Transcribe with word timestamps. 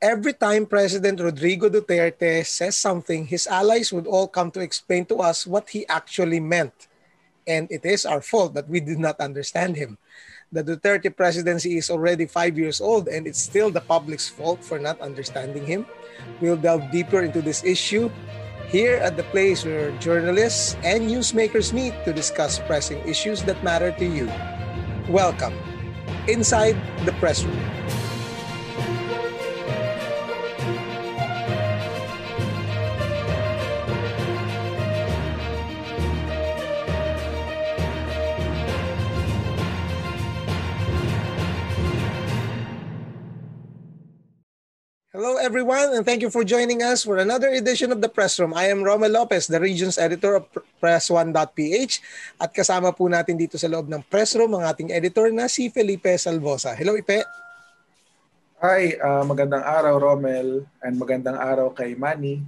every 0.00 0.32
time 0.32 0.64
President 0.64 1.20
Rodrigo 1.20 1.68
Duterte 1.68 2.44
says 2.44 2.76
something, 2.76 3.26
his 3.26 3.46
allies 3.46 3.92
would 3.92 4.06
all 4.06 4.26
come 4.26 4.50
to 4.52 4.60
explain 4.60 5.04
to 5.06 5.20
us 5.20 5.46
what 5.46 5.68
he 5.68 5.86
actually 5.88 6.40
meant. 6.40 6.88
And 7.46 7.70
it 7.70 7.84
is 7.84 8.06
our 8.06 8.20
fault 8.20 8.54
that 8.54 8.68
we 8.68 8.80
did 8.80 8.98
not 8.98 9.20
understand 9.20 9.76
him. 9.76 9.98
The 10.52 10.64
Duterte 10.64 11.14
presidency 11.14 11.76
is 11.76 11.90
already 11.90 12.26
five 12.26 12.58
years 12.58 12.80
old, 12.80 13.08
and 13.08 13.26
it's 13.26 13.40
still 13.40 13.70
the 13.70 13.80
public's 13.80 14.28
fault 14.28 14.64
for 14.64 14.78
not 14.78 15.00
understanding 15.00 15.64
him. 15.64 15.86
We'll 16.40 16.56
delve 16.56 16.90
deeper 16.90 17.20
into 17.20 17.40
this 17.40 17.62
issue 17.62 18.10
here 18.68 18.96
at 18.96 19.16
the 19.16 19.24
place 19.34 19.64
where 19.64 19.92
journalists 19.98 20.76
and 20.82 21.08
newsmakers 21.10 21.72
meet 21.72 21.94
to 22.04 22.12
discuss 22.12 22.58
pressing 22.58 22.98
issues 23.06 23.42
that 23.44 23.62
matter 23.62 23.92
to 23.92 24.06
you. 24.06 24.32
Welcome 25.08 25.54
inside 26.26 26.76
the 27.04 27.12
press 27.20 27.44
room. 27.44 27.99
Hello, 45.20 45.36
everyone, 45.36 45.92
and 45.92 46.00
thank 46.00 46.24
you 46.24 46.32
for 46.32 46.48
joining 46.48 46.80
us 46.80 47.04
for 47.04 47.20
another 47.20 47.52
edition 47.52 47.92
of 47.92 48.00
the 48.00 48.08
Press 48.08 48.40
Room. 48.40 48.56
I 48.56 48.72
am 48.72 48.80
Romel 48.80 49.12
Lopez, 49.12 49.44
the 49.44 49.60
Region's 49.60 50.00
Editor 50.00 50.40
of 50.40 50.48
Press1.ph 50.80 52.00
at 52.40 52.48
kasama 52.56 52.88
po 52.88 53.04
natin 53.04 53.36
dito 53.36 53.60
sa 53.60 53.68
loob 53.68 53.84
ng 53.92 54.00
Press 54.08 54.32
Room 54.32 54.56
ang 54.56 54.64
ating 54.64 54.88
editor 54.88 55.28
na 55.28 55.44
si 55.44 55.68
Felipe 55.68 56.08
Salvosa. 56.16 56.72
Hello, 56.72 56.96
Ipe. 56.96 57.20
Hi, 58.64 58.96
uh, 58.96 59.20
magandang 59.28 59.60
araw, 59.60 60.00
Romel, 60.00 60.64
and 60.80 60.96
magandang 60.96 61.36
araw 61.36 61.68
kay 61.68 61.92
Manny. 61.92 62.40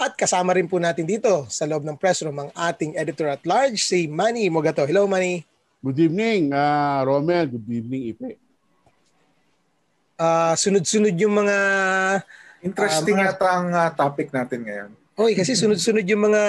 At 0.00 0.16
kasama 0.16 0.56
rin 0.56 0.72
po 0.72 0.80
natin 0.80 1.04
dito 1.04 1.44
sa 1.52 1.68
loob 1.68 1.84
ng 1.84 2.00
Press 2.00 2.24
Room 2.24 2.48
ang 2.48 2.50
ating 2.56 2.96
editor 2.96 3.28
at 3.28 3.44
large, 3.44 3.84
si 3.84 4.08
Manny 4.08 4.48
Mogato. 4.48 4.88
Hello, 4.88 5.04
Manny. 5.04 5.44
Good 5.84 6.00
evening, 6.00 6.48
uh, 6.48 7.04
Romel. 7.04 7.44
Good 7.44 7.68
evening, 7.68 8.16
Ipe 8.16 8.47
uh, 10.18 10.54
sunod-sunod 10.58 11.14
yung 11.16 11.34
mga... 11.38 11.56
Interesting 12.58 13.16
uh, 13.16 13.30
mga, 13.30 13.38
ang 13.38 13.68
uh, 13.70 13.90
topic 13.94 14.34
natin 14.34 14.66
ngayon. 14.66 14.90
Oy, 15.18 15.38
kasi 15.38 15.54
sunod-sunod 15.54 16.04
yung 16.06 16.30
mga 16.30 16.42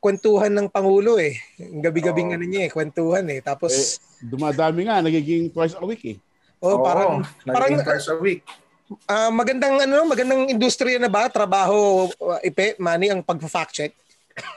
kwentuhan 0.00 0.52
ng 0.52 0.68
Pangulo 0.72 1.20
eh. 1.20 1.36
Gabi-gabing 1.60 2.32
oh. 2.32 2.34
ano 2.40 2.44
niya 2.48 2.68
eh, 2.68 2.70
kwentuhan 2.72 3.24
eh. 3.28 3.40
Tapos... 3.44 3.72
Eh, 3.72 4.26
dumadami 4.26 4.88
nga, 4.88 5.04
nagiging 5.04 5.52
twice 5.52 5.76
a 5.76 5.84
week 5.84 6.02
eh. 6.04 6.16
Oh, 6.64 6.80
parang... 6.82 7.22
Oh, 7.22 7.52
parang 7.52 7.78
twice 7.84 8.08
a 8.10 8.16
week. 8.18 8.42
Uh, 9.04 9.28
magandang 9.28 9.84
ano, 9.84 10.08
magandang 10.08 10.48
industriya 10.48 10.96
na 10.96 11.12
ba 11.12 11.28
trabaho 11.28 12.08
uh, 12.08 12.40
ipe 12.40 12.72
mani 12.80 13.12
ang 13.12 13.20
pag-fact 13.20 13.72
check. 13.76 13.92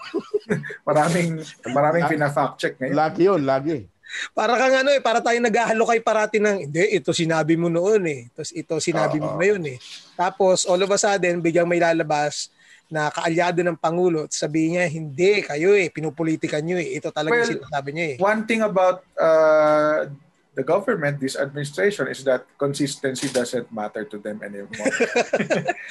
maraming 0.88 1.44
maraming 1.68 2.08
pina-fact 2.08 2.56
check 2.56 2.74
ngayon. 2.80 2.96
Lagi 2.96 3.22
'yon, 3.28 3.42
lagi 3.44 3.91
para 4.36 4.60
kang 4.60 4.76
ano 4.84 4.90
eh, 4.92 5.02
para 5.04 5.20
tayo 5.24 5.38
naghahalo 5.40 5.84
kay 5.88 6.02
parati 6.04 6.38
ng, 6.38 6.68
hindi, 6.68 6.84
ito 6.92 7.12
sinabi 7.16 7.56
mo 7.56 7.72
noon 7.72 8.04
eh. 8.08 8.22
Tapos 8.36 8.52
ito 8.52 8.74
sinabi 8.80 9.18
Uh-oh. 9.20 9.36
mo 9.36 9.40
ngayon 9.40 9.64
eh. 9.72 9.78
Tapos 10.16 10.68
all 10.68 10.82
of 10.84 10.92
a 10.92 11.00
sudden, 11.00 11.40
biglang 11.40 11.68
may 11.68 11.80
lalabas 11.80 12.52
na 12.92 13.08
kaalyado 13.08 13.64
ng 13.64 13.80
Pangulo 13.80 14.28
at 14.28 14.36
sabihin 14.36 14.76
niya, 14.76 14.86
hindi, 14.92 15.32
kayo 15.48 15.72
eh, 15.72 15.88
pinupolitikan 15.88 16.60
niyo 16.60 16.76
eh. 16.76 17.00
Ito 17.00 17.16
talaga 17.16 17.40
well, 17.40 17.52
sinasabi 17.56 17.90
niya 17.96 18.06
eh. 18.14 18.18
One 18.20 18.44
thing 18.44 18.68
about 18.68 19.08
uh, 19.16 20.12
the 20.60 20.64
government, 20.68 21.24
this 21.24 21.40
administration, 21.40 22.12
is 22.12 22.28
that 22.28 22.44
consistency 22.60 23.32
doesn't 23.32 23.72
matter 23.72 24.04
to 24.04 24.20
them 24.20 24.44
anymore. 24.44 24.76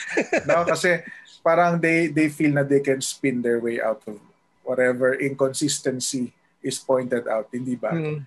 no, 0.49 0.69
kasi 0.69 1.01
parang 1.41 1.81
they 1.81 2.13
they 2.13 2.29
feel 2.29 2.53
na 2.53 2.65
they 2.65 2.85
can 2.85 3.01
spin 3.01 3.41
their 3.41 3.65
way 3.65 3.81
out 3.81 4.05
of 4.05 4.21
whatever 4.61 5.17
inconsistency 5.17 6.37
is 6.61 6.79
pointed 6.81 7.25
out, 7.29 7.49
hindi 7.53 7.77
ba? 7.77 7.93
Mm. 7.93 8.25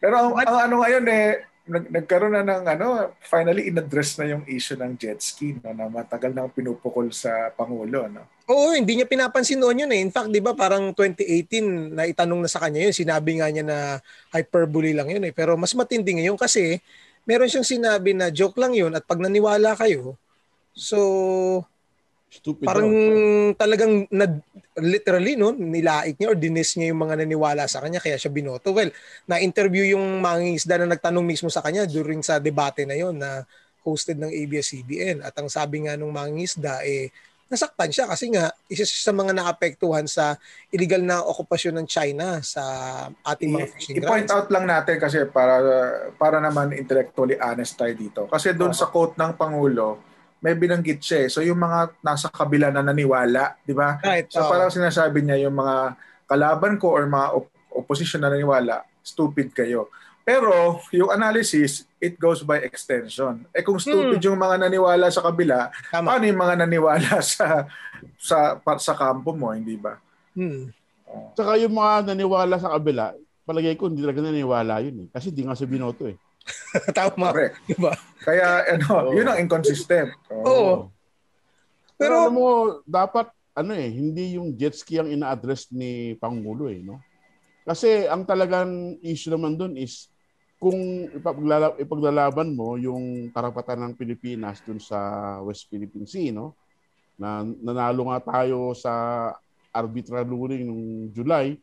Pero 0.00 0.14
ang, 0.16 0.32
ang 0.36 0.58
ano 0.68 0.74
ngayon 0.80 1.04
eh, 1.08 1.28
nag, 1.70 1.84
nagkaroon 1.92 2.34
na 2.34 2.44
ng 2.44 2.64
ano, 2.66 3.14
finally 3.22 3.70
inaddress 3.70 4.18
na 4.18 4.26
yung 4.32 4.44
issue 4.48 4.74
ng 4.74 4.96
jet 4.98 5.20
ski 5.22 5.60
no, 5.60 5.70
na 5.70 5.86
matagal 5.86 6.34
nang 6.34 6.50
pinupukol 6.50 7.12
sa 7.14 7.52
Pangulo. 7.54 8.10
No? 8.10 8.26
Oo, 8.50 8.74
hindi 8.74 8.98
niya 8.98 9.06
pinapansin 9.06 9.62
noon 9.62 9.86
yun 9.86 9.92
eh. 9.94 10.00
In 10.02 10.10
fact, 10.10 10.34
di 10.34 10.42
ba 10.42 10.56
parang 10.56 10.90
2018 10.96 11.94
na 11.94 12.08
itanong 12.08 12.42
na 12.42 12.50
sa 12.50 12.58
kanya 12.58 12.90
yun, 12.90 12.94
sinabi 12.96 13.38
nga 13.38 13.46
niya 13.52 13.62
na 13.62 13.78
hyperbole 14.34 14.90
lang 14.90 15.06
yun 15.06 15.22
eh. 15.22 15.32
Pero 15.36 15.54
mas 15.54 15.70
matindi 15.76 16.18
ngayon 16.18 16.34
kasi 16.34 16.82
meron 17.28 17.46
siyang 17.46 17.68
sinabi 17.68 18.16
na 18.16 18.32
joke 18.34 18.58
lang 18.58 18.74
yun 18.74 18.90
at 18.96 19.06
pag 19.06 19.22
naniwala 19.22 19.78
kayo, 19.78 20.18
so 20.74 20.98
Stupid 22.30 22.62
Parang 22.62 22.86
daw. 22.86 23.58
talagang 23.58 24.06
na, 24.14 24.30
literally 24.78 25.34
no, 25.34 25.50
nilait 25.50 26.14
niya 26.14 26.30
or 26.30 26.38
dinis 26.38 26.78
niya 26.78 26.94
yung 26.94 27.02
mga 27.02 27.26
naniwala 27.26 27.66
sa 27.66 27.82
kanya 27.82 27.98
kaya 27.98 28.14
siya 28.14 28.30
binoto. 28.30 28.70
Well, 28.70 28.94
na-interview 29.26 29.98
yung 29.98 30.22
mangingisda 30.22 30.78
na 30.78 30.94
nagtanong 30.94 31.26
mismo 31.26 31.50
sa 31.50 31.58
kanya 31.58 31.90
during 31.90 32.22
sa 32.22 32.38
debate 32.38 32.86
na 32.86 32.94
yon 32.94 33.18
na 33.18 33.42
hosted 33.82 34.14
ng 34.22 34.30
ABS-CBN. 34.30 35.26
At 35.26 35.34
ang 35.42 35.50
sabi 35.50 35.90
nga 35.90 35.98
nung 35.98 36.14
mangingisda 36.14 36.86
eh 36.86 37.10
nasaktan 37.50 37.90
siya 37.90 38.06
kasi 38.06 38.30
nga 38.30 38.54
isa 38.70 38.86
siya 38.86 39.10
sa 39.10 39.12
mga 39.12 39.34
naapektuhan 39.34 40.06
sa 40.06 40.38
illegal 40.70 41.02
na 41.02 41.18
okupasyon 41.26 41.82
ng 41.82 41.86
China 41.90 42.38
sa 42.46 42.62
ating 43.26 43.50
mga 43.50 43.66
fishing 43.74 43.98
grounds. 43.98 44.06
I-point 44.06 44.30
out 44.30 44.48
lang 44.54 44.70
natin 44.70 45.02
kasi 45.02 45.26
para 45.26 45.58
para 46.14 46.38
naman 46.38 46.70
intellectually 46.70 47.34
honest 47.42 47.74
tayo 47.74 47.90
dito. 47.98 48.20
Kasi 48.30 48.54
doon 48.54 48.70
uh-huh. 48.70 48.86
sa 48.86 48.94
quote 48.94 49.18
ng 49.18 49.34
Pangulo, 49.34 49.98
may 50.40 50.56
binanggit 50.56 51.00
siya 51.00 51.18
eh. 51.24 51.28
So 51.28 51.44
yung 51.44 51.60
mga 51.60 52.00
nasa 52.00 52.32
kabila 52.32 52.72
na 52.72 52.80
naniwala, 52.80 53.60
di 53.60 53.76
ba? 53.76 54.00
Right. 54.00 54.26
So 54.32 54.40
oh. 54.44 54.48
parang 54.48 54.72
sinasabi 54.72 55.20
niya 55.20 55.48
yung 55.48 55.56
mga 55.56 55.94
kalaban 56.24 56.80
ko 56.80 56.96
or 56.96 57.04
mga 57.04 57.28
op- 57.36 57.56
opposition 57.76 58.24
na 58.24 58.32
naniwala, 58.32 58.82
stupid 59.04 59.52
kayo. 59.52 59.92
Pero 60.24 60.80
yung 60.92 61.10
analysis, 61.12 61.84
it 62.00 62.16
goes 62.16 62.44
by 62.44 62.60
extension. 62.64 63.44
Eh 63.52 63.64
kung 63.64 63.80
stupid 63.80 64.20
hmm. 64.20 64.26
yung 64.32 64.38
mga 64.40 64.56
naniwala 64.62 65.08
sa 65.12 65.24
kabila, 65.24 65.68
Tama. 65.92 66.06
paano 66.06 66.24
yung 66.28 66.40
mga 66.40 66.54
naniwala 66.64 67.12
sa 67.36 67.66
sa 68.16 68.56
sa 68.80 68.94
kampo 68.96 69.36
mo, 69.36 69.52
hindi 69.52 69.76
ba? 69.76 70.00
Hmm. 70.32 70.72
Oh. 71.10 71.34
Saka 71.34 71.58
yung 71.58 71.74
mga 71.74 72.14
naniwala 72.14 72.56
sa 72.56 72.72
kabila, 72.78 73.12
palagay 73.42 73.74
ko 73.74 73.90
hindi 73.90 74.06
talaga 74.06 74.22
naniwala 74.22 74.78
yun 74.80 75.04
eh. 75.04 75.08
Kasi 75.10 75.34
di 75.34 75.42
nga 75.42 75.58
sa 75.58 75.66
binoto 75.66 76.06
eh. 76.06 76.16
Tama. 76.96 77.32
Correct. 77.32 77.56
Diba? 77.66 77.92
Kaya 78.20 78.64
ano, 78.76 78.86
oh. 79.10 79.12
yun 79.14 79.28
ang 79.28 79.38
inconsistent. 79.40 80.12
Oo. 80.32 80.44
Oh. 80.44 80.48
oh. 80.48 80.76
Pero, 82.00 82.00
Pero 82.00 82.14
alam 82.24 82.34
mo, 82.34 82.48
dapat 82.88 83.28
ano 83.52 83.72
eh, 83.76 83.92
hindi 83.92 84.40
yung 84.40 84.56
jet 84.56 84.72
ski 84.72 85.02
ang 85.02 85.10
ina-address 85.10 85.68
ni 85.74 86.16
Pangulo 86.16 86.72
eh, 86.72 86.80
no? 86.80 86.96
Kasi 87.66 88.08
ang 88.08 88.24
talagang 88.24 88.96
issue 89.04 89.28
naman 89.28 89.58
doon 89.58 89.76
is 89.76 90.08
kung 90.60 90.76
ipaglala, 91.12 91.76
ipaglalaban 91.80 92.52
mo 92.52 92.76
yung 92.76 93.28
karapatan 93.32 93.80
ng 93.84 93.92
Pilipinas 93.96 94.60
dun 94.64 94.80
sa 94.80 95.40
West 95.44 95.68
Philippine 95.68 96.08
Sea, 96.08 96.32
no? 96.32 96.56
Na 97.20 97.44
nanalo 97.44 98.08
nga 98.08 98.20
tayo 98.24 98.72
sa 98.72 98.92
arbitral 99.72 100.24
ruling 100.26 100.66
noong 100.66 101.12
July 101.14 101.56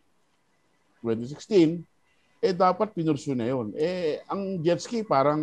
2016 1.01 1.97
eh 2.41 2.53
dapat 2.53 2.93
pinursu 2.93 3.33
na 3.33 3.49
yun. 3.49 3.73
Eh, 3.73 4.21
ang 4.29 4.61
jet 4.61 4.81
ski 4.81 5.01
parang 5.01 5.41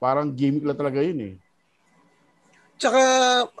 parang 0.00 0.32
gimmick 0.32 0.64
lang 0.64 0.78
talaga 0.78 1.00
yun 1.04 1.20
eh. 1.20 1.34
Tsaka, 2.80 3.04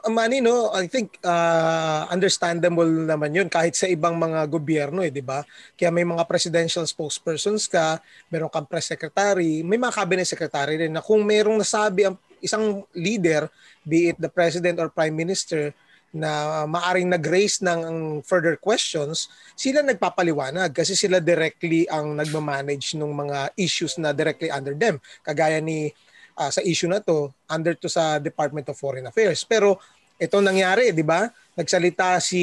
Manny, 0.08 0.40
no, 0.40 0.72
I 0.72 0.88
think 0.88 1.20
uh, 1.20 2.08
understandable 2.08 2.88
naman 2.88 3.36
yun 3.36 3.52
kahit 3.52 3.76
sa 3.76 3.84
ibang 3.84 4.16
mga 4.16 4.48
gobyerno, 4.48 5.04
eh, 5.04 5.12
di 5.12 5.20
ba? 5.20 5.44
Kaya 5.76 5.92
may 5.92 6.08
mga 6.08 6.24
presidential 6.24 6.88
spokespersons 6.88 7.68
ka, 7.68 8.00
meron 8.32 8.48
kang 8.48 8.64
press 8.64 8.88
secretary, 8.88 9.60
may 9.60 9.76
mga 9.76 9.92
cabinet 9.92 10.24
secretary 10.24 10.80
rin 10.80 10.96
na 10.96 11.04
kung 11.04 11.20
merong 11.20 11.60
nasabi 11.60 12.08
ang 12.08 12.16
isang 12.40 12.80
leader, 12.96 13.52
be 13.84 14.08
it 14.08 14.16
the 14.16 14.32
president 14.32 14.80
or 14.80 14.88
prime 14.88 15.12
minister, 15.12 15.76
na 16.10 16.62
maaring 16.66 17.06
nag-raise 17.06 17.62
ng 17.62 18.20
further 18.26 18.58
questions, 18.58 19.30
sila 19.54 19.82
nagpapaliwanag 19.86 20.74
kasi 20.74 20.98
sila 20.98 21.22
directly 21.22 21.86
ang 21.86 22.18
nagmamanage 22.18 22.98
ng 22.98 23.14
mga 23.14 23.54
issues 23.54 23.94
na 23.94 24.10
directly 24.10 24.50
under 24.50 24.74
them. 24.74 24.98
Kagaya 25.22 25.62
ni 25.62 25.94
uh, 26.34 26.50
sa 26.50 26.60
issue 26.66 26.90
na 26.90 26.98
to, 26.98 27.30
under 27.46 27.78
to 27.78 27.86
sa 27.86 28.18
Department 28.18 28.66
of 28.70 28.78
Foreign 28.78 29.06
Affairs. 29.06 29.46
Pero 29.46 29.78
ito 30.18 30.36
nangyari, 30.42 30.90
di 30.90 31.06
ba? 31.06 31.30
Nagsalita 31.54 32.18
si 32.18 32.42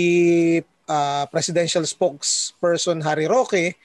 uh, 0.87 1.25
presidential 1.27 1.83
spokesperson 1.83 3.03
Harry 3.03 3.27
Roque 3.27 3.75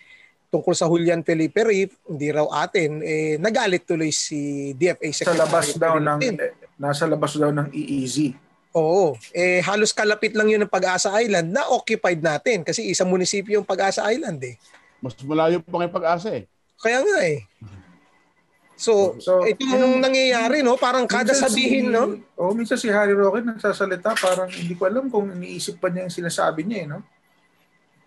tungkol 0.52 0.76
sa 0.76 0.84
Julian 0.84 1.24
Felipe 1.24 1.64
Reef, 1.64 1.96
hindi 2.04 2.28
raw 2.28 2.44
atin, 2.68 3.00
eh, 3.00 3.40
nagalit 3.40 3.88
tuloy 3.88 4.12
si 4.12 4.70
DFA 4.76 5.08
Secretary. 5.08 5.40
Sa 5.40 5.44
labas 5.48 5.66
daw 5.80 5.96
ng, 5.96 6.20
eh, 6.20 6.52
nasa 6.76 7.08
labas 7.08 7.32
daw 7.40 7.48
ng 7.48 7.72
EEZ 7.72 8.36
Oo. 8.72 9.16
Eh, 9.36 9.60
halos 9.64 9.92
kalapit 9.92 10.32
lang 10.32 10.48
yun 10.48 10.64
ng 10.64 10.72
Pag-asa 10.72 11.12
Island 11.20 11.52
na 11.52 11.68
occupied 11.68 12.24
natin 12.24 12.64
kasi 12.64 12.88
isang 12.88 13.12
munisipyo 13.12 13.60
yung 13.60 13.68
Pag-asa 13.68 14.08
Island 14.08 14.40
eh. 14.44 14.56
Mas 15.04 15.16
malayo 15.20 15.60
pa 15.60 15.76
ng 15.82 15.92
Pag-asa 15.92 16.32
eh. 16.32 16.48
Kaya 16.80 17.04
nga 17.04 17.18
eh. 17.22 17.44
So, 18.74 19.14
so 19.22 19.46
itong 19.46 19.78
yung, 19.78 20.02
nangyayari, 20.02 20.64
no? 20.64 20.74
Parang 20.74 21.06
kada 21.06 21.36
sabihin, 21.36 21.92
si, 21.92 21.94
no? 21.94 22.18
Oo, 22.34 22.50
oh, 22.50 22.54
minsan 22.56 22.80
si 22.80 22.90
Harry 22.90 23.14
Roque 23.14 23.44
nagsasalita, 23.44 24.18
parang 24.18 24.50
hindi 24.50 24.74
ko 24.74 24.90
alam 24.90 25.06
kung 25.06 25.30
iniisip 25.30 25.78
pa 25.78 25.86
niya 25.86 26.08
yung 26.08 26.16
sinasabi 26.18 26.66
niya, 26.66 26.78
eh, 26.82 26.88
no? 26.90 26.98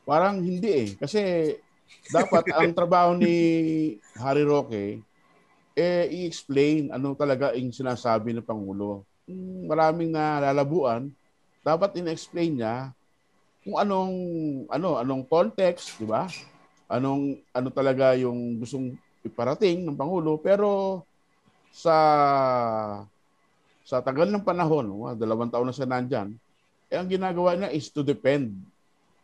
Parang 0.04 0.44
hindi 0.44 0.70
eh. 0.70 0.88
Kasi 1.00 1.54
dapat 2.12 2.52
ang 2.52 2.76
trabaho 2.76 3.16
ni 3.16 3.36
Harry 4.20 4.44
Roque 4.44 4.76
eh 4.76 4.94
i-explain 5.76 6.88
ano 6.96 7.12
talaga 7.14 7.52
yung 7.54 7.76
sinasabi 7.76 8.32
ng 8.32 8.48
Pangulo. 8.48 9.04
Maraming 9.66 10.14
nalalabuan, 10.14 11.10
dapat 11.66 11.98
in-explain 11.98 12.62
niya 12.62 12.94
kung 13.66 13.82
anong 13.82 14.14
ano 14.70 15.02
anong 15.02 15.26
context, 15.26 15.98
di 15.98 16.06
ba? 16.06 16.30
Anong 16.86 17.42
ano 17.50 17.70
talaga 17.74 18.14
yung 18.14 18.62
gustong 18.62 18.94
iparating 19.26 19.82
ng 19.82 19.98
pangulo 19.98 20.38
pero 20.38 21.02
sa 21.74 21.98
sa 23.86 24.02
tagal 24.06 24.30
ng 24.30 24.46
panahon, 24.46 24.86
oh, 24.94 25.14
dalawang 25.18 25.50
taon 25.50 25.70
na 25.70 25.74
siya 25.74 25.90
nandyan, 25.90 26.34
eh, 26.90 26.98
ang 26.98 27.10
ginagawa 27.10 27.58
niya 27.58 27.74
is 27.74 27.90
to 27.90 28.06
depend 28.06 28.54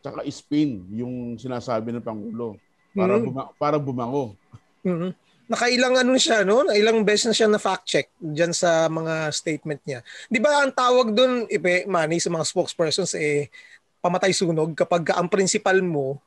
tsaka 0.02 0.26
spin 0.34 0.82
yung 0.90 1.38
sinasabi 1.38 1.94
ng 1.94 2.04
Pangulo 2.06 2.58
para, 2.92 3.16
mm-hmm. 3.16 3.26
buma- 3.30 3.52
para 3.56 3.78
bumango. 3.78 4.34
Mm-hmm. 4.82 5.12
Nakailang 5.52 6.00
ano 6.00 6.16
siya, 6.16 6.48
no? 6.48 6.64
Ilang 6.72 7.04
beses 7.04 7.28
na 7.28 7.36
siya 7.36 7.52
na 7.52 7.60
fact 7.60 7.84
check 7.84 8.08
diyan 8.24 8.56
sa 8.56 8.88
mga 8.88 9.28
statement 9.36 9.84
niya. 9.84 10.00
'Di 10.32 10.40
ba 10.40 10.64
ang 10.64 10.72
tawag 10.72 11.12
doon, 11.12 11.44
ipe, 11.52 11.84
money 11.92 12.24
sa 12.24 12.32
mga 12.32 12.48
spokespersons 12.48 13.20
eh 13.20 13.52
pamatay 14.00 14.32
sunog 14.32 14.72
kapag 14.74 15.14
ang 15.14 15.28
principal 15.28 15.78
mo 15.84 16.18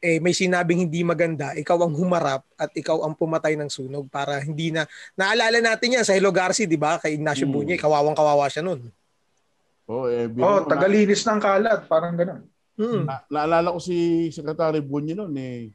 eh 0.00 0.16
may 0.16 0.32
sinabing 0.32 0.88
hindi 0.88 1.04
maganda, 1.04 1.52
ikaw 1.52 1.84
ang 1.84 1.92
humarap 1.92 2.40
at 2.56 2.72
ikaw 2.72 3.04
ang 3.04 3.12
pumatay 3.12 3.52
ng 3.52 3.68
sunog 3.68 4.08
para 4.08 4.40
hindi 4.40 4.72
na 4.72 4.88
naalala 5.12 5.60
natin 5.60 6.00
yan 6.00 6.06
sa 6.08 6.16
Hello 6.16 6.32
Garci, 6.32 6.64
'di 6.64 6.80
ba? 6.80 6.96
Kay 6.96 7.20
Ignacio 7.20 7.44
mm. 7.44 7.52
Buñe, 7.52 7.76
kawawang 7.76 8.16
kawawa 8.16 8.48
siya 8.48 8.64
noon. 8.64 8.88
Oh, 9.90 10.06
eh, 10.06 10.30
oh, 10.30 10.62
tagalinis 10.70 11.26
ng 11.26 11.42
kalat, 11.42 11.90
parang 11.90 12.14
ganoon. 12.14 12.46
Hmm. 12.78 13.04
Na- 13.04 13.26
naalala 13.26 13.74
ko 13.74 13.82
si 13.82 14.30
Secretary 14.30 14.78
Bunyi 14.80 15.18
noon 15.18 15.34
eh. 15.34 15.74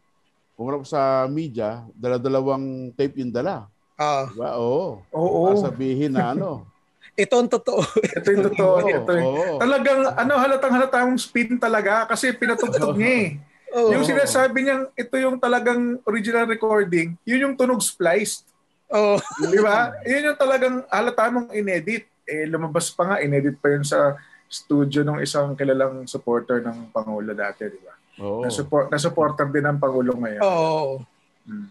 Pumarap 0.56 0.88
sa 0.88 1.28
media, 1.28 1.84
dala-dalawang 1.92 2.96
tape 2.96 3.20
yung 3.20 3.32
dala. 3.32 3.68
Ah. 4.00 4.28
Diba? 4.32 4.56
Oo. 4.56 5.04
Oo. 5.12 5.56
Sabihin 5.60 6.16
na 6.16 6.32
ano. 6.32 6.64
ito 7.16 7.36
ang 7.36 7.48
totoo. 7.48 7.80
ito 8.00 8.28
yung 8.32 8.46
totoo. 8.52 8.76
Oo, 8.84 8.88
ito 8.88 9.12
yung... 9.16 9.28
Oo. 9.28 9.56
Talagang 9.60 10.02
ano 10.16 10.34
halatang 10.36 10.74
halatang 10.76 11.12
spin 11.16 11.56
talaga 11.56 12.08
kasi 12.08 12.32
pinatugtog 12.36 12.96
niya 12.96 13.12
eh. 13.24 13.30
Oh. 13.76 13.92
Yung 13.92 14.08
sinasabi 14.08 14.64
niya, 14.64 14.88
ito 14.96 15.16
yung 15.20 15.36
talagang 15.36 16.00
original 16.08 16.48
recording, 16.48 17.20
yun 17.28 17.44
yung 17.44 17.56
tunog 17.60 17.84
spliced. 17.84 18.48
Oh. 18.88 19.20
Di 19.44 19.60
ba? 19.60 19.92
Yun 20.08 20.32
yung 20.32 20.40
talagang 20.40 20.76
halata 20.88 21.28
mong 21.28 21.52
inedit. 21.52 22.08
Eh, 22.24 22.48
lumabas 22.48 22.88
pa 22.96 23.04
nga, 23.04 23.16
inedit 23.20 23.60
pa 23.60 23.76
yun 23.76 23.84
sa 23.84 24.16
studio 24.48 25.04
ng 25.04 25.20
isang 25.20 25.58
kilalang 25.60 26.08
supporter 26.08 26.64
ng 26.64 26.94
Pangulo 26.96 27.36
dati, 27.36 27.68
di 27.68 27.80
ba? 27.84 27.95
Oo. 28.22 28.44
Na, 28.44 28.50
support, 28.52 28.88
na 28.88 29.00
supporter 29.00 29.48
din 29.52 29.66
ng 29.66 29.80
Pangulo 29.80 30.16
ngayon. 30.16 30.42
Oo. 30.42 31.04
Hmm. 31.46 31.68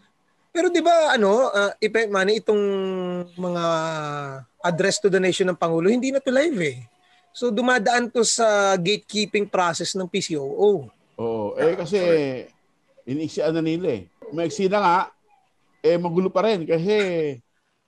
Pero 0.54 0.70
di 0.70 0.78
ba 0.78 1.18
ano, 1.18 1.50
uh, 1.50 1.72
Ipe 1.82 2.06
Manny, 2.06 2.38
itong 2.38 2.62
mga 3.34 3.64
address 4.62 5.02
to 5.02 5.10
the 5.10 5.18
nation 5.18 5.50
ng 5.50 5.58
Pangulo, 5.58 5.90
hindi 5.90 6.14
na 6.14 6.22
to 6.22 6.30
live 6.30 6.58
eh. 6.62 6.78
So 7.34 7.50
dumadaan 7.50 8.14
to 8.14 8.22
sa 8.22 8.78
gatekeeping 8.78 9.50
process 9.50 9.98
ng 9.98 10.06
PCOO. 10.06 10.86
Oo. 11.18 11.58
Eh 11.58 11.74
kasi 11.74 11.98
iniksian 13.02 13.50
na 13.50 13.62
nila 13.64 13.98
eh. 13.98 14.02
Maiksi 14.30 14.70
na 14.70 14.78
nga, 14.78 14.98
eh 15.82 15.98
magulo 15.98 16.30
pa 16.30 16.46
rin 16.46 16.62
kasi 16.62 16.94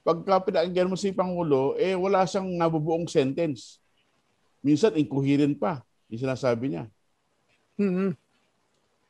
pagka 0.03 0.51
pinakinggan 0.51 0.91
mo 0.91 0.99
si 0.99 1.15
Pangulo, 1.15 1.79
eh 1.79 1.95
wala 1.95 2.27
siyang 2.27 2.51
nabubuong 2.59 3.07
sentence. 3.07 3.79
Minsan 4.63 4.99
incoherent 4.99 5.55
pa 5.59 5.87
yung 6.11 6.23
sinasabi 6.23 6.75
niya. 6.75 6.85
Mm-hmm. 7.79 8.26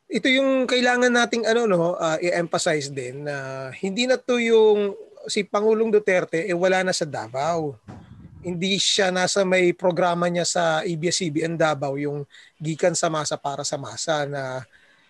Ito 0.07 0.31
yung 0.31 0.71
kailangan 0.71 1.11
nating 1.11 1.51
ano 1.51 1.67
no, 1.67 1.99
uh, 1.99 2.19
i-emphasize 2.23 2.95
din 2.95 3.27
na 3.27 3.69
hindi 3.75 4.07
na 4.07 4.15
to 4.15 4.39
yung 4.39 4.95
si 5.27 5.43
Pangulong 5.43 5.91
Duterte 5.91 6.47
eh 6.47 6.55
wala 6.55 6.87
na 6.87 6.95
sa 6.95 7.03
Davao. 7.03 7.75
Hindi 8.47 8.79
siya 8.79 9.11
nasa 9.11 9.43
may 9.43 9.75
programa 9.75 10.31
niya 10.31 10.47
sa 10.47 10.65
ABS-CBN 10.87 11.59
Davao 11.59 11.99
yung 11.99 12.23
gikan 12.63 12.95
sa 12.95 13.11
masa 13.11 13.35
para 13.35 13.67
sa 13.67 13.75
masa 13.75 14.23
na 14.31 14.63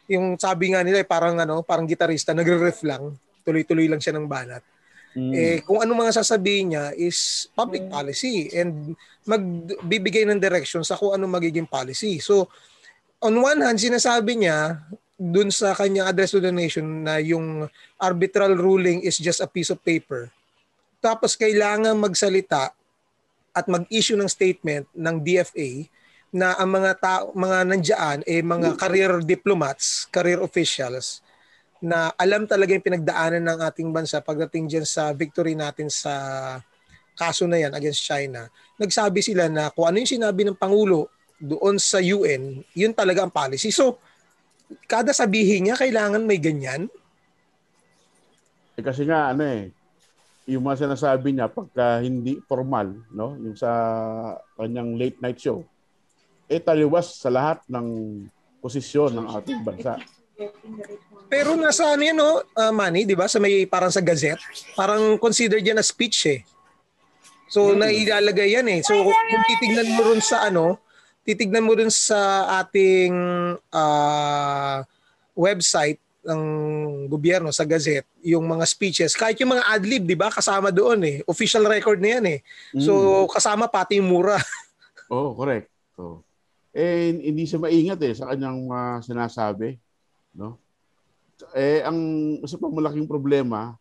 yung 0.09 0.41
sabi 0.41 0.73
nga 0.73 0.81
nila 0.81 1.05
eh, 1.05 1.09
parang 1.09 1.37
ano, 1.37 1.61
parang 1.61 1.85
gitarista 1.85 2.33
nagre-riff 2.33 2.81
lang, 2.87 3.13
tuloy-tuloy 3.45 3.93
lang 3.93 4.01
siya 4.01 4.17
ng 4.17 4.25
banat. 4.25 4.65
Mm. 5.13 5.33
Eh 5.37 5.59
kung 5.65 5.85
ano 5.85 5.93
mga 5.93 6.25
sasabihin 6.25 6.73
niya 6.73 6.97
is 6.97 7.49
public 7.53 7.85
mm. 7.85 7.93
policy 7.93 8.49
and 8.57 8.97
magbibigay 9.29 10.25
ng 10.25 10.41
direction 10.41 10.81
sa 10.81 10.97
kung 10.97 11.13
ano 11.13 11.29
magiging 11.29 11.69
policy. 11.69 12.17
So 12.17 12.49
on 13.23 13.35
one 13.41 13.61
hand 13.63 13.81
sinasabi 13.81 14.45
niya 14.45 14.81
dun 15.17 15.49
sa 15.49 15.73
kanyang 15.73 16.13
address 16.13 16.37
to 16.37 16.41
the 16.45 16.53
nation 16.53 17.05
na 17.05 17.17
yung 17.17 17.65
arbitral 17.97 18.53
ruling 18.53 19.01
is 19.01 19.17
just 19.17 19.41
a 19.41 19.49
piece 19.49 19.73
of 19.73 19.81
paper. 19.81 20.29
Tapos 21.01 21.33
kailangan 21.33 21.97
magsalita 21.97 22.77
at 23.57 23.65
mag-issue 23.65 24.21
ng 24.21 24.29
statement 24.29 24.85
ng 24.93 25.17
DFA 25.25 25.89
na 26.37 26.53
ang 26.61 26.69
mga 26.69 26.93
tao, 27.01 27.33
mga 27.33 27.59
nandiyan 27.65 28.19
eh 28.29 28.45
mga 28.45 28.77
career 28.77 29.25
diplomats, 29.25 30.05
career 30.13 30.45
officials 30.45 31.25
na 31.81 32.13
alam 32.21 32.45
talaga 32.45 32.77
yung 32.77 32.85
pinagdaanan 32.85 33.41
ng 33.41 33.59
ating 33.65 33.89
bansa 33.89 34.21
pagdating 34.21 34.69
dyan 34.69 34.85
sa 34.85 35.17
victory 35.17 35.57
natin 35.57 35.89
sa 35.89 36.13
kaso 37.17 37.49
na 37.49 37.57
yan 37.57 37.73
against 37.73 38.05
China. 38.05 38.53
Nagsabi 38.77 39.25
sila 39.25 39.49
na 39.49 39.73
kung 39.73 39.89
ano 39.89 39.97
yung 39.97 40.13
sinabi 40.21 40.45
ng 40.45 40.57
Pangulo 40.57 41.09
doon 41.37 41.77
sa 41.77 42.01
UN, 42.01 42.65
yun 42.73 42.93
talaga 42.97 43.25
ang 43.25 43.33
policy. 43.33 43.69
So, 43.69 44.01
kada 44.89 45.13
sabihin 45.13 45.69
niya, 45.69 45.77
kailangan 45.79 46.25
may 46.25 46.41
ganyan? 46.41 46.89
Eh, 48.77 48.85
kasi 48.85 49.05
nga, 49.05 49.33
ano 49.33 49.45
eh, 49.45 49.71
yung 50.47 50.63
mga 50.63 50.87
sinasabi 50.87 51.35
niya 51.35 51.51
pagka 51.51 52.01
hindi 52.01 52.39
formal, 52.47 52.95
no, 53.11 53.35
yung 53.41 53.59
sa 53.59 53.71
kanyang 54.55 54.95
late 54.95 55.19
night 55.19 55.39
show, 55.43 55.67
eh 56.47 56.63
taliwas 56.63 57.19
sa 57.19 57.29
lahat 57.29 57.59
ng 57.67 57.87
posisyon 58.63 59.19
ng 59.19 59.27
ating 59.35 59.61
bansa. 59.67 59.99
Pero 61.27 61.59
nasa 61.59 61.91
ano 61.91 62.03
yan, 62.07 62.15
no, 62.15 62.39
uh, 62.39 62.71
Manny, 62.71 63.03
di 63.03 63.19
ba? 63.19 63.27
Sa 63.27 63.43
may 63.43 63.67
parang 63.67 63.91
sa 63.91 64.05
gazette, 64.05 64.39
parang 64.79 65.19
considered 65.19 65.65
yan 65.67 65.83
as 65.83 65.91
speech 65.91 66.31
eh. 66.31 66.41
So, 67.51 67.75
hmm. 67.75 67.83
nailalagay 67.83 68.55
yan 68.55 68.67
eh. 68.71 68.81
So, 68.87 68.95
kung 69.03 69.45
titignan 69.51 69.91
mo 69.99 70.15
rin 70.15 70.23
sa 70.23 70.47
ano, 70.47 70.79
titignan 71.27 71.67
mo 71.67 71.75
rin 71.75 71.91
sa 71.91 72.47
ating 72.63 73.11
uh, 73.75 74.79
website 75.35 75.99
ng 76.27 76.43
gobyerno 77.07 77.51
sa 77.55 77.67
Gazette, 77.67 78.07
yung 78.23 78.47
mga 78.47 78.65
speeches, 78.67 79.15
kahit 79.15 79.39
yung 79.39 79.55
mga 79.55 79.67
adlib, 79.71 80.03
di 80.07 80.19
ba, 80.19 80.31
kasama 80.31 80.75
doon 80.75 81.03
eh. 81.07 81.17
Official 81.27 81.67
record 81.67 82.03
na 82.03 82.19
yan 82.19 82.25
eh. 82.27 82.39
So, 82.79 83.27
mm. 83.27 83.31
kasama 83.31 83.71
pati 83.71 84.03
yung 84.03 84.11
mura. 84.11 84.39
oh, 85.15 85.35
correct. 85.39 85.71
So, 85.95 86.27
eh, 86.75 87.15
hindi 87.15 87.47
siya 87.47 87.63
maingat 87.63 88.03
eh 88.03 88.15
sa 88.15 88.35
kanyang 88.35 88.67
uh, 88.67 88.99
sinasabi. 89.03 89.79
No? 90.35 90.59
Eh, 91.55 91.87
ang 91.87 91.99
isa 92.43 92.59
pang 92.59 92.75
malaking 92.75 93.07
problema, 93.07 93.79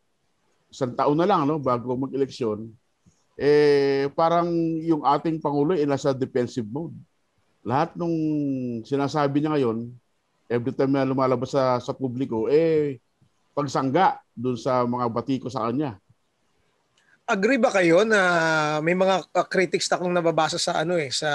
isang 0.69 0.93
taon 0.93 1.17
na 1.17 1.25
lang 1.25 1.49
no, 1.49 1.57
bago 1.57 1.97
mag-eleksyon, 1.97 2.69
eh, 3.35 4.07
parang 4.15 4.47
yung 4.79 5.03
ating 5.03 5.41
Pangulo 5.43 5.75
ay 5.75 5.83
nasa 5.83 6.15
defensive 6.15 6.67
mode. 6.69 6.95
Lahat 7.65 7.97
nung 7.97 8.13
sinasabi 8.85 9.41
niya 9.41 9.57
ngayon, 9.57 9.89
every 10.45 10.69
time 10.69 10.93
na 10.93 11.01
lumalabas 11.01 11.49
sa, 11.49 11.81
sa 11.81 11.97
publiko, 11.97 12.45
eh, 12.45 13.01
pagsangga 13.57 14.21
dun 14.37 14.53
sa 14.53 14.85
mga 14.85 15.09
batiko 15.09 15.49
sa 15.49 15.65
kanya. 15.65 15.97
Agree 17.25 17.57
ba 17.57 17.73
kayo 17.73 18.05
na 18.05 18.21
may 18.85 18.93
mga 18.93 19.25
uh, 19.33 19.47
critics 19.49 19.89
na 19.89 19.97
kung 19.97 20.13
nababasa 20.13 20.61
sa 20.61 20.85
ano 20.85 20.93
eh, 20.93 21.09
sa 21.09 21.31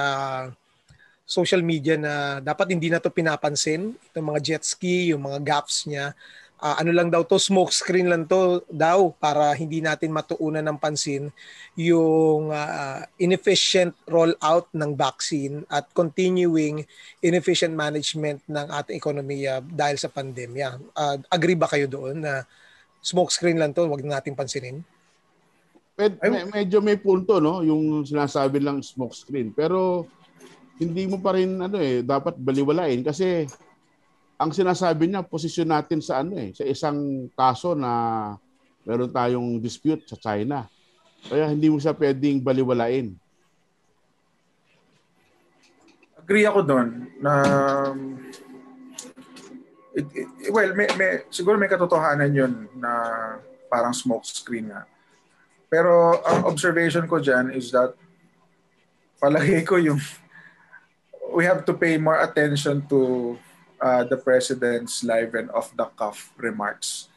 social 1.27 1.67
media 1.67 1.99
na 1.99 2.39
dapat 2.39 2.71
hindi 2.71 2.87
na 2.87 3.03
to 3.03 3.11
pinapansin. 3.11 3.99
Itong 4.11 4.31
mga 4.31 4.41
jet 4.43 4.63
ski, 4.63 5.11
yung 5.11 5.27
mga 5.27 5.43
gaps 5.43 5.91
niya. 5.91 6.15
Uh, 6.61 6.77
ano 6.77 6.93
lang 6.93 7.09
daw 7.09 7.25
to, 7.25 7.41
smoke 7.41 7.73
screen 7.73 8.13
lang 8.13 8.29
to 8.29 8.61
daw 8.69 9.09
para 9.17 9.57
hindi 9.57 9.81
natin 9.81 10.13
matuunan 10.13 10.61
ng 10.61 10.77
pansin 10.77 11.33
yung 11.73 12.53
uh, 12.53 13.01
inefficient 13.17 13.97
rollout 14.05 14.69
ng 14.77 14.93
vaccine 14.93 15.65
at 15.73 15.89
continuing 15.97 16.85
inefficient 17.25 17.73
management 17.73 18.45
ng 18.45 18.67
ating 18.77 19.01
ekonomiya 19.01 19.65
dahil 19.65 19.97
sa 19.97 20.13
pandemya. 20.13 20.77
Uh, 20.93 21.17
agree 21.33 21.57
ba 21.57 21.65
kayo 21.65 21.89
doon 21.89 22.21
na 22.21 22.45
smoke 23.01 23.33
screen 23.33 23.57
lang 23.57 23.73
to, 23.73 23.89
wag 23.89 24.05
nating 24.05 24.37
pansinin? 24.37 24.85
Med- 25.97 26.21
medyo 26.53 26.81
may 26.85 27.01
punto 27.01 27.41
no, 27.41 27.65
yung 27.65 28.05
sinasabi 28.05 28.61
lang 28.61 28.85
smoke 28.85 29.17
screen. 29.17 29.53
Pero 29.53 30.05
hindi 30.81 31.05
mo 31.05 31.21
pa 31.21 31.37
rin 31.37 31.61
ano 31.61 31.77
eh 31.77 32.01
dapat 32.01 32.41
baliwalain 32.41 33.05
kasi 33.05 33.45
ang 34.41 34.57
sinasabi 34.57 35.05
niya 35.05 35.21
posisyon 35.21 35.69
natin 35.69 36.01
sa 36.01 36.25
ano 36.25 36.33
eh 36.41 36.57
sa 36.57 36.65
isang 36.65 37.29
kaso 37.37 37.77
na 37.77 37.93
meron 38.89 39.13
tayong 39.13 39.61
dispute 39.61 40.09
sa 40.09 40.17
China. 40.17 40.65
Kaya 41.29 41.53
hindi 41.53 41.69
mo 41.69 41.77
siya 41.77 41.93
pwedeng 41.93 42.41
baliwalain. 42.41 43.13
Agree 46.17 46.49
ako 46.49 46.61
doon 46.65 46.89
na 47.21 47.33
it, 49.93 50.09
it, 50.17 50.29
well, 50.49 50.73
may, 50.73 50.89
may, 50.97 51.29
siguro 51.29 51.61
may 51.61 51.69
katotohanan 51.69 52.33
yun 52.33 52.65
na 52.81 52.91
parang 53.69 53.93
smoke 53.93 54.25
screen 54.25 54.73
nga. 54.73 54.89
Pero 55.69 56.17
ang 56.25 56.49
observation 56.49 57.05
ko 57.05 57.21
dyan 57.21 57.53
is 57.53 57.69
that 57.77 57.93
palagi 59.21 59.61
ko 59.69 59.77
yung 59.77 60.01
we 61.37 61.45
have 61.45 61.69
to 61.69 61.77
pay 61.77 62.01
more 62.01 62.25
attention 62.25 62.81
to 62.89 63.37
uh, 63.81 64.05
the 64.05 64.17
president's 64.17 65.03
live 65.03 65.35
and 65.35 65.51
off 65.51 65.73
the 65.75 65.89
cuff 65.97 66.31
remarks 66.37 67.11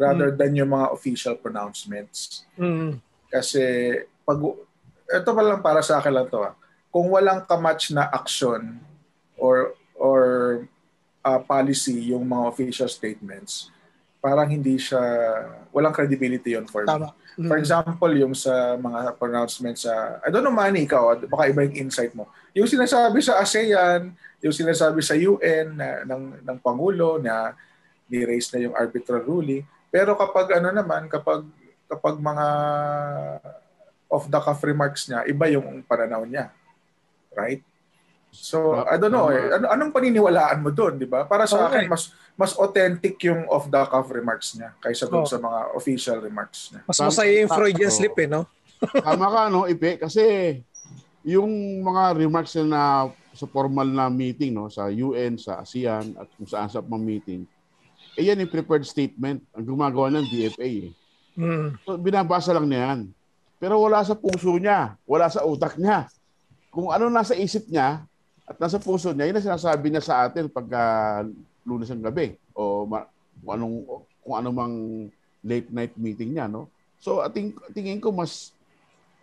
rather 0.00 0.32
mm. 0.32 0.36
than 0.40 0.56
yung 0.56 0.72
mga 0.72 0.92
official 0.92 1.36
pronouncements. 1.36 2.48
Mm. 2.56 3.00
Kasi 3.28 3.96
pag 4.24 4.38
ito 5.10 5.30
pa 5.34 5.42
lang 5.42 5.60
para 5.60 5.84
sa 5.84 5.98
akin 5.98 6.12
lang 6.14 6.28
to 6.32 6.40
ah. 6.40 6.54
Kung 6.90 7.10
walang 7.12 7.44
kamatch 7.44 7.92
na 7.92 8.08
action 8.08 8.80
or 9.36 9.76
or 9.94 10.22
uh, 11.20 11.40
policy 11.44 12.12
yung 12.16 12.24
mga 12.24 12.44
official 12.48 12.88
statements, 12.88 13.68
parang 14.20 14.46
hindi 14.46 14.76
siya 14.76 15.00
walang 15.72 15.96
credibility 15.96 16.52
yon 16.52 16.68
for 16.68 16.84
Tama. 16.84 17.10
me. 17.10 17.44
Mm. 17.44 17.48
For 17.48 17.56
example, 17.56 18.12
yung 18.12 18.36
sa 18.36 18.76
mga 18.76 19.16
pronouncements 19.16 19.88
sa 19.88 20.20
I 20.20 20.28
don't 20.28 20.44
know 20.44 20.52
Manny 20.52 20.84
ikaw, 20.84 21.16
baka 21.24 21.48
iba 21.48 21.64
yung 21.64 21.88
insight 21.88 22.12
mo. 22.12 22.28
Yung 22.52 22.68
sinasabi 22.68 23.24
sa 23.24 23.40
ASEAN, 23.40 24.12
yung 24.44 24.54
sinasabi 24.54 25.00
sa 25.00 25.16
UN 25.16 25.72
na, 25.72 26.04
ng 26.04 26.44
ng 26.44 26.58
pangulo 26.60 27.16
na 27.16 27.56
ni-raise 28.12 28.52
na 28.52 28.60
yung 28.68 28.74
arbitral 28.76 29.24
ruling, 29.24 29.64
pero 29.88 30.12
kapag 30.18 30.60
ano 30.60 30.68
naman, 30.68 31.08
kapag 31.08 31.48
kapag 31.88 32.20
mga 32.20 32.46
off 34.10 34.26
the 34.26 34.40
cuff 34.42 34.60
remarks 34.66 35.06
niya, 35.08 35.24
iba 35.24 35.46
yung 35.48 35.80
pananaw 35.86 36.26
niya. 36.26 36.52
Right? 37.30 37.62
So, 38.30 38.86
I 38.86 38.96
don't 38.96 39.10
know 39.10 39.28
eh. 39.28 39.58
Ano, 39.58 39.66
anong 39.68 39.90
paniniwalaan 39.90 40.62
mo 40.62 40.70
doon, 40.70 40.96
di 40.96 41.06
ba? 41.06 41.26
Para 41.26 41.50
sa 41.50 41.66
okay. 41.66 41.84
akin, 41.84 41.84
mas 41.90 42.14
mas 42.38 42.56
authentic 42.56 43.20
yung 43.26 43.44
off-the-cuff 43.52 44.08
remarks 44.16 44.56
niya 44.56 44.72
kaysa 44.80 45.10
doon 45.12 45.26
oh. 45.26 45.28
sa 45.28 45.36
mga 45.36 45.58
official 45.76 46.18
remarks 46.24 46.72
niya. 46.72 46.80
Mas 46.88 46.96
masaya 46.96 47.32
yung 47.36 47.52
Freudian 47.52 47.92
slip 47.92 48.16
eh, 48.16 48.30
no? 48.30 48.48
Tama 49.04 49.28
ka, 49.28 49.40
no, 49.52 49.68
Ipe? 49.68 50.00
Kasi 50.00 50.56
yung 51.20 51.84
mga 51.84 52.16
remarks 52.16 52.56
na 52.64 53.12
sa 53.36 53.44
formal 53.44 53.84
na 53.84 54.08
meeting, 54.08 54.56
no, 54.56 54.72
sa 54.72 54.88
UN, 54.88 55.36
sa 55.36 55.60
ASEAN, 55.60 56.16
at 56.16 56.26
kung 56.38 56.48
saan 56.48 56.72
sa 56.72 56.80
mga 56.80 57.02
meeting, 57.04 57.42
eh 58.16 58.24
yan 58.24 58.40
yung 58.40 58.52
prepared 58.52 58.88
statement 58.88 59.44
ang 59.52 59.64
gumagawa 59.68 60.08
ng 60.08 60.26
DFA 60.32 60.90
eh. 60.90 60.92
Mm. 61.36 61.76
So, 61.84 62.00
binabasa 62.00 62.56
lang 62.56 62.66
niya 62.66 62.80
yan. 62.90 63.00
Pero 63.60 63.76
wala 63.76 64.00
sa 64.00 64.16
puso 64.16 64.56
niya, 64.56 64.96
wala 65.04 65.28
sa 65.28 65.44
utak 65.44 65.76
niya. 65.76 66.08
Kung 66.72 66.88
ano 66.88 67.12
nasa 67.12 67.36
isip 67.36 67.68
niya, 67.68 68.08
at 68.50 68.58
nasa 68.58 68.82
puso 68.82 69.14
niya, 69.14 69.30
yun 69.30 69.38
ang 69.38 69.46
sinasabi 69.46 69.86
niya 69.94 70.02
sa 70.02 70.26
atin 70.26 70.50
pagka 70.50 70.82
lunes 71.62 71.86
ng 71.86 72.02
gabi 72.02 72.34
o 72.50 72.82
ma- 72.82 73.06
kung 73.38 73.52
anong 73.54 73.76
kung 74.26 74.34
ano 74.34 74.48
mang 74.50 74.74
late 75.46 75.70
night 75.70 75.94
meeting 75.94 76.34
niya, 76.34 76.50
no? 76.50 76.66
So, 76.98 77.22
ating 77.22 77.54
tingin 77.70 78.02
ko 78.02 78.10
mas 78.10 78.50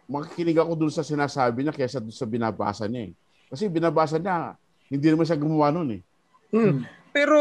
makikinig 0.08 0.56
ako 0.56 0.80
dun 0.80 0.94
sa 0.96 1.04
sinasabi 1.04 1.68
niya 1.68 1.76
kaysa 1.76 2.00
dun 2.00 2.16
sa 2.16 2.24
binabasa 2.24 2.88
niya 2.88 3.12
eh. 3.12 3.14
Kasi 3.52 3.68
binabasa 3.68 4.16
niya, 4.16 4.56
hindi 4.88 5.08
naman 5.12 5.28
siya 5.28 5.36
gumawa 5.36 5.76
nun 5.76 6.00
eh. 6.00 6.02
Hmm. 6.56 6.88
Pero 7.12 7.38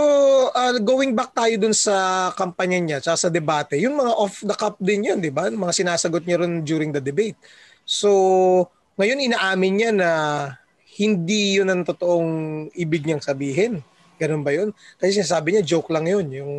uh, 0.50 0.76
going 0.83 1.14
back 1.14 1.38
tayo 1.38 1.55
dun 1.55 1.76
sa 1.76 2.28
kampanya 2.35 2.78
niya, 2.83 2.99
sa 3.14 3.31
debate, 3.31 3.78
yung 3.78 3.95
mga 3.95 4.12
off 4.19 4.43
the 4.43 4.57
cup 4.59 4.75
din 4.83 5.07
yun, 5.07 5.23
di 5.23 5.31
ba? 5.31 5.47
Mga 5.47 5.87
sinasagot 5.87 6.26
niya 6.26 6.43
rin 6.43 6.66
during 6.66 6.90
the 6.90 7.00
debate. 7.00 7.38
So, 7.87 8.11
ngayon 8.99 9.31
inaamin 9.31 9.73
niya 9.78 9.90
na 9.95 10.11
hindi 10.96 11.60
yun 11.60 11.68
ang 11.68 11.84
totoong 11.84 12.32
ibig 12.72 13.04
niyang 13.04 13.24
sabihin. 13.24 13.84
Ganun 14.16 14.40
ba 14.40 14.52
yun? 14.56 14.72
Kasi 14.96 15.20
sinasabi 15.20 15.52
niya, 15.52 15.76
joke 15.76 15.92
lang 15.92 16.08
yun. 16.08 16.26
Yung, 16.32 16.54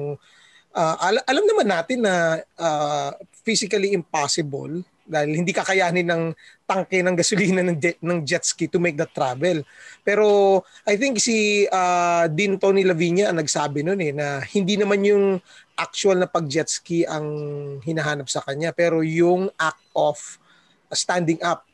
uh, 0.77 0.95
al- 1.01 1.25
alam 1.25 1.45
naman 1.45 1.67
natin 1.67 2.05
na 2.05 2.37
uh, 2.57 3.09
physically 3.41 3.97
impossible 3.97 4.85
dahil 5.07 5.39
hindi 5.39 5.55
kakayanin 5.55 6.03
ng 6.03 6.23
tangke 6.67 6.99
ng 6.99 7.15
gasolina 7.15 7.63
ng 7.63 7.79
jet, 7.79 7.97
ng 8.03 8.19
jet 8.27 8.43
ski 8.43 8.67
to 8.67 8.77
make 8.77 8.99
that 8.99 9.09
travel. 9.15 9.63
Pero 10.03 10.59
I 10.83 10.99
think 10.99 11.23
si 11.23 11.63
uh, 11.65 12.27
Dean 12.27 12.59
Tony 12.59 12.83
Lavinia 12.83 13.31
ang 13.31 13.39
nagsabi 13.39 13.87
noon 13.87 14.03
eh 14.03 14.11
na 14.11 14.43
hindi 14.43 14.75
naman 14.75 14.99
yung 15.07 15.39
actual 15.79 16.19
na 16.19 16.27
pag 16.27 16.45
jet 16.51 16.67
ski 16.67 17.07
ang 17.07 17.25
hinahanap 17.87 18.27
sa 18.27 18.43
kanya 18.43 18.75
pero 18.75 18.99
yung 18.99 19.47
act 19.55 19.81
of 19.95 20.19
standing 20.91 21.39
up 21.39 21.66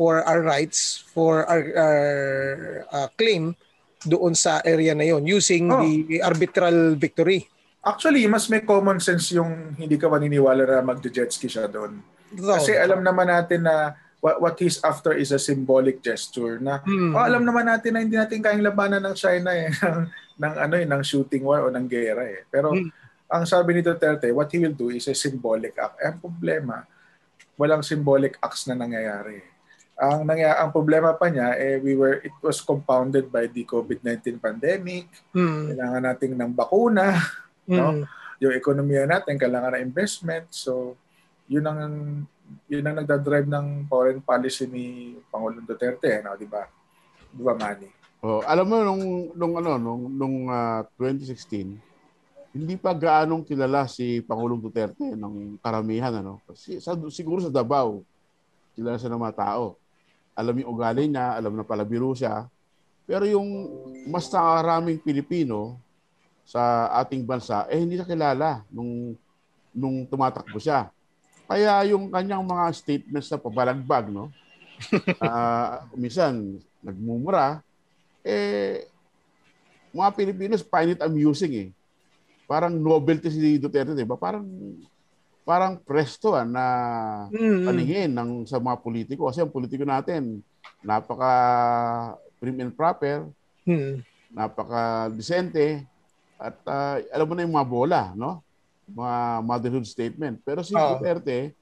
for 0.00 0.24
our 0.24 0.40
rights, 0.40 1.04
for 1.12 1.44
our, 1.44 1.60
our 1.76 2.00
uh, 2.88 3.08
claim 3.20 3.52
doon 4.00 4.32
sa 4.32 4.64
area 4.64 4.96
na 4.96 5.04
yon 5.04 5.28
using 5.28 5.68
oh. 5.68 5.84
the 5.84 6.24
arbitral 6.24 6.96
victory. 6.96 7.44
Actually, 7.84 8.24
mas 8.24 8.48
may 8.48 8.64
common 8.64 8.96
sense 8.96 9.36
yung 9.36 9.76
hindi 9.76 10.00
ka 10.00 10.08
maniniwala 10.08 10.64
na 10.64 10.80
mag-jet 10.80 11.28
ski 11.28 11.52
siya 11.52 11.68
doon. 11.68 12.00
Kasi 12.32 12.80
alam 12.80 13.04
naman 13.04 13.28
natin 13.28 13.68
na 13.68 13.92
what, 14.24 14.40
what 14.40 14.56
he's 14.56 14.80
after 14.80 15.12
is 15.12 15.36
a 15.36 15.40
symbolic 15.40 16.00
gesture 16.00 16.56
na 16.56 16.80
hmm. 16.80 17.12
oh, 17.12 17.20
alam 17.20 17.44
naman 17.44 17.68
natin 17.68 17.92
na 17.92 18.00
hindi 18.00 18.16
natin 18.16 18.40
kayang 18.40 18.64
labanan 18.64 19.04
ng 19.04 19.16
China 19.16 19.52
eh 19.52 19.68
ng, 19.84 20.00
ng 20.40 20.54
ano 20.64 20.74
eh 20.80 20.86
ng 20.88 21.02
shooting 21.04 21.44
war 21.44 21.68
o 21.68 21.72
ng 21.72 21.84
gera 21.92 22.24
eh. 22.24 22.48
Pero 22.48 22.72
hmm. 22.72 22.88
ang 23.28 23.44
sabi 23.44 23.76
ni 23.76 23.80
Duterte, 23.84 24.32
what 24.32 24.48
he 24.48 24.64
will 24.64 24.72
do 24.72 24.88
is 24.88 25.04
a 25.12 25.16
symbolic 25.16 25.76
act. 25.76 26.00
Eh, 26.00 26.08
ang 26.08 26.24
problema, 26.24 26.88
walang 27.60 27.84
symbolic 27.84 28.40
acts 28.40 28.64
na 28.64 28.80
nangyayari 28.80 29.49
ang 30.00 30.24
nangyari 30.24 30.56
ang 30.56 30.72
problema 30.72 31.12
pa 31.12 31.28
niya 31.28 31.52
eh 31.60 31.76
we 31.76 31.92
were 31.92 32.24
it 32.24 32.32
was 32.40 32.64
compounded 32.64 33.28
by 33.28 33.44
the 33.44 33.68
COVID-19 33.68 34.40
pandemic. 34.40 35.12
Mm. 35.36 35.76
Kailangan 35.76 36.02
nating 36.08 36.34
ng 36.40 36.52
bakuna, 36.56 37.20
mm. 37.68 37.76
no? 37.76 38.08
Yung 38.40 38.56
ekonomiya 38.56 39.04
natin 39.04 39.36
kailangan 39.36 39.76
ng 39.76 39.84
investment. 39.84 40.48
So 40.48 40.96
yun 41.44 41.68
ang 41.68 42.24
yun 42.66 42.88
ang 42.88 42.96
nagda-drive 43.04 43.46
ng 43.46 43.86
foreign 43.86 44.24
policy 44.24 44.64
ni 44.66 45.14
Pangulong 45.28 45.62
Duterte, 45.68 46.18
no, 46.24 46.34
di 46.34 46.48
ba? 46.48 46.66
Di 47.30 47.42
ba, 47.46 47.54
Manny? 47.54 47.86
Oh, 48.24 48.42
alam 48.42 48.66
mo 48.66 48.76
nung 48.82 49.04
nung 49.36 49.54
ano 49.60 49.70
nung 49.76 50.02
nung 50.08 50.36
uh, 50.48 50.82
ah, 50.84 50.98
2016 50.98 51.76
hindi 52.50 52.74
pa 52.74 52.90
gaanong 52.90 53.46
kilala 53.46 53.86
si 53.86 54.18
Pangulong 54.26 54.58
Duterte 54.58 55.14
ng 55.14 55.60
karamihan 55.62 56.10
ano. 56.18 56.42
Kasi 56.48 56.82
sa, 56.82 56.98
siguro 57.12 57.44
sa 57.44 57.52
Davao 57.52 58.02
kilala 58.74 58.96
siya 58.96 59.12
ng 59.12 59.20
mga 59.20 59.36
tao 59.36 59.78
alam 60.40 60.56
yung 60.56 60.72
ugali 60.72 61.04
niya, 61.04 61.36
alam 61.36 61.52
na 61.52 61.64
pala 61.64 61.84
biro 61.84 62.16
siya. 62.16 62.48
Pero 63.04 63.28
yung 63.28 63.68
mas 64.08 64.32
nakaraming 64.32 64.96
Pilipino 64.96 65.76
sa 66.48 66.88
ating 67.04 67.22
bansa, 67.22 67.68
eh 67.68 67.76
hindi 67.76 68.00
siya 68.00 68.08
kilala 68.08 68.64
nung, 68.72 69.12
nung 69.76 70.08
tumatakbo 70.08 70.56
siya. 70.56 70.88
Kaya 71.44 71.92
yung 71.92 72.08
kanyang 72.08 72.46
mga 72.46 72.64
statements 72.72 73.28
na 73.28 73.38
pabalagbag, 73.38 74.08
no? 74.08 74.32
uh, 75.20 75.84
minsan, 76.00 76.62
nagmumura, 76.80 77.60
eh, 78.24 78.88
mga 79.90 80.10
Pilipinos 80.14 80.64
find 80.64 80.94
it 80.96 81.02
amusing 81.02 81.52
eh. 81.54 81.68
Parang 82.46 82.74
novelty 82.74 83.30
si 83.30 83.58
Duterte, 83.58 83.94
di 83.94 84.06
ba? 84.06 84.18
Parang 84.18 84.46
parang 85.50 85.74
presto 85.82 86.38
ah, 86.38 86.46
na 86.46 86.66
mm-hmm. 87.34 87.66
paningin 87.66 88.10
ng 88.14 88.30
sa 88.46 88.62
mga 88.62 88.78
politiko 88.78 89.26
kasi 89.26 89.42
ang 89.42 89.50
politiko 89.50 89.82
natin 89.82 90.46
napaka 90.86 91.34
prim 92.38 92.62
and 92.62 92.70
proper, 92.78 93.26
mm-hmm. 93.66 93.98
napaka 94.30 95.10
decente 95.10 95.82
at 96.38 96.54
uh, 96.70 97.02
alam 97.10 97.26
mo 97.26 97.34
na 97.34 97.42
yung 97.42 97.56
mga 97.58 97.66
bola, 97.66 98.02
no? 98.14 98.38
Mga 98.94 99.18
motherhood 99.42 99.86
statement. 99.90 100.38
Pero 100.46 100.62
si. 100.62 100.72
Duterte 100.72 101.58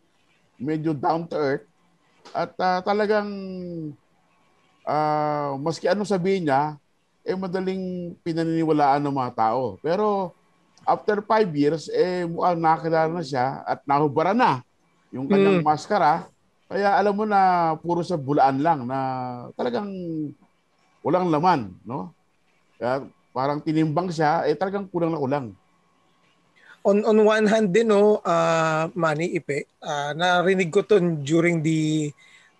medyo 0.58 0.90
down 0.92 1.24
to 1.24 1.38
earth 1.38 1.64
at 2.34 2.52
uh, 2.60 2.82
talagang 2.82 3.30
uh, 4.84 5.54
maski 5.56 5.88
ano 5.88 6.02
sabihin 6.04 6.50
niya, 6.50 6.76
eh 7.24 7.32
madaling 7.38 8.12
pinaniniwalaan 8.20 9.00
ng 9.00 9.16
mga 9.16 9.32
tao. 9.38 9.80
Pero 9.80 10.36
after 10.88 11.20
five 11.20 11.52
years, 11.52 11.92
eh 11.92 12.24
mukhang 12.24 12.58
nakakilala 12.64 13.20
na 13.20 13.24
siya 13.24 13.60
at 13.68 13.84
nahubara 13.84 14.32
na 14.32 14.64
yung 15.12 15.28
kanyang 15.28 15.60
mm. 15.60 15.66
maskara. 15.68 16.26
Kaya 16.68 16.96
alam 16.96 17.16
mo 17.16 17.24
na 17.28 17.72
puro 17.80 18.00
sa 18.00 18.16
bulaan 18.16 18.60
lang 18.60 18.84
na 18.88 18.98
talagang 19.56 19.88
walang 21.04 21.28
laman, 21.28 21.72
no? 21.84 22.12
Kaya 22.80 23.04
parang 23.32 23.60
tinimbang 23.60 24.12
siya, 24.12 24.44
eh 24.48 24.56
talagang 24.56 24.88
kulang 24.88 25.12
na 25.12 25.20
kulang. 25.20 25.46
On 26.84 26.96
on 27.04 27.18
one 27.20 27.46
hand 27.48 27.68
din 27.72 27.92
no, 27.92 28.20
uh, 28.24 28.88
Manny 28.96 29.36
Ipe, 29.36 29.68
uh, 29.84 30.16
narinig 30.16 30.72
ko 30.72 30.84
'ton 30.84 31.20
during 31.20 31.60
the 31.60 32.12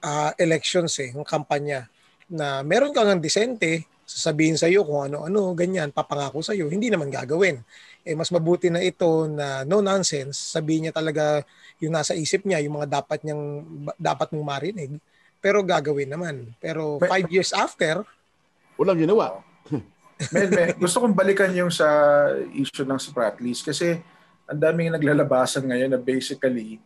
uh, 0.05 0.33
elections 0.37 0.97
eh, 1.01 1.15
ng 1.15 1.25
kampanya 1.25 1.89
na 2.29 2.61
meron 2.61 2.93
kang 2.93 3.09
ng 3.09 3.25
disente, 3.25 3.89
sasabihin 4.05 4.57
sa 4.61 4.69
iyo 4.69 4.85
kung 4.85 5.09
ano-ano, 5.09 5.57
ganyan, 5.57 5.93
papangako 5.93 6.45
sa 6.45 6.53
iyo, 6.53 6.69
hindi 6.69 6.93
naman 6.93 7.09
gagawin. 7.09 7.61
Eh 8.09 8.17
mas 8.17 8.33
mabuti 8.33 8.73
na 8.73 8.81
ito 8.81 9.29
na 9.29 9.69
no 9.69 9.85
nonsense, 9.85 10.57
sabihin 10.57 10.89
niya 10.89 10.97
talaga 10.97 11.45
yung 11.77 11.93
nasa 11.93 12.17
isip 12.17 12.49
niya, 12.49 12.65
yung 12.65 12.81
mga 12.81 13.05
dapat 13.05 13.21
niyang 13.21 13.45
dapat 14.01 14.33
mong 14.33 14.47
marinig, 14.49 14.97
pero 15.45 15.61
gagawin 15.61 16.09
naman. 16.09 16.49
Pero 16.57 16.97
five 17.05 17.29
years 17.29 17.53
after, 17.53 18.03
walang 18.81 18.99
ginawa. 18.99 19.45
may, 20.35 20.49
may, 20.49 20.73
gusto 20.75 21.05
kong 21.05 21.13
balikan 21.13 21.53
yung 21.53 21.71
sa 21.71 21.87
issue 22.57 22.89
ng 22.89 22.99
Spratlys 22.99 23.61
kasi 23.61 24.01
ang 24.49 24.59
daming 24.59 24.91
naglalabasan 24.97 25.69
ngayon 25.69 25.93
na 25.93 26.01
basically 26.01 26.81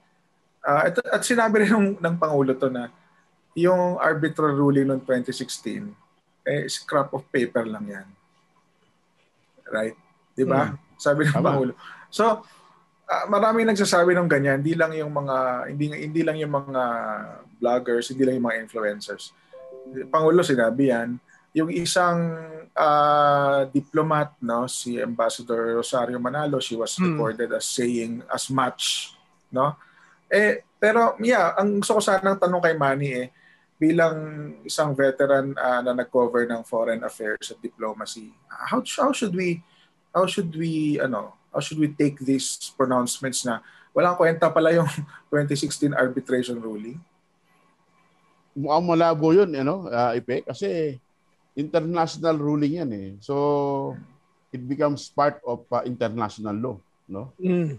uh, 0.67 0.91
at, 0.91 0.99
at 0.99 1.23
sinabi 1.23 1.63
rin 1.63 1.71
ng, 1.71 1.89
ng 2.03 2.15
Pangulo 2.19 2.59
to 2.59 2.67
na 2.67 2.91
yung 3.55 3.97
arbitral 4.03 4.59
ruling 4.59 4.91
noong 4.91 5.05
2016 5.07 5.95
eh 6.43 6.67
scrap 6.67 7.15
of 7.15 7.23
paper 7.31 7.63
lang 7.71 7.87
yan. 7.87 8.09
Right? 9.71 9.97
'Di 10.35 10.45
ba? 10.45 10.75
Hmm. 10.75 10.92
Sabi 11.03 11.27
ng 11.27 11.35
Tama. 11.35 11.47
Pangulo. 11.51 11.73
So, 12.07 12.47
uh, 13.11 13.25
maraming 13.27 13.67
nagsasabi 13.75 14.15
ng 14.15 14.31
ganyan, 14.31 14.63
hindi 14.63 14.79
lang 14.79 14.95
yung 14.95 15.11
mga 15.11 15.37
hindi 15.67 15.85
hindi 15.91 16.23
lang 16.23 16.39
yung 16.39 16.55
mga 16.55 16.83
vloggers, 17.59 18.15
hindi 18.15 18.23
lang 18.23 18.39
yung 18.39 18.47
mga 18.47 18.59
influencers. 18.63 19.35
Pangulo 20.15 20.47
sinabi 20.47 20.95
yan, 20.95 21.19
yung 21.53 21.69
isang 21.69 22.39
uh, 22.73 23.69
diplomat 23.69 24.41
no 24.41 24.65
si 24.65 24.97
Ambassador 24.97 25.77
Rosario 25.77 26.17
Manalo 26.17 26.59
she 26.59 26.77
was 26.77 26.97
hmm. 26.97 27.13
recorded 27.13 27.53
as 27.53 27.69
saying 27.69 28.25
as 28.33 28.49
much 28.49 29.13
no 29.53 29.77
eh 30.33 30.65
pero 30.81 31.21
yeah 31.21 31.53
ang 31.57 31.85
gusto 31.85 32.01
ko 32.01 32.03
sanang 32.03 32.41
tanong 32.41 32.63
kay 32.65 32.77
Manny 32.77 33.11
eh 33.13 33.29
bilang 33.77 34.17
isang 34.65 34.97
veteran 34.97 35.53
uh, 35.59 35.81
na 35.85 35.93
nag-cover 35.93 36.49
ng 36.49 36.63
foreign 36.65 37.05
affairs 37.05 37.53
at 37.53 37.61
diplomacy 37.61 38.33
how 38.49 38.81
how 38.97 39.13
should 39.13 39.37
we 39.37 39.61
how 40.13 40.25
should 40.29 40.53
we 40.55 41.01
ano 41.01 41.33
how 41.53 41.61
should 41.61 41.81
we 41.81 41.89
take 41.89 42.21
these 42.23 42.73
pronouncements 42.77 43.45
na 43.45 43.65
walang 43.93 44.17
kwenta 44.17 44.49
pala 44.53 44.73
yung 44.73 44.89
2016 45.33 45.93
arbitration 45.97 46.57
ruling 46.61 47.01
mukhang 48.53 48.85
malabo 48.85 49.33
yun 49.33 49.49
you 49.49 49.65
know, 49.65 49.89
uh, 49.89 50.13
Ipe 50.13 50.45
kasi 50.45 51.01
international 51.57 52.37
ruling 52.41 52.81
yan 52.81 52.91
eh. 52.93 53.09
So 53.21 53.97
it 54.53 54.65
becomes 54.65 55.09
part 55.13 55.41
of 55.45 55.65
uh, 55.69 55.85
international 55.85 56.57
law, 56.57 56.77
no? 57.09 57.33
Mm. 57.41 57.77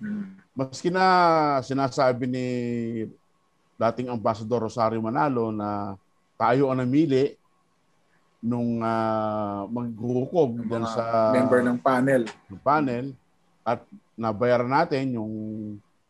Maski 0.54 0.94
na 0.94 1.62
sinasabi 1.66 2.26
ni 2.30 2.48
dating 3.78 4.14
Ambassador 4.14 4.70
Rosario 4.70 5.02
Manalo 5.02 5.50
na 5.50 5.98
tayo 6.38 6.70
ang 6.70 6.82
namili 6.82 7.34
nung 8.44 8.84
uh, 8.84 9.64
maghuhukom 9.72 10.68
dyan 10.68 10.84
sa 10.84 11.32
member 11.32 11.64
ng 11.64 11.80
panel. 11.80 12.22
Ng 12.52 12.60
panel 12.60 13.06
at 13.64 13.80
nabayaran 14.20 14.68
natin 14.68 15.16
yung 15.16 15.34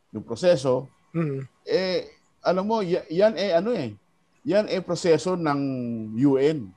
yung 0.10 0.25
proseso. 0.25 0.90
Mm. 1.13 1.46
Eh 1.70 2.10
alam 2.42 2.66
mo 2.66 2.82
yan 2.82 3.38
eh 3.38 3.54
ano 3.54 3.70
eh 3.72 3.94
yan 4.44 4.66
eh 4.68 4.82
proseso 4.82 5.38
ng 5.38 5.62
UN 6.18 6.68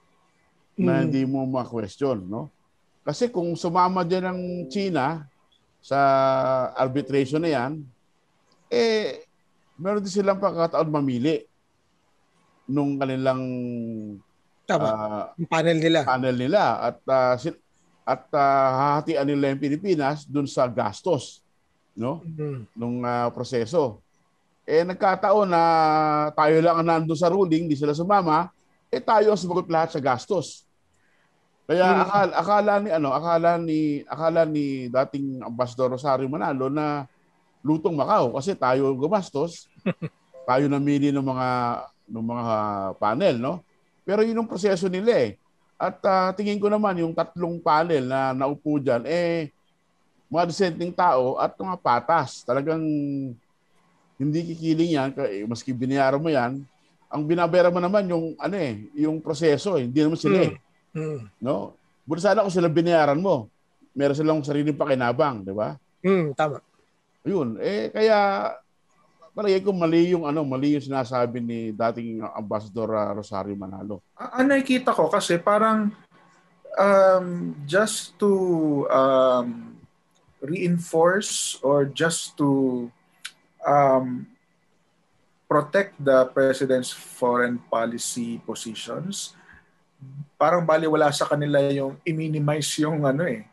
na 0.77 1.01
mm. 1.01 1.03
hindi 1.09 1.23
mo 1.25 1.49
ma-question, 1.49 2.21
no? 2.29 2.53
Kasi 3.01 3.33
kung 3.33 3.57
sumama 3.57 4.05
din 4.05 4.23
ng 4.23 4.41
China 4.69 5.25
sa 5.81 5.99
arbitration 6.77 7.41
na 7.41 7.51
yan, 7.55 7.73
eh, 8.69 9.25
meron 9.79 10.03
din 10.03 10.11
silang 10.11 10.43
pagkakataon 10.43 10.91
mamili 10.91 11.47
nung 12.67 12.99
kanilang 12.99 13.43
Tama. 14.67 14.89
Uh, 14.91 15.47
panel 15.47 15.79
nila. 15.79 16.03
Panel 16.03 16.37
nila 16.37 16.63
at 16.93 16.99
uh, 17.07 17.35
at 18.07 18.23
uh, 18.35 18.69
hahatian 18.75 19.27
nila 19.27 19.55
yung 19.55 19.63
Pilipinas 19.63 20.27
dun 20.27 20.47
sa 20.47 20.71
gastos 20.71 21.43
no 21.97 22.21
mm-hmm. 22.23 22.77
nung 22.77 23.01
uh, 23.07 23.31
proseso. 23.33 24.03
Eh 24.67 24.83
nagkataon 24.83 25.47
na 25.47 25.63
tayo 26.35 26.59
lang 26.59 26.83
ang 26.83 26.87
nandoon 26.87 27.19
sa 27.19 27.31
ruling, 27.31 27.71
hindi 27.71 27.79
sila 27.79 27.95
sumama, 27.95 28.51
eh 28.91 28.99
tayo 28.99 29.33
ang 29.33 29.41
sumagot 29.41 29.71
lahat 29.71 29.95
sa 29.95 30.03
gastos. 30.03 30.67
Kaya 31.67 31.83
hmm. 31.83 32.03
akala, 32.03 32.33
akala 32.39 32.73
ni 32.79 32.91
ano, 32.95 33.11
akala 33.11 33.51
ni 33.59 33.81
akala 34.07 34.43
ni 34.47 34.87
dating 34.87 35.43
Ambassador 35.43 35.99
Rosario 35.99 36.31
Manalo 36.31 36.71
na 36.71 37.11
lutong 37.67 37.99
Macau 37.99 38.39
kasi 38.39 38.55
tayo 38.55 38.95
gumastos. 38.95 39.67
tayo 40.49 40.71
namili 40.71 41.11
ng 41.11 41.27
mga 41.27 41.49
ng 42.07 42.23
mga 42.23 42.57
panel, 43.03 43.35
no? 43.43 43.66
Pero 44.07 44.23
yun 44.23 44.39
ang 44.39 44.47
proseso 44.47 44.87
nila 44.87 45.11
eh. 45.19 45.31
At 45.77 45.99
uh, 46.07 46.31
tingin 46.33 46.63
ko 46.63 46.71
naman 46.71 47.03
yung 47.03 47.13
tatlong 47.13 47.59
panel 47.61 48.07
na 48.07 48.33
naupo 48.33 48.79
diyan 48.81 49.05
eh 49.05 49.53
mga 50.27 50.45
disenteng 50.51 50.93
tao 50.95 51.39
at 51.39 51.55
mga 51.55 51.77
patas. 51.79 52.43
Talagang 52.43 52.83
hindi 54.17 54.39
kikiling 54.55 54.93
yan, 54.97 55.09
maski 55.47 55.71
binayaran 55.77 56.23
mo 56.23 56.31
yan, 56.33 56.65
ang 57.07 57.23
binabayaran 57.23 57.75
mo 57.75 57.81
naman 57.81 58.05
yung 58.09 58.35
ano 58.41 58.57
eh, 58.57 58.89
yung 58.97 59.21
proseso, 59.23 59.77
eh. 59.79 59.87
hindi 59.87 60.01
naman 60.03 60.19
sila 60.19 60.51
eh. 60.51 60.55
Mm. 60.97 61.21
No? 61.39 61.77
Buti 62.09 62.25
sana 62.25 62.43
kung 62.43 62.55
sila 62.55 62.73
binayaran 62.73 63.21
mo. 63.21 63.53
Meron 63.97 64.17
silang 64.17 64.41
sariling 64.45 64.77
pakinabang, 64.77 65.45
di 65.45 65.53
ba? 65.53 65.77
Mm, 66.05 66.33
tama. 66.33 66.61
Yun. 67.25 67.61
Eh, 67.61 67.93
kaya 67.93 68.17
palagay 69.37 69.61
ko 69.61 69.77
mali 69.77 70.17
yung 70.17 70.25
ano, 70.25 70.41
mali 70.49 70.81
yung 70.81 70.89
sinasabi 70.89 71.45
ni 71.45 71.69
dating 71.77 72.25
Ambassador 72.25 72.89
uh, 72.97 73.13
Rosario 73.13 73.53
Manalo. 73.53 74.01
Ang 74.17 74.49
nakikita 74.49 74.97
ko 74.97 75.13
kasi 75.13 75.37
parang 75.37 75.93
um, 76.81 77.53
just 77.69 78.17
to 78.17 78.33
um, 78.89 79.77
reinforce 80.41 81.61
or 81.61 81.85
just 81.85 82.33
to 82.41 82.89
um, 83.61 84.25
protect 85.45 86.01
the 86.01 86.33
president's 86.33 86.89
foreign 86.89 87.61
policy 87.69 88.41
positions, 88.41 89.37
parang 90.41 90.65
baliwala 90.65 91.13
sa 91.13 91.29
kanila 91.29 91.61
yung 91.69 92.01
i-minimize 92.09 92.73
yung 92.81 93.05
ano 93.05 93.29
eh, 93.29 93.45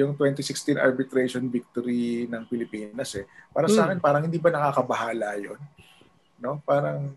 yung 0.00 0.16
2016 0.16 0.80
arbitration 0.80 1.44
victory 1.52 2.24
ng 2.24 2.42
Pilipinas 2.48 3.12
eh. 3.20 3.28
Para 3.52 3.68
hmm. 3.68 3.76
sa 3.76 3.82
akin 3.86 3.98
parang 4.00 4.24
hindi 4.24 4.40
ba 4.40 4.48
nakakabahala 4.48 5.36
'yon? 5.36 5.60
No? 6.40 6.58
Parang 6.64 7.12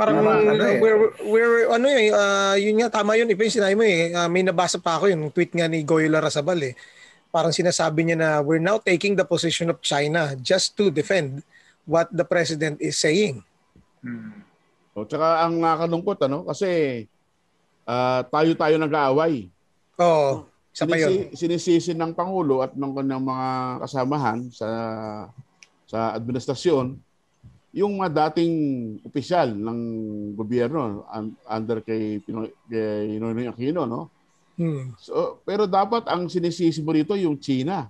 Parang 0.00 0.24
ano 0.24 0.64
eh. 0.64 0.80
we're, 0.80 1.12
we're, 1.28 1.68
ano 1.68 1.84
eh, 1.84 2.08
uh, 2.08 2.56
yun 2.56 2.80
nga, 2.80 2.88
tama 2.88 3.20
yun, 3.20 3.28
yung 3.28 3.52
sinabi 3.52 3.76
mo 3.76 3.84
eh. 3.84 4.16
Uh, 4.16 4.32
may 4.32 4.40
nabasa 4.40 4.80
pa 4.80 4.96
ako 4.96 5.12
yung 5.12 5.28
tweet 5.28 5.52
nga 5.52 5.68
ni 5.68 5.84
Goyo 5.84 6.08
Larrazabal 6.08 6.72
eh. 6.72 6.74
Parang 7.28 7.52
sinasabi 7.52 8.08
niya 8.08 8.16
na 8.16 8.30
we're 8.40 8.64
now 8.64 8.80
taking 8.80 9.12
the 9.12 9.28
position 9.28 9.68
of 9.68 9.76
China 9.84 10.32
just 10.40 10.72
to 10.72 10.88
defend 10.88 11.44
what 11.84 12.08
the 12.16 12.24
president 12.24 12.80
is 12.80 12.96
saying. 12.96 13.44
Hmm. 14.00 14.40
O, 14.96 15.04
tsaka 15.04 15.44
ang 15.44 15.60
nakakalungkot, 15.60 16.18
ano, 16.24 16.48
kasi 16.48 17.04
uh, 17.84 18.24
tayo-tayo 18.24 18.80
nag-aaway. 18.80 19.52
Oo. 20.00 20.49
Isa 20.70 20.86
pa 20.86 20.96
yun. 20.96 21.34
Sinisisi 21.34 21.92
ng 21.92 22.14
Pangulo 22.14 22.62
at 22.62 22.78
ng 22.78 22.92
kanyang 22.94 23.24
mga 23.26 23.48
kasamahan 23.86 24.38
sa 24.54 24.68
sa 25.90 26.14
administrasyon 26.14 26.94
yung 27.70 28.02
mga 28.02 28.30
dating 28.30 28.54
opisyal 29.06 29.54
ng 29.54 29.78
gobyerno 30.34 31.06
under 31.46 31.82
kay 31.86 32.18
Pinoy, 32.22 32.50
kay 32.66 33.18
Noynoy 33.18 33.46
Aquino, 33.46 33.86
no? 33.86 34.10
Hmm. 34.58 34.90
So, 34.98 35.38
pero 35.46 35.70
dapat 35.70 36.10
ang 36.10 36.26
sinisisi 36.26 36.82
mo 36.82 36.90
rito 36.90 37.14
yung 37.14 37.38
China. 37.38 37.86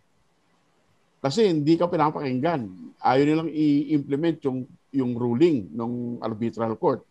Kasi 1.20 1.48
hindi 1.48 1.76
ka 1.76 1.88
pinapakinggan. 1.88 2.68
Ayaw 3.00 3.24
nilang 3.24 3.50
i-implement 3.52 4.38
yung 4.44 4.58
yung 4.92 5.12
ruling 5.16 5.68
ng 5.72 6.20
arbitral 6.20 6.76
court. 6.76 7.04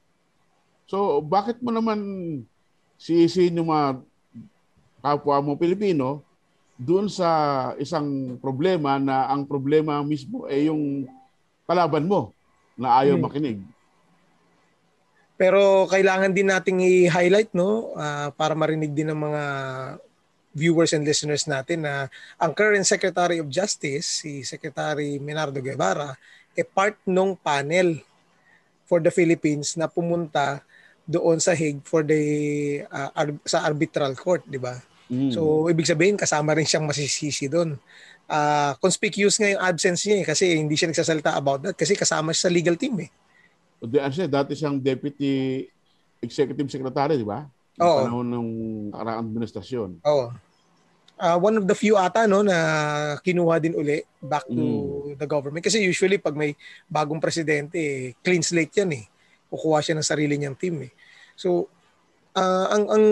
So, 0.90 1.22
bakit 1.22 1.62
mo 1.62 1.70
naman 1.74 2.00
siisihin 2.98 3.58
yung 3.62 3.70
mga 3.70 4.02
kapwa 5.00 5.40
mo 5.40 5.56
Pilipino 5.56 6.24
doon 6.80 7.12
sa 7.12 7.30
isang 7.76 8.40
problema 8.40 8.96
na 8.96 9.28
ang 9.28 9.44
problema 9.44 10.00
mismo 10.00 10.48
ay 10.48 10.72
yung 10.72 11.04
kalaban 11.68 12.08
mo 12.08 12.32
na 12.80 13.04
ayaw 13.04 13.20
hmm. 13.20 13.26
makinig. 13.28 13.60
Pero 15.40 15.88
kailangan 15.88 16.36
din 16.36 16.52
nating 16.52 16.80
i-highlight 16.84 17.52
no 17.56 17.96
uh, 17.96 18.32
para 18.36 18.56
marinig 18.56 18.92
din 18.96 19.12
ng 19.12 19.20
mga 19.20 19.44
viewers 20.56 20.92
and 20.96 21.08
listeners 21.08 21.48
natin 21.48 21.88
na 21.88 22.12
ang 22.36 22.52
current 22.52 22.84
Secretary 22.84 23.40
of 23.40 23.48
Justice, 23.48 24.24
si 24.24 24.44
Secretary 24.44 25.20
Minardo 25.22 25.64
Guevara, 25.64 26.16
e 26.56 26.64
part 26.66 27.00
nung 27.08 27.38
panel 27.40 28.02
for 28.90 29.00
the 29.00 29.14
Philippines 29.14 29.78
na 29.78 29.86
pumunta 29.86 30.60
doon 31.06 31.38
sa 31.38 31.54
Hague 31.54 31.86
for 31.86 32.02
the 32.04 32.22
uh, 32.90 33.10
ar- 33.14 33.42
sa 33.46 33.64
arbitral 33.64 34.18
court, 34.18 34.44
di 34.50 34.58
ba? 34.58 34.76
Mm. 35.10 35.34
So 35.34 35.65
ibig 35.67 35.89
sabihin 35.89 36.15
kasama 36.15 36.54
rin 36.54 36.69
siyang 36.69 36.86
masisisi 36.86 37.50
doon. 37.50 37.76
Uh, 38.30 38.78
conspicuous 38.78 39.41
nga 39.41 39.50
yung 39.50 39.62
absence 39.62 40.06
niya 40.06 40.22
eh, 40.22 40.26
kasi 40.26 40.54
hindi 40.54 40.78
siya 40.78 40.93
nagsasalita 40.93 41.34
about 41.34 41.65
that 41.65 41.74
kasi 41.74 41.98
kasama 41.98 42.30
siya 42.30 42.45
sa 42.45 42.54
legal 42.54 42.78
team 42.78 42.93
eh. 43.02 43.10
Siya, 44.13 44.30
dati 44.30 44.54
siyang 44.54 44.78
deputy 44.78 45.65
executive 46.22 46.69
secretary, 46.69 47.17
di 47.17 47.26
ba? 47.26 47.50
Oo. 47.82 48.06
Panahon 48.06 48.28
ng 48.30 48.48
karaang 48.93 49.19
administrasyon. 49.26 49.89
Oo. 50.06 50.30
uh, 51.19 51.38
one 51.38 51.60
of 51.60 51.67
the 51.67 51.76
few 51.76 52.00
ata 52.00 52.26
no 52.26 52.39
na 52.41 52.56
kinuha 53.19 53.60
din 53.60 53.76
uli 53.76 54.00
back 54.24 54.48
to 54.48 54.56
Mm. 54.56 55.19
the 55.19 55.28
government 55.28 55.63
kasi 55.63 55.84
usually 55.84 56.15
pag 56.15 56.34
may 56.34 56.56
bagong 56.88 57.19
presidente 57.19 57.76
eh, 57.76 58.15
clean 58.24 58.39
slate 58.39 58.72
yan 58.80 58.95
eh 58.95 59.04
kukuha 59.52 59.84
siya 59.84 60.00
ng 60.00 60.08
sarili 60.08 60.39
niyang 60.39 60.56
team 60.56 60.80
eh 60.88 60.91
so 61.36 61.67
ah, 62.39 62.72
ang 62.72 62.84
ang 62.88 63.06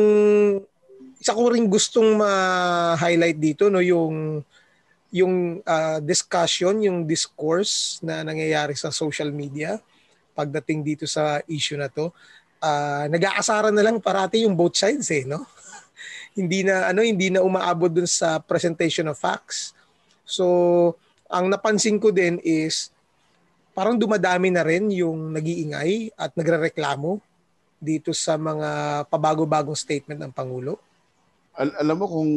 isa 1.17 1.33
ko 1.33 1.49
ring 1.49 1.69
gustong 1.69 2.17
ma-highlight 2.17 3.37
dito 3.37 3.69
no 3.69 3.81
yung 3.81 4.41
yung 5.09 5.63
ah, 5.63 6.03
discussion 6.03 6.83
yung 6.83 7.07
discourse 7.07 8.03
na 8.03 8.21
nangyayari 8.21 8.75
sa 8.75 8.93
social 8.93 9.31
media 9.33 9.81
pagdating 10.37 10.85
dito 10.85 11.05
sa 11.09 11.41
issue 11.49 11.79
na 11.79 11.89
to 11.89 12.13
ah, 12.61 13.09
nag-aasaran 13.09 13.73
na 13.73 13.85
lang 13.85 14.01
parati 14.01 14.45
yung 14.45 14.53
both 14.53 14.77
sides 14.77 15.09
eh 15.09 15.25
no 15.25 15.41
hindi 16.37 16.61
na 16.61 16.93
ano 16.93 17.01
hindi 17.01 17.33
na 17.33 17.41
umaabot 17.41 17.89
dun 17.89 18.05
sa 18.05 18.37
presentation 18.37 19.09
of 19.09 19.17
facts. 19.17 19.73
So, 20.21 20.93
ang 21.25 21.49
napansin 21.49 21.97
ko 21.97 22.13
din 22.13 22.37
is 22.45 22.93
parang 23.73 23.97
dumadami 23.97 24.53
na 24.53 24.61
rin 24.61 24.93
yung 24.93 25.33
nagiingay 25.33 26.13
at 26.13 26.37
nagrereklamo 26.37 27.17
dito 27.81 28.13
sa 28.13 28.37
mga 28.37 29.03
pabago-bagong 29.09 29.75
statement 29.77 30.21
ng 30.21 30.33
pangulo. 30.33 30.77
Al- 31.57 31.77
alam 31.81 31.97
mo 31.97 32.05
kung 32.05 32.31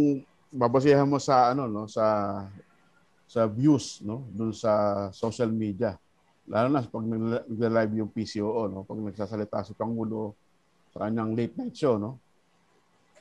babasehan 0.50 1.06
mo 1.06 1.20
sa 1.20 1.52
ano 1.54 1.70
no 1.70 1.86
sa 1.86 2.04
sa 3.30 3.46
views 3.46 4.02
no 4.02 4.26
dun 4.34 4.50
sa 4.50 5.06
social 5.14 5.52
media 5.52 5.94
lalo 6.50 6.66
na 6.66 6.82
pag 6.82 7.06
nagla- 7.06 7.46
nagla-live 7.46 8.02
yung 8.02 8.10
PCOO 8.10 8.66
no 8.66 8.82
pag 8.82 8.98
nagsasalita 8.98 9.62
si 9.62 9.76
pangulo 9.78 10.34
sa 10.90 11.06
kanyang 11.06 11.36
late 11.38 11.54
night 11.54 11.76
show 11.76 12.00
no 12.00 12.18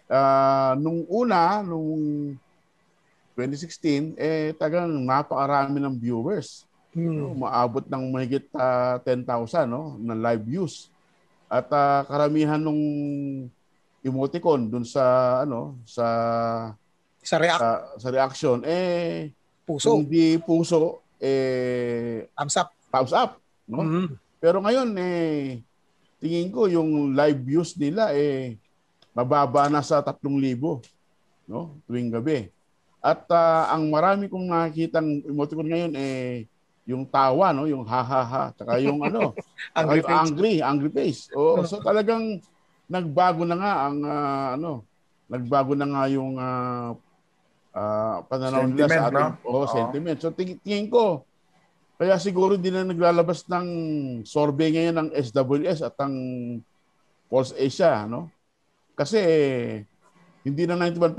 Ah, 0.10 0.74
nung 0.82 1.06
una 1.06 1.62
nung 1.62 2.34
2016 3.38 4.18
eh 4.18 4.58
tagang 4.58 4.90
napakarami 5.06 5.78
ng 5.78 5.94
viewers 6.02 6.66
no? 6.98 7.38
Hmm. 7.38 7.46
Maabot 7.46 7.86
ng 7.86 8.04
mahigit 8.10 8.50
ah, 8.58 8.98
10,000 9.06 9.70
no 9.70 10.02
na 10.02 10.18
live 10.18 10.42
views. 10.42 10.90
At 11.46 11.70
ah, 11.70 12.02
karamihan 12.10 12.58
nung 12.58 12.82
emoticon 14.02 14.68
dun 14.68 14.84
sa 14.84 15.04
ano 15.44 15.78
sa 15.84 16.06
Sa 17.20 17.36
react 17.36 17.60
sa, 17.60 17.70
sa 18.00 18.08
reaction 18.10 18.64
eh 18.64 19.30
puso, 19.68 19.94
hindi 19.94 20.40
puso 20.40 21.04
eh 21.20 22.26
thumbs 22.34 22.56
up. 22.56 22.70
thumbs 22.90 23.12
up 23.12 23.32
no 23.68 23.84
Mhm. 23.84 24.08
pero 24.40 24.64
ngayon 24.64 24.90
eh 24.96 25.60
tingin 26.18 26.48
ko 26.50 26.66
yung 26.66 27.12
live 27.12 27.40
views 27.40 27.76
nila 27.76 28.16
eh 28.16 28.56
mababa 29.12 29.68
na 29.68 29.84
sa 29.84 30.00
3,000 30.00 30.80
no 31.46 31.76
tuwing 31.86 32.08
gabi 32.10 32.48
at 33.00 33.24
ah, 33.30 33.72
ang 33.72 33.88
marami 33.88 34.28
kong 34.28 34.48
nakikitang 34.48 35.24
emoticon 35.24 35.68
ngayon 35.68 35.94
eh 35.96 36.48
yung 36.84 37.04
tawa 37.06 37.52
no 37.52 37.68
yung 37.68 37.84
ha 37.86 38.02
ha 38.02 38.22
ha 38.24 38.44
tsaka 38.52 38.80
yung 38.80 39.04
ano 39.04 39.36
Angry 39.76 40.00
Ang 40.02 40.08
face. 40.08 40.16
angry, 40.24 40.54
angry 40.64 40.90
face. 40.90 41.22
Oo, 41.36 41.62
so 41.62 41.78
talagang 41.86 42.40
nagbago 42.90 43.46
na 43.46 43.56
nga 43.56 43.74
ang 43.88 43.98
ah, 44.04 44.50
ano, 44.58 44.84
nagbago 45.30 45.78
na 45.78 45.88
nga 45.88 46.04
yung 46.10 46.36
ah, 46.42 46.98
ah, 47.78 48.26
pananaw 48.26 48.66
nila 48.66 48.90
sa 48.90 49.08
Sentiment, 49.08 49.14
ating 49.14 49.46
no? 49.46 49.54
oh, 49.54 49.66
sentiment. 49.70 50.18
So 50.18 50.34
ting- 50.34 50.60
tingin 50.66 50.90
ko 50.90 51.30
kaya 52.00 52.16
siguro 52.16 52.56
hindi 52.56 52.72
na 52.72 52.88
naglalabas 52.88 53.44
ng 53.52 53.68
survey 54.24 54.72
ngayon 54.72 54.96
ng 55.04 55.10
SWS 55.20 55.84
at 55.84 56.00
ang 56.00 56.16
Pulse 57.28 57.52
Asia, 57.60 58.08
no? 58.08 58.32
Kasi 58.96 59.20
hindi 60.48 60.64
na 60.64 60.80
91%. 60.80 61.12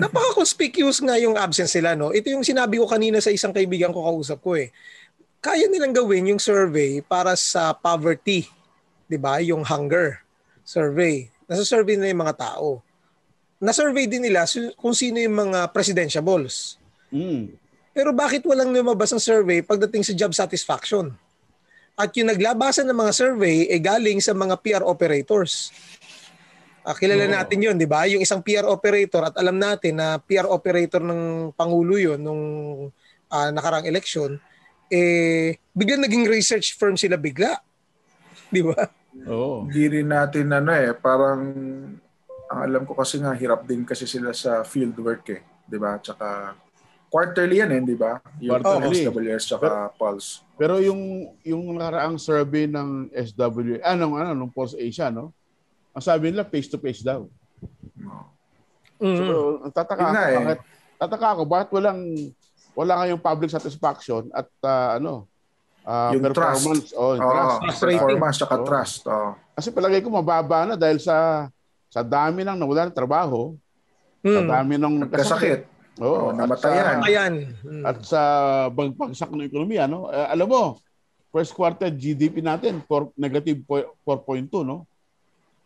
Napaka-conspicuous 0.00 1.04
nga 1.04 1.20
yung 1.20 1.36
absence 1.36 1.76
nila, 1.76 1.92
no? 2.00 2.16
Ito 2.16 2.32
yung 2.32 2.48
sinabi 2.48 2.80
ko 2.80 2.88
kanina 2.88 3.20
sa 3.20 3.28
isang 3.28 3.52
kaibigan 3.52 3.92
ko 3.92 4.00
kausap 4.00 4.40
ko 4.40 4.56
eh. 4.56 4.72
Kaya 5.44 5.68
nilang 5.68 5.92
gawin 5.92 6.32
yung 6.32 6.40
survey 6.40 7.04
para 7.04 7.36
sa 7.36 7.76
poverty, 7.76 8.48
'di 9.08 9.18
ba? 9.20 9.40
Yung 9.40 9.64
hunger 9.64 10.24
survey. 10.64 11.28
Nasa 11.44 11.62
survey 11.62 11.94
nila 12.00 12.12
yung 12.16 12.24
mga 12.24 12.38
tao. 12.40 12.80
Na-survey 13.60 14.04
din 14.04 14.24
nila 14.24 14.44
kung 14.76 14.92
sino 14.96 15.20
yung 15.20 15.36
mga 15.36 15.72
presidentiables. 15.72 16.76
Mm. 17.12 17.54
Pero 17.94 18.10
bakit 18.10 18.42
walang 18.42 18.74
lumabas 18.74 19.14
ng 19.14 19.22
survey 19.22 19.62
pagdating 19.62 20.02
sa 20.02 20.16
job 20.16 20.34
satisfaction? 20.34 21.14
At 21.94 22.10
yung 22.18 22.26
naglabasan 22.26 22.90
ng 22.90 22.98
mga 22.98 23.12
survey 23.14 23.70
ay 23.70 23.78
galing 23.78 24.18
sa 24.18 24.34
mga 24.34 24.58
PR 24.58 24.82
operators. 24.82 25.70
Ah, 26.82 26.92
kilala 26.92 27.24
Oo. 27.24 27.32
natin 27.38 27.58
yun, 27.62 27.78
di 27.78 27.86
ba? 27.86 28.04
Yung 28.10 28.20
isang 28.20 28.42
PR 28.42 28.66
operator 28.66 29.30
at 29.30 29.34
alam 29.38 29.56
natin 29.56 29.96
na 29.96 30.18
PR 30.20 30.50
operator 30.50 31.00
ng 31.00 31.54
Pangulo 31.54 31.96
yun 31.96 32.18
nung 32.18 32.42
ah, 33.30 33.48
nakarang 33.54 33.86
election, 33.86 34.36
eh, 34.92 35.56
biglang 35.72 36.04
naging 36.04 36.28
research 36.28 36.76
firm 36.76 36.98
sila 36.98 37.16
bigla. 37.16 37.56
Di 38.54 38.62
ba? 38.62 38.86
Oo. 39.30 39.66
Hindi 39.66 39.84
rin 40.00 40.08
natin 40.10 40.46
ano 40.54 40.70
eh, 40.70 40.94
parang 40.94 41.42
ang 42.50 42.60
alam 42.60 42.82
ko 42.86 42.94
kasi 42.94 43.18
nga 43.18 43.34
hirap 43.34 43.66
din 43.66 43.82
kasi 43.82 44.06
sila 44.06 44.30
sa 44.30 44.62
field 44.62 44.94
work 45.00 45.26
eh, 45.32 45.42
'di 45.66 45.78
ba? 45.80 45.96
Tsaka 45.98 46.54
quarterly 47.08 47.62
yan 47.62 47.72
eh, 47.74 47.80
'di 47.82 47.96
ba? 47.96 48.20
Yung 48.42 48.62
Quarterly. 48.62 49.06
SWS 49.06 49.42
tsaka 49.48 49.90
Pulse. 49.96 50.44
Pero 50.54 50.78
yung 50.78 51.34
yung 51.42 51.74
nakaraang 51.74 52.18
survey 52.20 52.70
ng 52.70 53.10
SW, 53.10 53.80
anong 53.82 54.14
ano, 54.18 54.30
nung 54.36 54.52
Pulse 54.52 54.78
Asia, 54.78 55.10
no? 55.10 55.34
Ang 55.94 56.04
sabi 56.04 56.30
nila 56.30 56.46
face 56.46 56.66
to 56.70 56.78
face 56.78 57.06
daw. 57.06 57.26
No. 57.94 58.34
Mm. 58.98 59.18
So, 59.18 59.34
ang 59.62 59.72
tataka 59.74 60.04
ako, 60.10 60.22
eh. 60.22 60.34
bakit, 60.38 60.60
tataka 60.98 61.26
ako, 61.34 61.42
bakit 61.46 61.68
walang, 61.74 62.00
wala 62.74 62.94
kayong 63.02 63.22
public 63.22 63.50
satisfaction 63.50 64.30
at 64.34 64.46
ah, 64.66 64.98
ano, 64.98 65.30
ah, 65.84 66.10
Yung 66.10 66.24
performance. 66.24 66.90
Oh, 66.92 67.14
yung 67.14 67.22
Oo, 67.22 67.30
trust. 67.30 67.56
Trust 67.60 67.80
performance 67.80 68.36
tsaka 68.36 68.54
Oo. 68.54 68.64
trust. 68.64 69.00
Oh. 69.06 69.32
Kasi 69.54 69.68
palagay 69.70 70.00
ko 70.00 70.08
mababa 70.08 70.64
na 70.64 70.74
dahil 70.74 70.98
sa 70.98 71.46
sa 71.86 72.02
dami 72.02 72.42
ng 72.42 72.58
nawala 72.58 72.88
ng 72.88 72.96
trabaho, 72.96 73.54
sa 74.18 74.40
Mm. 74.40 74.48
dami 74.50 74.74
ng 74.74 74.94
Nagkasakit. 75.06 75.60
Oo, 75.96 76.28
at 76.28 76.36
namatayan. 76.36 76.98
sa- 76.98 77.06
Ayan. 77.06 77.34
Mm. 77.62 77.84
At 77.84 77.96
sa 78.02 78.20
bagpagsak 78.66 79.30
ng 79.30 79.46
ekonomiya, 79.46 79.86
no? 79.86 80.10
Eh, 80.10 80.26
alam 80.26 80.50
mo, 80.50 80.62
first 81.30 81.54
quarter 81.54 81.86
GDP 81.88 82.42
natin, 82.42 82.82
for, 82.82 83.14
negative 83.14 83.62
po- 83.62 83.94
4.2, 84.02 84.66
no? 84.66 84.90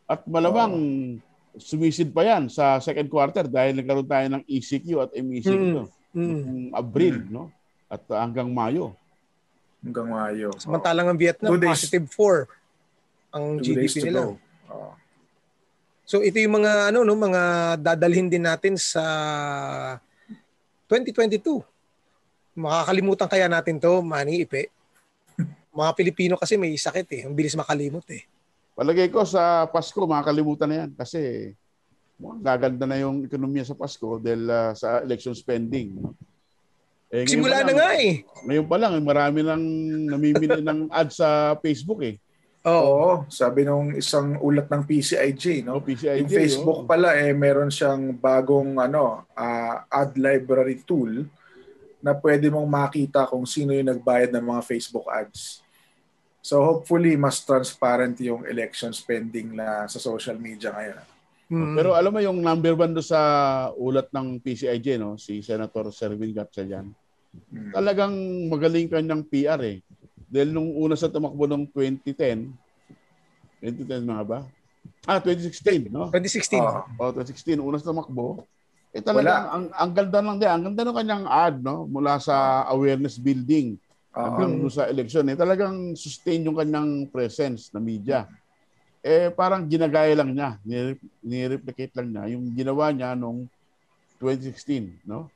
At 0.05 0.25
malamang 0.25 0.73
sumisid 1.57 2.13
pa 2.13 2.23
yan 2.23 2.47
sa 2.47 2.77
second 2.79 3.09
quarter 3.09 3.49
dahil 3.49 3.73
nagkaroon 3.75 4.05
tayo 4.07 4.27
ng 4.31 4.43
ECQ 4.45 4.87
at 5.01 5.11
MECQ 5.13 5.49
Mm. 5.49 5.73
no? 5.73 5.85
Mm. 6.13 6.69
Abril, 6.73 7.17
no? 7.27 7.49
At 7.89 8.05
uh, 8.07 8.21
hanggang 8.21 8.53
Mayo. 8.53 8.93
Hanggang 9.79 10.07
Mayo. 10.11 10.51
Samantalang 10.59 11.07
ang 11.09 11.19
Vietnam, 11.19 11.55
Two 11.55 11.61
days. 11.63 11.71
positive 11.71 12.07
4 12.11 12.47
ang 13.29 13.45
Two 13.61 13.77
days 13.77 13.93
GDP 13.95 14.01
to 14.03 14.07
nila. 14.09 14.21
go. 14.21 14.31
Oh. 14.69 14.93
So 16.09 16.25
ito 16.25 16.41
yung 16.41 16.59
mga 16.59 16.89
ano 16.89 17.05
no 17.05 17.13
mga 17.13 17.43
dadalhin 17.77 18.33
din 18.33 18.43
natin 18.43 18.75
sa 18.81 19.05
2022. 20.89 21.61
Makakalimutan 22.59 23.29
kaya 23.31 23.47
natin 23.47 23.79
to, 23.79 24.03
Manny 24.03 24.43
Ipe. 24.43 24.73
Mga 25.71 25.91
Pilipino 25.95 26.35
kasi 26.35 26.59
may 26.59 26.75
sakit 26.75 27.07
eh. 27.15 27.21
Ang 27.29 27.37
bilis 27.39 27.55
makalimot 27.55 28.03
eh. 28.11 28.27
Palagay 28.75 29.13
ko 29.13 29.23
sa 29.23 29.69
Pasko, 29.69 30.01
makakalimutan 30.09 30.67
na 30.67 30.77
yan 30.83 30.91
kasi 30.97 31.53
mukhang 32.19 32.43
gaganda 32.43 32.83
na 32.83 32.99
yung 32.99 33.23
ekonomiya 33.23 33.63
sa 33.63 33.79
Pasko 33.79 34.19
dahil 34.19 34.43
uh, 34.51 34.75
sa 34.75 35.05
election 35.07 35.37
spending. 35.39 36.03
no? 36.03 36.19
Eh, 37.09 37.25
Simula 37.25 37.65
na 37.65 37.73
lang- 37.73 37.77
nga 37.81 37.89
eh. 37.97 38.13
Ngayon 38.45 38.67
pa 38.69 38.77
lang, 38.77 38.93
eh, 38.97 39.03
marami 39.03 39.41
nang 39.41 39.65
namimili 40.13 40.61
ng 40.69 40.93
ad 40.93 41.09
sa 41.09 41.57
Facebook 41.61 42.05
eh. 42.05 42.21
Oo. 42.69 43.25
Sabi 43.33 43.65
nung 43.65 43.97
isang 43.97 44.37
ulat 44.45 44.69
ng 44.69 44.83
PCIJ, 44.85 45.65
no? 45.65 45.81
No, 45.81 45.85
PCIJ, 45.85 46.27
Yung 46.27 46.33
Facebook 46.33 46.81
oh. 46.85 46.87
pala 46.89 47.17
eh 47.17 47.33
meron 47.33 47.73
siyang 47.73 48.13
bagong 48.13 48.77
ano 48.77 49.25
ah, 49.33 49.89
ad 49.89 50.13
library 50.21 50.85
tool 50.85 51.25
na 52.05 52.13
pwede 52.13 52.53
mong 52.53 52.69
makita 52.69 53.25
kung 53.27 53.49
sino 53.49 53.73
yung 53.73 53.89
nagbayad 53.89 54.31
ng 54.37 54.45
mga 54.45 54.63
Facebook 54.63 55.09
ads. 55.09 55.65
So 56.45 56.63
hopefully 56.63 57.19
mas 57.19 57.43
transparent 57.43 58.21
yung 58.23 58.47
election 58.47 58.95
spending 58.95 59.57
na 59.59 59.89
sa 59.91 59.99
social 59.99 60.39
media 60.39 60.71
ngayon. 60.71 61.18
Mm. 61.49 61.75
Pero 61.81 61.97
alam 61.97 62.13
mo 62.13 62.21
yung 62.21 62.45
number 62.45 62.77
one 62.77 62.93
do 62.93 63.01
sa 63.01 63.19
ulat 63.73 64.13
ng 64.13 64.37
PCIJ, 64.39 65.01
no? 65.01 65.17
si 65.17 65.41
Senator 65.41 65.89
Servin 65.89 66.37
Gatchalian, 66.37 66.93
Mm. 67.49 67.73
talagang 67.73 68.15
magaling 68.49 68.89
kanyang 68.89 69.21
PR 69.25 69.61
eh. 69.65 69.79
Dahil 70.29 70.53
nung 70.53 70.73
una 70.77 70.97
sa 70.97 71.09
tumakbo 71.09 71.49
ng 71.49 71.65
2010, 71.73 72.53
2010 73.65 74.05
mga 74.05 74.25
ba? 74.25 74.39
Ah, 75.09 75.21
2016, 75.21 75.89
no? 75.89 76.13
2016. 76.13 76.61
Oo. 76.61 76.81
O, 77.01 77.13
2016, 77.17 77.61
una 77.61 77.77
sa 77.81 77.93
tumakbo. 77.93 78.45
Eh 78.93 79.05
talagang, 79.05 79.45
Wala. 79.45 79.53
ang, 79.53 79.65
ang 79.73 79.91
ganda 79.93 80.19
lang 80.21 80.37
din, 80.41 80.49
ang 80.49 80.63
ganda 80.73 80.83
ng 80.85 80.97
kanyang 80.97 81.25
ad, 81.29 81.57
no? 81.61 81.85
Mula 81.85 82.17
sa 82.21 82.65
awareness 82.69 83.21
building 83.21 83.77
Oo. 84.13 84.21
hanggang 84.21 84.53
doon 84.65 84.73
sa 84.73 84.89
election. 84.89 85.25
Eh, 85.29 85.37
talagang 85.37 85.77
sustain 85.93 86.45
yung 86.45 86.57
kanyang 86.57 87.09
presence 87.09 87.69
na 87.73 87.81
media. 87.81 88.25
Eh 89.03 89.31
parang 89.31 89.63
ginagaya 89.67 90.13
lang 90.19 90.35
niya, 90.35 90.51
nire- 90.67 91.03
nire-replicate 91.23 91.95
lang 91.99 92.09
niya 92.11 92.25
yung 92.35 92.45
ginawa 92.53 92.91
niya 92.91 93.15
nung 93.15 93.47
2016, 94.19 95.07
no? 95.07 95.31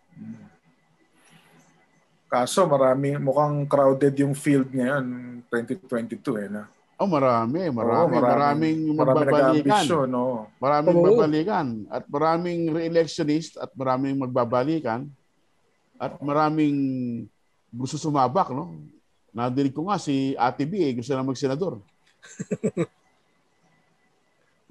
Kaso 2.27 2.65
marami, 2.65 3.15
mukhang 3.21 3.69
crowded 3.69 4.15
yung 4.19 4.33
field 4.35 4.73
ngayon, 4.73 5.05
2022 5.47 6.43
eh. 6.43 6.49
Na? 6.49 6.65
Oh, 6.97 7.07
marami, 7.07 7.67
Oo, 7.69 7.75
marami, 7.75 8.15
maraming 8.15 8.79
marami 8.95 8.99
magbabalikan. 8.99 9.53
nag-ambisyon, 9.59 10.07
no? 10.09 10.49
Maraming 10.59 10.97
Oo. 10.97 11.05
magbabalikan 11.07 11.67
at 11.91 12.05
maraming 12.09 12.61
re-electionist 12.73 13.59
at 13.59 13.71
maraming 13.75 14.17
magbabalikan 14.17 15.07
at 15.99 16.19
maraming 16.19 16.77
gusto 17.71 17.99
sumabak, 17.99 18.51
no? 18.51 18.81
Nadinig 19.33 19.73
ko 19.73 19.87
nga 19.89 19.97
si 19.97 20.37
Ate 20.37 20.67
B, 20.67 20.79
eh, 20.83 20.93
gusto 20.99 21.13
na 21.15 21.25
magsenador. 21.27 21.79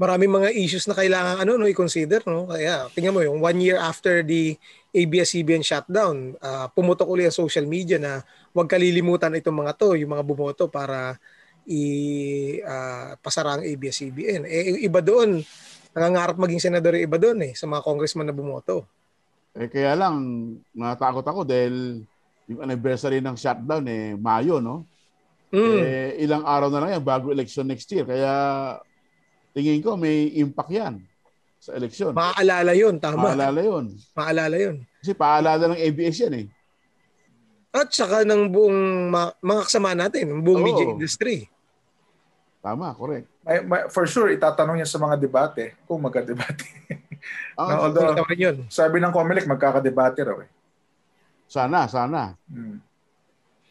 Maraming 0.01 0.33
mga 0.33 0.49
issues 0.57 0.89
na 0.89 0.97
kailangan 0.97 1.45
ano 1.45 1.61
no 1.61 1.69
i-consider 1.69 2.25
no. 2.25 2.49
Kaya 2.49 2.89
tingnan 2.89 3.13
mo 3.13 3.21
yung 3.21 3.37
one 3.37 3.61
year 3.61 3.77
after 3.77 4.25
the 4.25 4.57
ABS-CBN 4.89 5.61
shutdown, 5.61 6.33
ah, 6.41 6.65
pumutok 6.73 7.05
uli 7.05 7.29
ang 7.29 7.35
social 7.37 7.69
media 7.69 8.01
na 8.01 8.25
huwag 8.49 8.65
kalilimutan 8.65 9.37
itong 9.37 9.61
mga 9.61 9.77
to, 9.77 9.93
yung 9.93 10.17
mga 10.17 10.25
bumoto 10.25 10.65
para 10.73 11.21
i 11.69 12.57
ah, 12.65 13.13
pasara 13.21 13.61
ang 13.61 13.63
ABS-CBN. 13.63 14.49
Eh 14.49 14.81
iba 14.81 15.05
doon, 15.05 15.37
nangangarap 15.93 16.41
maging 16.41 16.65
senador 16.65 16.97
yung 16.97 17.05
iba 17.05 17.21
doon 17.21 17.37
eh 17.45 17.53
sa 17.53 17.69
mga 17.69 17.85
congressman 17.85 18.25
na 18.25 18.33
bumoto. 18.33 18.89
Eh 19.53 19.69
kaya 19.69 19.93
lang, 19.93 20.17
natakot 20.73 21.23
ako 21.23 21.45
dahil 21.45 22.01
yung 22.49 22.59
anniversary 22.65 23.21
ng 23.21 23.37
shutdown 23.37 23.85
eh 23.85 24.17
Mayo, 24.17 24.57
no? 24.57 24.83
Mm. 25.51 25.77
Eh 25.83 26.09
ilang 26.23 26.47
araw 26.47 26.73
na 26.73 26.79
lang 26.81 26.89
yan 26.97 27.03
bago 27.03 27.29
election 27.29 27.67
next 27.69 27.85
year. 27.91 28.07
Kaya 28.07 28.31
tingin 29.51 29.79
ko 29.79 29.95
may 29.95 30.31
impact 30.35 30.71
yan 30.71 31.03
sa 31.57 31.77
election. 31.77 32.11
Maaalala 32.11 32.73
'yun, 32.73 32.97
tama. 32.97 33.31
Maalala 33.31 33.61
yun. 33.61 33.85
Maalala 34.11 34.55
'yun. 34.57 34.75
Kasi 34.97 35.13
paalala 35.13 35.63
ng 35.69 35.79
ABS 35.79 36.17
yan 36.21 36.35
eh. 36.35 36.47
At 37.71 37.87
saka 37.89 38.27
ng 38.27 38.51
buong 38.51 38.79
ma- 39.07 39.35
mga 39.39 39.61
kasama 39.63 39.95
natin, 39.95 40.27
ng 40.27 40.41
buong 40.43 40.59
Oo. 40.59 40.67
media 40.67 40.85
industry. 40.91 41.47
Tama, 42.59 42.91
correct. 42.93 43.25
May, 43.41 43.57
may, 43.63 43.81
for 43.87 44.05
sure, 44.05 44.29
itatanong 44.29 44.77
niya 44.77 44.89
sa 44.89 44.99
mga 44.99 45.15
debate 45.17 45.73
kung 45.85 46.01
magka-debate. 46.01 46.61
Ah, 47.53 47.77
No, 47.77 47.93
although, 47.93 48.17
'yun. 48.33 48.65
sabi 48.65 48.97
ng 48.97 49.13
Comelec, 49.13 49.45
magkaka-debate 49.45 50.25
raw 50.25 50.41
eh. 50.41 50.49
Sana, 51.45 51.85
sana. 51.85 52.33
Hmm. 52.49 52.81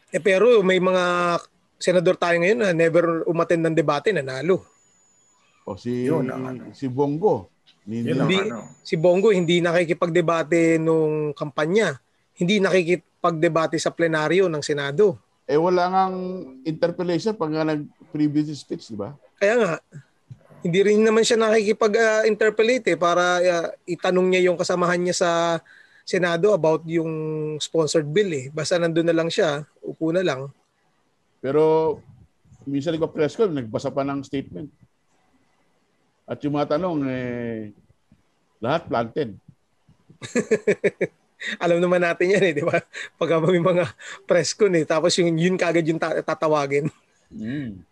Eh 0.07 0.23
pero 0.23 0.63
may 0.63 0.79
mga 0.79 1.35
senador 1.75 2.15
tayo 2.15 2.39
ngayon 2.39 2.59
na 2.63 2.71
never 2.71 3.27
umattend 3.27 3.67
ng 3.67 3.75
debate, 3.75 4.15
nanalo. 4.15 4.63
O 5.65 5.77
si 5.77 6.09
Yun 6.09 6.27
ang 6.27 6.43
ano. 6.47 6.61
si 6.73 6.89
Bongo. 6.89 7.49
Ni, 7.85 8.01
Yun 8.05 8.17
ang 8.17 8.29
Hindi. 8.29 8.37
ano. 8.49 8.59
Si 8.81 8.95
Bongo 8.97 9.29
hindi 9.29 9.61
nakikipagdebate 9.61 10.81
nung 10.81 11.33
kampanya. 11.33 11.97
Hindi 12.33 12.57
nakikipagdebate 12.57 13.77
sa 13.77 13.93
plenaryo 13.93 14.49
ng 14.49 14.63
Senado. 14.63 15.17
eh 15.45 15.59
wala 15.59 15.91
ngang 15.91 16.15
interpellation 16.63 17.35
pag 17.35 17.51
nga 17.51 17.67
nag-previous 17.67 18.55
speech, 18.55 18.87
di 18.87 18.95
ba? 18.95 19.11
Kaya 19.35 19.59
nga, 19.59 19.71
hindi 20.63 20.79
rin 20.79 21.03
naman 21.03 21.27
siya 21.27 21.35
nakikipag-interpellate 21.35 22.95
eh, 22.95 22.97
para 22.97 23.23
uh, 23.43 23.67
itanong 23.83 24.31
niya 24.31 24.47
yung 24.47 24.55
kasamahan 24.55 25.01
niya 25.01 25.17
sa 25.17 25.31
Senado 26.07 26.55
about 26.55 26.87
yung 26.87 27.11
sponsored 27.59 28.07
bill 28.07 28.31
eh. 28.31 28.47
Basta 28.47 28.79
nandun 28.79 29.03
na 29.03 29.17
lang 29.17 29.27
siya, 29.27 29.67
upo 29.83 30.15
na 30.15 30.23
lang. 30.23 30.47
Pero 31.43 31.99
minsan 32.63 32.95
nagpa-press 32.95 33.35
con, 33.35 33.51
nagbasa 33.51 33.91
pa 33.91 34.07
ng 34.07 34.23
statement. 34.23 34.71
At 36.31 36.39
yung 36.39 36.55
mga 36.55 36.79
tanong, 36.79 37.03
eh, 37.11 37.75
lahat 38.63 38.87
planted. 38.87 39.35
Alam 41.63 41.83
naman 41.83 41.99
natin 41.99 42.31
yan 42.31 42.43
eh, 42.47 42.53
di 42.55 42.63
ba? 42.63 42.79
Pagka 43.19 43.43
may 43.43 43.59
mga 43.59 43.83
press 44.23 44.55
con 44.55 44.71
eh, 44.71 44.87
tapos 44.87 45.11
yung, 45.19 45.35
yun 45.35 45.59
kagad 45.59 45.83
yung 45.83 45.99
ta- 45.99 46.23
tatawagin. 46.23 46.87
Mm. 47.27 47.83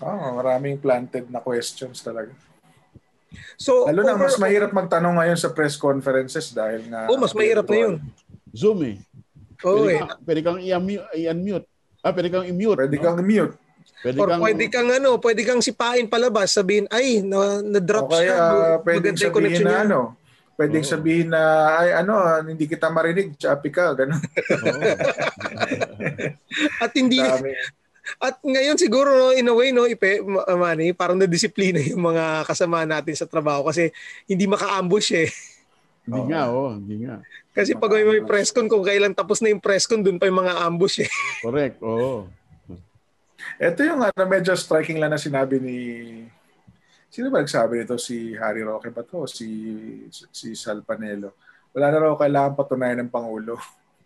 Oh, 0.00 0.32
maraming 0.40 0.80
planted 0.80 1.28
na 1.28 1.44
questions 1.44 2.00
talaga. 2.00 2.32
So, 3.60 3.84
Lalo 3.84 4.00
na 4.00 4.16
over- 4.16 4.24
mas 4.24 4.40
mahirap 4.40 4.72
magtanong 4.72 5.20
ngayon 5.20 5.36
sa 5.36 5.52
press 5.52 5.76
conferences 5.76 6.48
dahil 6.56 6.88
nga 6.88 7.10
Oh, 7.12 7.20
mas 7.20 7.36
mahirap 7.36 7.68
na 7.68 7.76
yun. 7.76 7.94
Zoom 8.56 8.80
eh. 8.88 8.96
Oo 9.66 9.84
Pwede, 9.84 9.92
eh. 9.92 10.00
kang, 10.00 10.12
pwede 10.24 10.40
kang 10.40 10.58
i-unmute. 10.62 11.04
i-unmute. 11.12 11.66
Ah, 12.00 12.12
pwede 12.14 12.28
kang 12.32 12.46
i-mute. 12.46 12.78
Pwede 12.80 12.96
no? 12.96 13.02
kang 13.04 13.18
mute. 13.20 13.54
Pwede 14.06 14.22
Or 14.22 14.30
kang, 14.30 14.38
pwede 14.46 14.64
kang 14.70 14.86
ano, 14.86 15.18
pwede 15.18 15.42
kang 15.42 15.58
sipain 15.58 16.06
palabas, 16.06 16.54
sabihin, 16.54 16.86
ay, 16.94 17.26
na, 17.26 17.58
na-drop 17.58 18.06
O 18.06 18.14
kaya 18.14 18.22
siya. 18.22 18.38
Maganda 18.86 19.10
yung 19.10 19.18
sabihin 19.18 19.34
connection 19.34 19.66
na 19.66 19.82
ano, 19.82 19.98
pwedeng 20.54 20.86
Oo. 20.86 20.92
sabihin 20.94 21.28
na 21.34 21.42
ay 21.82 21.90
ano, 22.06 22.14
hindi 22.46 22.70
kita 22.70 22.86
marinig, 22.86 23.34
chappy 23.34 23.74
ka, 23.74 23.98
ganun. 23.98 24.22
Oo. 24.22 24.80
At 26.86 26.94
hindi, 26.94 27.18
Dami. 27.18 27.50
at 28.22 28.38
ngayon 28.38 28.78
siguro 28.78 29.10
no, 29.10 29.34
in 29.34 29.50
a 29.50 29.54
way, 29.58 29.74
no, 29.74 29.90
ipe, 29.90 30.22
Ma- 30.22 30.46
Manny, 30.54 30.94
parang 30.94 31.18
na-disiplina 31.18 31.82
yung 31.82 32.06
mga 32.06 32.46
kasama 32.46 32.86
natin 32.86 33.18
sa 33.18 33.26
trabaho 33.26 33.66
kasi 33.66 33.90
hindi 34.30 34.46
maka-ambush 34.46 35.10
eh. 35.18 35.26
Hindi 36.06 36.30
nga, 36.30 36.46
oh, 36.46 36.78
hindi 36.78 37.02
nga. 37.02 37.18
Kasi 37.50 37.74
pag 37.74 37.90
may, 37.90 38.06
may 38.06 38.22
press 38.22 38.54
con, 38.54 38.70
kung 38.70 38.86
kailan 38.86 39.10
tapos 39.10 39.42
na 39.42 39.50
yung 39.50 39.58
press 39.58 39.90
con, 39.90 40.06
dun 40.06 40.22
pa 40.22 40.30
yung 40.30 40.38
mga 40.38 40.54
ambush 40.70 41.02
eh. 41.02 41.10
Correct, 41.42 41.82
oo. 41.82 42.30
Ito 43.56 43.80
yung 43.84 44.04
ano, 44.04 44.22
medyo 44.28 44.52
striking 44.52 45.00
lang 45.00 45.16
na 45.16 45.20
sinabi 45.20 45.56
ni 45.56 45.76
Sino 47.16 47.32
ba 47.32 47.40
nagsabi 47.40 47.80
nito? 47.80 47.96
Si 47.96 48.36
Harry 48.36 48.60
Roque 48.60 48.92
ba 48.92 49.00
to? 49.00 49.24
Si, 49.24 49.48
si 50.10 50.52
Sal 50.52 50.84
Panelo. 50.84 51.32
Wala 51.72 51.88
na 51.88 51.98
raw 52.02 52.12
kailangan 52.12 52.58
patunayan 52.58 53.00
ng 53.06 53.12
Pangulo. 53.12 53.56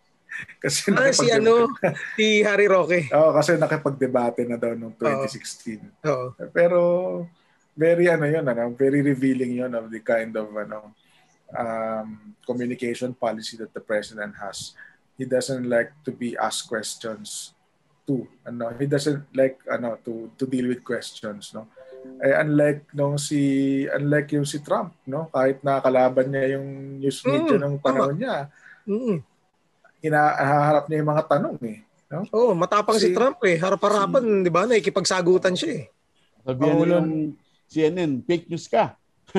kasi 0.63 0.95
Ah, 0.95 1.11
si 1.11 1.27
ano, 1.27 1.67
si 2.15 2.39
Harry 2.39 2.71
Roque. 2.71 3.09
Oo, 3.19 3.35
kasi 3.35 3.59
nakipagdebate 3.59 4.47
na 4.47 4.55
daw 4.55 4.71
noong 4.79 4.95
2016. 4.95 6.07
Oo. 6.07 6.31
Pero 6.55 6.79
very 7.75 8.07
ano 8.07 8.31
yun, 8.31 8.47
ano, 8.47 8.71
very 8.71 9.03
revealing 9.03 9.59
yun 9.59 9.75
of 9.75 9.91
the 9.91 9.99
kind 9.99 10.31
of 10.39 10.47
ano 10.55 10.95
um, 11.51 12.31
communication 12.47 13.11
policy 13.11 13.59
that 13.59 13.75
the 13.75 13.83
president 13.83 14.39
has. 14.39 14.71
He 15.19 15.27
doesn't 15.27 15.67
like 15.67 15.91
to 16.07 16.15
be 16.15 16.39
asked 16.39 16.71
questions 16.71 17.51
to 18.03 18.25
ano, 18.41 18.73
he 18.75 18.85
doesn't 18.85 19.29
like 19.31 19.61
ano 19.65 19.97
to 20.01 20.29
to 20.35 20.43
deal 20.43 20.67
with 20.67 20.81
questions, 20.81 21.53
no. 21.53 21.69
Eh, 22.17 22.33
unlike 22.33 22.89
nung 22.91 23.15
si 23.15 23.37
unlike 23.85 24.33
yung 24.33 24.45
si 24.45 24.57
Trump, 24.59 24.97
no, 25.05 25.29
kahit 25.29 25.61
nakakalaban 25.61 26.27
niya 26.27 26.57
yung 26.57 26.67
news 26.97 27.21
media 27.23 27.55
Mm, 27.55 27.61
nung 27.61 27.77
panahon 27.77 28.17
niya, 28.17 28.49
Mm. 28.83 29.21
hinaharap 30.01 30.89
niya 30.89 30.97
yung 30.99 31.11
mga 31.11 31.25
tanong 31.29 31.57
eh. 31.61 31.79
No? 32.11 32.25
Oo, 32.33 32.51
matapang 32.51 32.97
si, 32.99 33.13
Si- 33.13 33.15
Trump 33.15 33.39
eh. 33.45 33.55
Harap-harapan, 33.55 34.43
di 34.43 34.51
ba? 34.51 34.67
Nakikipagsagutan 34.67 35.55
siya 35.55 35.71
eh. 35.79 35.83
Sabihan 36.43 36.75
Oo, 36.75 36.83
nila 36.83 36.97
ng 36.99 37.31
CNN, 37.71 38.11
fake 38.25 38.51
news 38.51 38.67
ka. 38.67 38.97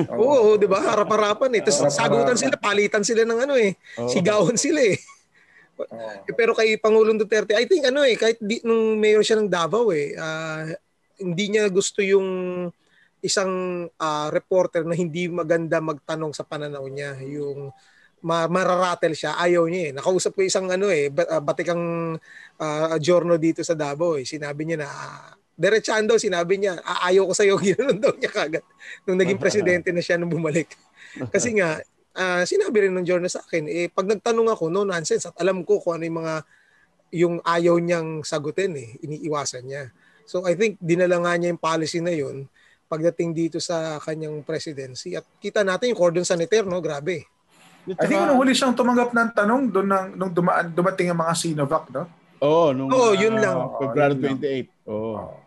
Oo, 0.09 0.57
di 0.57 0.65
ba? 0.65 0.81
Harap-harapan 0.81 1.53
eh. 1.53 1.61
Tapos 1.61 1.93
sagutan 1.93 2.33
sila, 2.33 2.57
palitan 2.57 3.05
sila 3.05 3.27
ng 3.27 3.39
ano 3.45 3.53
eh. 3.53 3.77
Oo. 4.01 4.09
Sigawan 4.09 4.57
sila 4.57 4.81
eh. 4.81 4.97
Oo. 5.81 6.09
Eh, 6.29 6.33
Pero 6.37 6.53
kay 6.53 6.77
Pangulong 6.77 7.17
Duterte, 7.17 7.57
I 7.57 7.65
think 7.65 7.89
ano 7.89 8.05
eh, 8.05 8.13
kahit 8.13 8.37
di, 8.37 8.61
nung 8.61 8.97
mayor 9.01 9.25
siya 9.25 9.41
ng 9.41 9.49
Davao 9.49 9.89
eh, 9.89 10.13
ah, 10.17 10.69
hindi 11.17 11.45
niya 11.49 11.69
gusto 11.73 12.01
yung 12.05 12.27
isang 13.23 13.85
ah, 13.97 14.29
reporter 14.29 14.83
na 14.83 14.93
hindi 14.93 15.31
maganda 15.31 15.79
magtanong 15.79 16.35
sa 16.35 16.43
pananaw 16.45 16.83
niya. 16.91 17.17
Yung 17.23 17.71
ma- 18.23 18.51
mararatel 18.51 19.15
siya, 19.15 19.39
ayaw 19.39 19.65
niya 19.65 19.81
eh. 19.89 19.91
Nakausap 19.95 20.35
ko 20.37 20.43
isang 20.45 20.67
ano 20.69 20.91
eh, 20.91 21.09
ah, 21.09 21.41
batikang 21.41 22.15
ah, 22.59 22.95
giorno 22.99 23.39
dito 23.39 23.63
sa 23.65 23.73
Davao 23.73 24.19
eh. 24.19 24.27
Sinabi 24.27 24.67
niya 24.67 24.83
na, 24.83 24.89
ah, 24.91 25.31
diretsaan 25.53 26.09
daw, 26.09 26.17
sinabi 26.17 26.57
niya, 26.57 26.81
"Ah, 26.81 27.13
ayaw 27.13 27.29
ko 27.29 27.33
sa'yo, 27.37 27.55
ginanon 27.65 28.01
daw 28.01 28.13
niya 28.17 28.31
kagad. 28.33 28.65
Nung 29.05 29.21
naging 29.21 29.37
presidente 29.37 29.89
na 29.93 30.01
siya 30.01 30.17
nung 30.17 30.33
bumalik. 30.33 30.73
Kasi 31.33 31.53
nga, 31.57 31.77
ah, 32.17 32.43
sinabi 32.45 32.87
rin 32.89 32.93
ng 32.93 33.05
journal 33.05 33.29
sa 33.29 33.41
akin, 33.41 33.65
eh, 33.69 33.87
pag 33.89 34.05
nagtanong 34.09 34.49
ako, 34.53 34.69
no 34.69 34.85
nonsense. 34.85 35.29
At 35.29 35.35
alam 35.41 35.61
ko 35.65 35.81
kung 35.81 36.01
ano 36.01 36.03
yung 36.05 36.17
mga, 36.21 36.35
yung 37.13 37.35
ayaw 37.45 37.75
niyang 37.77 38.25
sagutin 38.25 38.73
eh, 38.73 38.97
iniiwasan 39.05 39.63
niya. 39.65 39.93
So 40.25 40.47
I 40.47 40.57
think 40.57 40.79
dinala 40.79 41.19
nga 41.19 41.33
niya 41.35 41.53
yung 41.53 41.61
policy 41.61 41.99
na 41.99 42.15
yun 42.15 42.47
pagdating 42.87 43.33
dito 43.33 43.57
sa 43.57 43.97
kanyang 43.97 44.45
presidency. 44.45 45.17
At 45.17 45.25
kita 45.41 45.65
natin 45.65 45.93
yung 45.93 45.99
cordon 45.99 46.25
sanitaire, 46.25 46.65
no? 46.65 46.77
Grabe. 46.77 47.25
I 47.83 48.05
think 48.07 48.21
nung 48.21 48.39
huli 48.39 48.55
siyang 48.55 48.77
tumanggap 48.77 49.11
ng 49.11 49.29
tanong 49.35 49.61
doon 49.73 49.87
nang 49.89 50.07
nung 50.15 50.31
dumaan 50.31 50.71
dumating 50.71 51.11
ang 51.11 51.19
mga 51.19 51.33
Sinovac, 51.35 51.89
no? 51.91 52.07
Oo, 52.39 52.71
nung 52.71 52.87
Oo, 52.93 53.11
yun 53.17 53.35
ah, 53.39 53.43
lang. 53.43 53.57
February 53.81 54.15
Oo, 54.15 54.23
yun 54.23 54.37
28. 54.39 54.87
Oo. 54.87 55.13
Oo. 55.19 55.42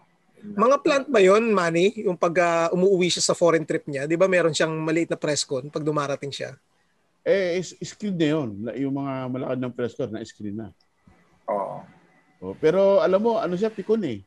Mga 0.54 0.76
plant 0.84 1.06
ba 1.10 1.18
yon 1.18 1.50
Manny? 1.50 2.06
Yung 2.06 2.14
pag 2.14 2.34
ah, 2.38 2.68
umuwi 2.70 3.10
siya 3.10 3.24
sa 3.24 3.34
foreign 3.34 3.66
trip 3.66 3.88
niya, 3.90 4.06
di 4.06 4.14
ba 4.14 4.30
meron 4.30 4.54
siyang 4.54 4.72
maliit 4.78 5.10
na 5.10 5.18
press 5.18 5.42
con 5.42 5.66
pag 5.66 5.82
dumarating 5.82 6.30
siya? 6.30 6.54
Eh, 7.26 7.58
is- 7.58 7.74
screen 7.82 8.14
na 8.14 8.26
yun. 8.30 8.48
Yung 8.78 8.94
mga 8.94 9.12
malakad 9.26 9.58
ng 9.58 9.74
press 9.74 9.98
corps 9.98 10.12
na 10.12 10.22
screen 10.22 10.62
na. 10.62 10.68
Oo. 11.50 11.82
Oh, 12.38 12.54
pero 12.62 13.02
alam 13.02 13.18
mo, 13.18 13.40
ano 13.42 13.58
siya, 13.58 13.72
pikon 13.72 14.04
eh. 14.06 14.18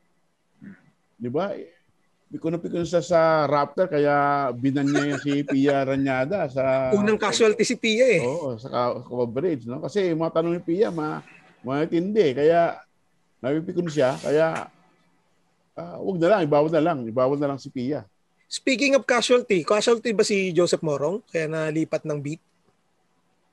Di 1.15 1.29
ba? 1.32 1.55
pikon 2.29 2.53
na 2.53 2.62
pikon 2.62 2.86
siya 2.86 3.01
sa 3.01 3.49
Raptor 3.49 3.89
kaya 3.89 4.49
binan 4.53 4.86
niya 4.86 5.03
yung 5.10 5.21
si 5.21 5.41
Pia 5.41 5.82
Ranyada 5.82 6.45
sa 6.45 6.93
Unang 6.93 7.17
casualty 7.17 7.65
si 7.65 7.73
Pia 7.73 8.05
eh. 8.05 8.21
Oo, 8.21 8.53
sa 8.53 8.69
ka- 8.69 9.01
coverage, 9.01 9.65
no? 9.65 9.82
Kasi 9.82 10.13
yung 10.13 10.21
mga 10.21 10.38
tanong 10.38 10.53
ni 10.53 10.62
Pia 10.62 10.93
ma 10.93 11.25
matindi 11.65 12.32
kaya 12.38 12.77
napipikon 13.41 13.89
siya 13.89 14.15
kaya 14.21 14.69
ah, 15.80 15.96
wag 15.98 16.18
na 16.20 16.28
lang, 16.28 16.39
ibawal 16.44 16.68
na 16.70 16.84
lang, 16.84 16.98
ibawal 17.08 17.39
na 17.39 17.48
lang 17.48 17.60
si 17.60 17.72
Pia. 17.72 18.04
Speaking 18.46 18.94
of 18.94 19.06
casualty, 19.06 19.63
casualty 19.63 20.12
ba 20.12 20.26
si 20.26 20.52
Joseph 20.52 20.84
Morong? 20.84 21.24
Kaya 21.24 21.48
nalipat 21.48 22.04
ng 22.04 22.20
beat? 22.20 22.42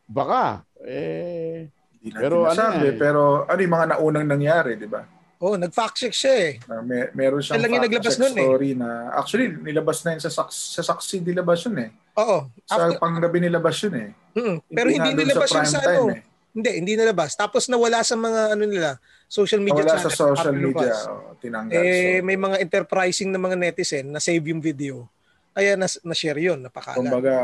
Baka 0.07 0.62
eh 0.83 1.67
Hindi 1.99 2.09
natin 2.11 2.23
Pero 2.23 2.37
ano 2.47 2.62
eh. 2.79 2.95
pero 2.95 3.21
ano 3.45 3.59
yung 3.59 3.75
mga 3.75 3.87
naunang 3.93 4.27
nangyari, 4.27 4.75
di 4.75 4.87
ba? 4.87 5.03
Oh, 5.37 5.53
nag-fact 5.53 6.01
check 6.01 6.15
siya 6.17 6.35
eh. 6.49 6.53
Na 6.65 6.81
may, 6.81 7.12
meron 7.12 7.45
siyang 7.45 7.61
Siya 7.61 7.62
lang 7.62 7.71
yung 7.71 7.83
fact 7.83 7.93
naglabas 7.93 8.09
check 8.09 8.23
nun 8.23 8.33
eh. 8.33 8.41
story 8.41 8.71
na 8.73 8.89
actually 9.12 9.47
nilabas 9.53 9.99
na 10.01 10.11
yun 10.17 10.23
sa, 10.23 10.31
sa 10.49 10.81
saksi 10.83 11.17
nilabas 11.21 11.61
yun 11.69 11.77
eh. 11.77 11.91
Oo. 12.17 12.39
Sa 12.65 12.75
After, 12.81 12.97
panggabi 12.97 13.39
nilabas 13.45 13.77
yun 13.85 13.95
eh. 14.01 14.09
Mm, 14.33 14.57
pero 14.65 14.89
hindi 14.89 15.11
dun 15.12 15.19
nilabas 15.21 15.51
yung 15.51 15.61
prime 15.61 15.69
sa 15.69 15.81
time 15.85 15.93
ano. 16.01 16.15
eh. 16.17 16.23
Hindi, 16.57 16.71
hindi 16.81 16.93
nilabas. 16.97 17.31
Tapos 17.37 17.69
nawala 17.69 18.01
sa 18.01 18.17
mga 18.17 18.57
ano 18.57 18.65
nila, 18.65 18.91
social 19.27 19.59
media 19.59 19.83
Wala 19.83 19.99
sa 19.99 20.07
channel 20.07 20.15
social 20.33 20.39
after 20.39 20.55
media, 20.55 20.95
oh, 21.09 21.35
tinanggal. 21.37 21.75
Eh, 21.75 22.19
so, 22.19 22.25
may 22.25 22.39
mga 22.39 22.57
enterprising 22.61 23.29
na 23.29 23.39
mga 23.39 23.57
netizen 23.57 24.07
na 24.09 24.19
save 24.19 24.47
yung 24.47 24.62
video. 24.62 25.11
Kaya 25.51 25.75
nas- 25.75 25.99
na-share 26.01 26.39
yun, 26.39 26.61
napakala. 26.61 26.95
kumbaga, 26.95 27.35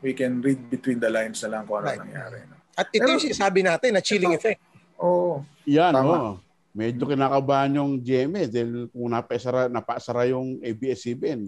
we 0.00 0.12
can 0.12 0.38
read 0.38 0.58
between 0.68 0.98
the 0.98 1.08
lines 1.08 1.40
na 1.40 1.48
lang 1.50 1.62
kung 1.64 1.80
ano 1.80 1.88
Right. 1.88 1.98
nangyari. 1.98 2.38
No? 2.44 2.54
At 2.74 2.90
ito 2.90 3.06
yung 3.06 3.22
sinasabi 3.22 3.62
natin 3.62 3.94
na 3.94 4.02
chilling 4.02 4.34
Ito. 4.34 4.38
effect. 4.38 4.60
Oo. 4.96 5.42
yan 5.64 5.90
Tama. 5.90 6.14
oh. 6.14 6.34
Medyo 6.70 7.06
kinakabahan 7.06 7.70
yung 7.72 7.92
GMA 7.96 8.44
dahil 8.44 8.90
kung 8.90 9.06
napasara, 9.06 9.70
napasara 9.70 10.26
yung 10.26 10.58
ABS-CBN, 10.58 11.46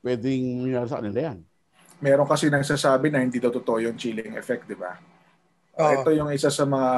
pwedeng 0.00 0.42
mangyari 0.62 0.86
sa 0.86 0.98
kanila 0.98 1.20
yan. 1.28 1.38
meron 1.98 2.24
kasi 2.24 2.48
nagsasabi 2.48 3.12
na 3.12 3.20
hindi 3.20 3.36
daw 3.36 3.52
totoo 3.52 3.76
yung 3.78 3.92
chilling 3.92 4.32
effect, 4.32 4.64
di 4.64 4.72
ba? 4.72 4.96
Oo. 5.76 6.00
ito 6.00 6.10
yung 6.14 6.30
isa 6.30 6.48
sa 6.48 6.64
mga 6.64 6.90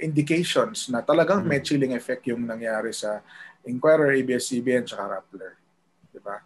indications 0.00 0.88
na 0.88 1.04
talagang 1.04 1.44
may 1.44 1.60
Hmm. 1.60 1.66
chilling 1.66 1.92
effect 1.94 2.24
yung 2.26 2.42
nangyari 2.44 2.90
sa 2.90 3.20
Inquirer, 3.64 4.16
ABS-CBN, 4.16 4.88
tsaka 4.88 5.20
Rappler. 5.20 5.52
Di 6.08 6.20
ba? 6.20 6.40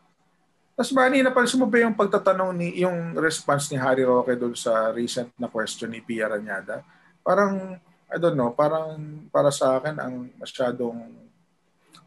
Tapos 0.75 0.91
Manny, 0.91 1.23
napansin 1.23 1.63
mo 1.63 1.71
ba 1.71 1.79
yung 1.79 1.95
pagtatanong 1.95 2.51
ni, 2.51 2.83
yung 2.83 3.15
response 3.15 3.71
ni 3.71 3.79
Harry 3.79 4.03
Roque 4.03 4.35
doon 4.35 4.59
sa 4.59 4.91
recent 4.91 5.31
na 5.39 5.47
question 5.47 5.87
ni 5.87 6.03
Pia 6.03 6.27
Ranyada? 6.27 6.83
Parang, 7.23 7.79
I 8.11 8.17
don't 8.19 8.35
know, 8.35 8.51
parang 8.51 8.99
para 9.31 9.55
sa 9.55 9.79
akin, 9.79 9.95
ang 10.03 10.27
masyadong 10.35 11.15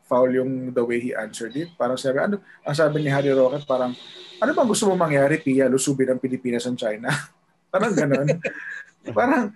foul 0.04 0.36
yung 0.36 0.52
the 0.76 0.84
way 0.84 1.00
he 1.00 1.12
answered 1.16 1.56
it. 1.56 1.72
Parang 1.80 1.96
sabi, 1.96 2.20
ano, 2.20 2.44
ang 2.68 2.76
sabi 2.76 3.04
ni 3.04 3.10
Harry 3.12 3.32
Roque, 3.32 3.64
parang, 3.64 3.96
ano 4.44 4.52
bang 4.52 4.68
gusto 4.68 4.92
mo 4.92 5.00
mangyari, 5.00 5.40
Pia? 5.40 5.72
Lusubin 5.72 6.12
ang 6.12 6.20
Pilipinas 6.20 6.68
ang 6.68 6.76
China? 6.76 7.08
parang 7.72 7.96
ganon. 7.96 8.28
parang, 9.16 9.56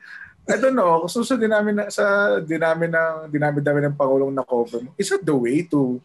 I 0.49 0.57
don't 0.57 0.73
know, 0.73 1.05
susundin 1.05 1.53
namin 1.53 1.77
na, 1.77 1.85
sa 1.93 2.37
dinamin 2.41 2.89
ng 2.89 3.13
dinami-dami 3.29 3.79
ng 3.85 3.95
Pangulong 3.97 4.33
na 4.33 4.41
cover 4.41 4.81
mo, 4.81 4.89
is 4.97 5.09
that 5.13 5.21
the 5.21 5.35
way 5.35 5.61
to 5.69 6.01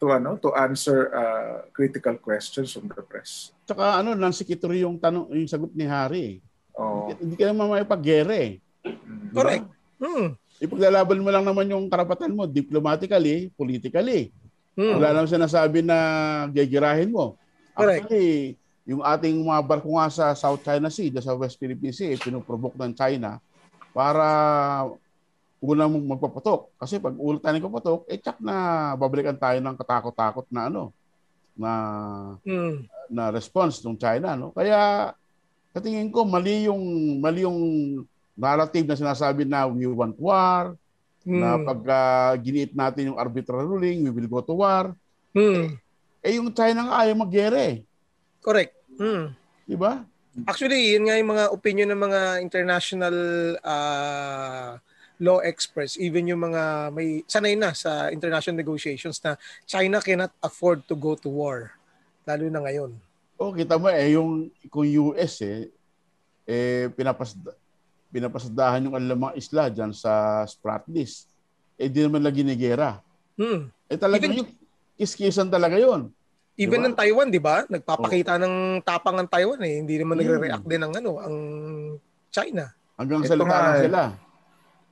to 0.00 0.10
ano 0.10 0.34
to 0.40 0.50
answer 0.56 1.12
uh, 1.12 1.68
critical 1.70 2.18
questions 2.18 2.74
from 2.74 2.90
the 2.90 3.04
press? 3.04 3.54
Tsaka 3.68 4.02
ano, 4.02 4.16
nansikitory 4.16 4.82
yung 4.82 4.98
tanong, 4.98 5.30
yung 5.30 5.46
sagot 5.46 5.70
ni 5.76 5.86
Harry. 5.86 6.42
Oh, 6.74 7.12
Hindi 7.12 7.36
ka 7.36 7.52
naman 7.52 7.68
may 7.70 7.86
paggere. 7.86 8.58
mm. 8.82 9.36
Correct. 9.36 9.68
Hmm. 10.00 10.34
Ipaglalaban 10.60 11.20
mo 11.20 11.28
lang 11.28 11.44
naman 11.44 11.68
yung 11.68 11.86
karapatan 11.92 12.32
mo 12.32 12.48
diplomatically, 12.48 13.52
politically. 13.54 14.32
Hmm. 14.74 14.96
Wala 14.98 15.12
naman 15.14 15.28
sinasabi 15.28 15.84
na 15.84 15.96
gigirahin 16.48 17.12
mo. 17.12 17.36
Correct. 17.76 18.08
Actually, 18.08 18.56
yung 18.88 19.04
ating 19.04 19.36
mga 19.44 19.62
barko 19.62 20.00
nga 20.00 20.08
sa 20.08 20.26
South 20.32 20.64
China 20.64 20.88
Sea, 20.88 21.12
sa 21.20 21.36
West 21.36 21.60
Philippine 21.60 21.94
Sea, 21.94 22.16
pinuprovoke 22.16 22.74
ng 22.80 22.96
China 22.96 23.38
para 23.90 24.26
unang 25.60 25.92
magpapatok. 26.08 26.72
Kasi 26.76 26.96
pag 26.96 27.12
ulit 27.14 27.40
tayo 27.40 27.52
nagpapatok, 27.52 28.00
eh 28.08 28.16
tsak 28.16 28.40
na 28.40 28.56
babalikan 28.94 29.36
tayo 29.36 29.60
ng 29.60 29.76
katakot-takot 29.76 30.46
na 30.48 30.72
ano, 30.72 30.94
na 31.52 31.72
Hmm. 32.40 32.88
na 33.10 33.28
response 33.28 33.82
ng 33.82 33.98
China 33.98 34.32
no 34.32 34.54
kaya 34.54 35.10
sa 35.74 35.82
tingin 35.82 36.08
ko 36.08 36.22
mali 36.22 36.70
yung 36.70 36.80
mali 37.18 37.42
yung 37.42 37.58
narrative 38.32 38.86
na 38.86 38.96
sinasabi 38.96 39.42
na 39.44 39.66
we 39.66 39.84
want 39.84 40.14
war 40.16 40.78
na 41.20 41.58
Hmm. 41.58 41.66
pag 41.66 41.80
uh, 41.84 42.32
giniit 42.38 42.72
natin 42.72 43.12
yung 43.12 43.20
arbitral 43.20 43.66
ruling 43.66 44.06
we 44.06 44.14
will 44.14 44.30
go 44.30 44.40
to 44.40 44.54
war 44.56 44.94
Hmm. 45.36 45.74
eh 46.22 46.38
yung 46.38 46.48
China 46.54 46.86
nga 46.88 47.04
ayaw 47.04 47.18
magyere 47.18 47.82
Correct. 48.40 48.72
Hmm. 48.96 49.34
di 49.66 49.74
ba 49.76 50.06
Actually, 50.40 50.94
yun 50.94 51.04
nga 51.04 51.14
yung 51.14 51.30
mga 51.30 51.44
opinion 51.50 51.88
ng 51.88 52.00
mga 52.00 52.20
international 52.40 53.16
ah, 53.60 54.78
law 55.18 55.38
experts, 55.40 55.94
even 55.94 56.24
yung 56.24 56.40
mga 56.40 56.62
may 56.90 57.20
sanay 57.24 57.52
na 57.52 57.72
sa 57.72 58.08
international 58.08 58.56
negotiations 58.56 59.20
na 59.20 59.34
China 59.64 59.98
cannot 59.98 60.32
afford 60.40 60.80
to 60.84 60.94
go 60.94 61.12
to 61.12 61.28
war. 61.28 61.74
Lalo 62.24 62.46
na 62.46 62.60
ngayon. 62.60 62.94
o 63.36 63.50
kita 63.50 63.74
mo 63.74 63.88
eh 63.88 64.12
yung 64.12 64.30
kung 64.68 64.84
US 64.84 65.40
eh 65.40 65.72
eh 66.44 66.92
pinapas 66.92 67.32
pinapasadahan 68.06 68.84
yung 68.84 68.92
kanilang 68.92 69.16
mga 69.18 69.34
isla 69.34 69.64
diyan 69.66 69.92
sa 69.92 70.44
Spratlys 70.44 71.24
eh 71.74 71.88
di 71.88 72.04
naman 72.04 72.20
lagi 72.20 72.44
ni 72.44 72.52
gera 72.52 73.00
Hmm. 73.34 73.72
eh 73.86 73.96
talagang 73.96 74.36
Even- 74.36 74.44
yung 74.44 74.50
kiskisan 74.94 75.48
talaga 75.48 75.80
yon 75.80 76.12
Even 76.60 76.84
Diba? 76.84 76.92
ng 76.92 76.94
Taiwan, 76.94 77.28
'di 77.32 77.40
ba? 77.40 77.64
Nagpapakita 77.64 78.36
ng 78.36 78.84
tapang 78.84 79.16
ang 79.16 79.24
Taiwan 79.24 79.64
eh. 79.64 79.80
Hindi 79.80 79.96
naman 79.96 80.14
Hmm. 80.14 80.22
nagre-react 80.22 80.66
din 80.68 80.76
ng 80.78 80.92
ano, 80.94 81.12
ang 81.16 81.36
China. 82.28 82.68
hanggang 83.00 83.24
Ito 83.24 83.32
salita 83.32 83.48
nga 83.48 83.72
eh. 83.72 83.80
sila 83.80 84.02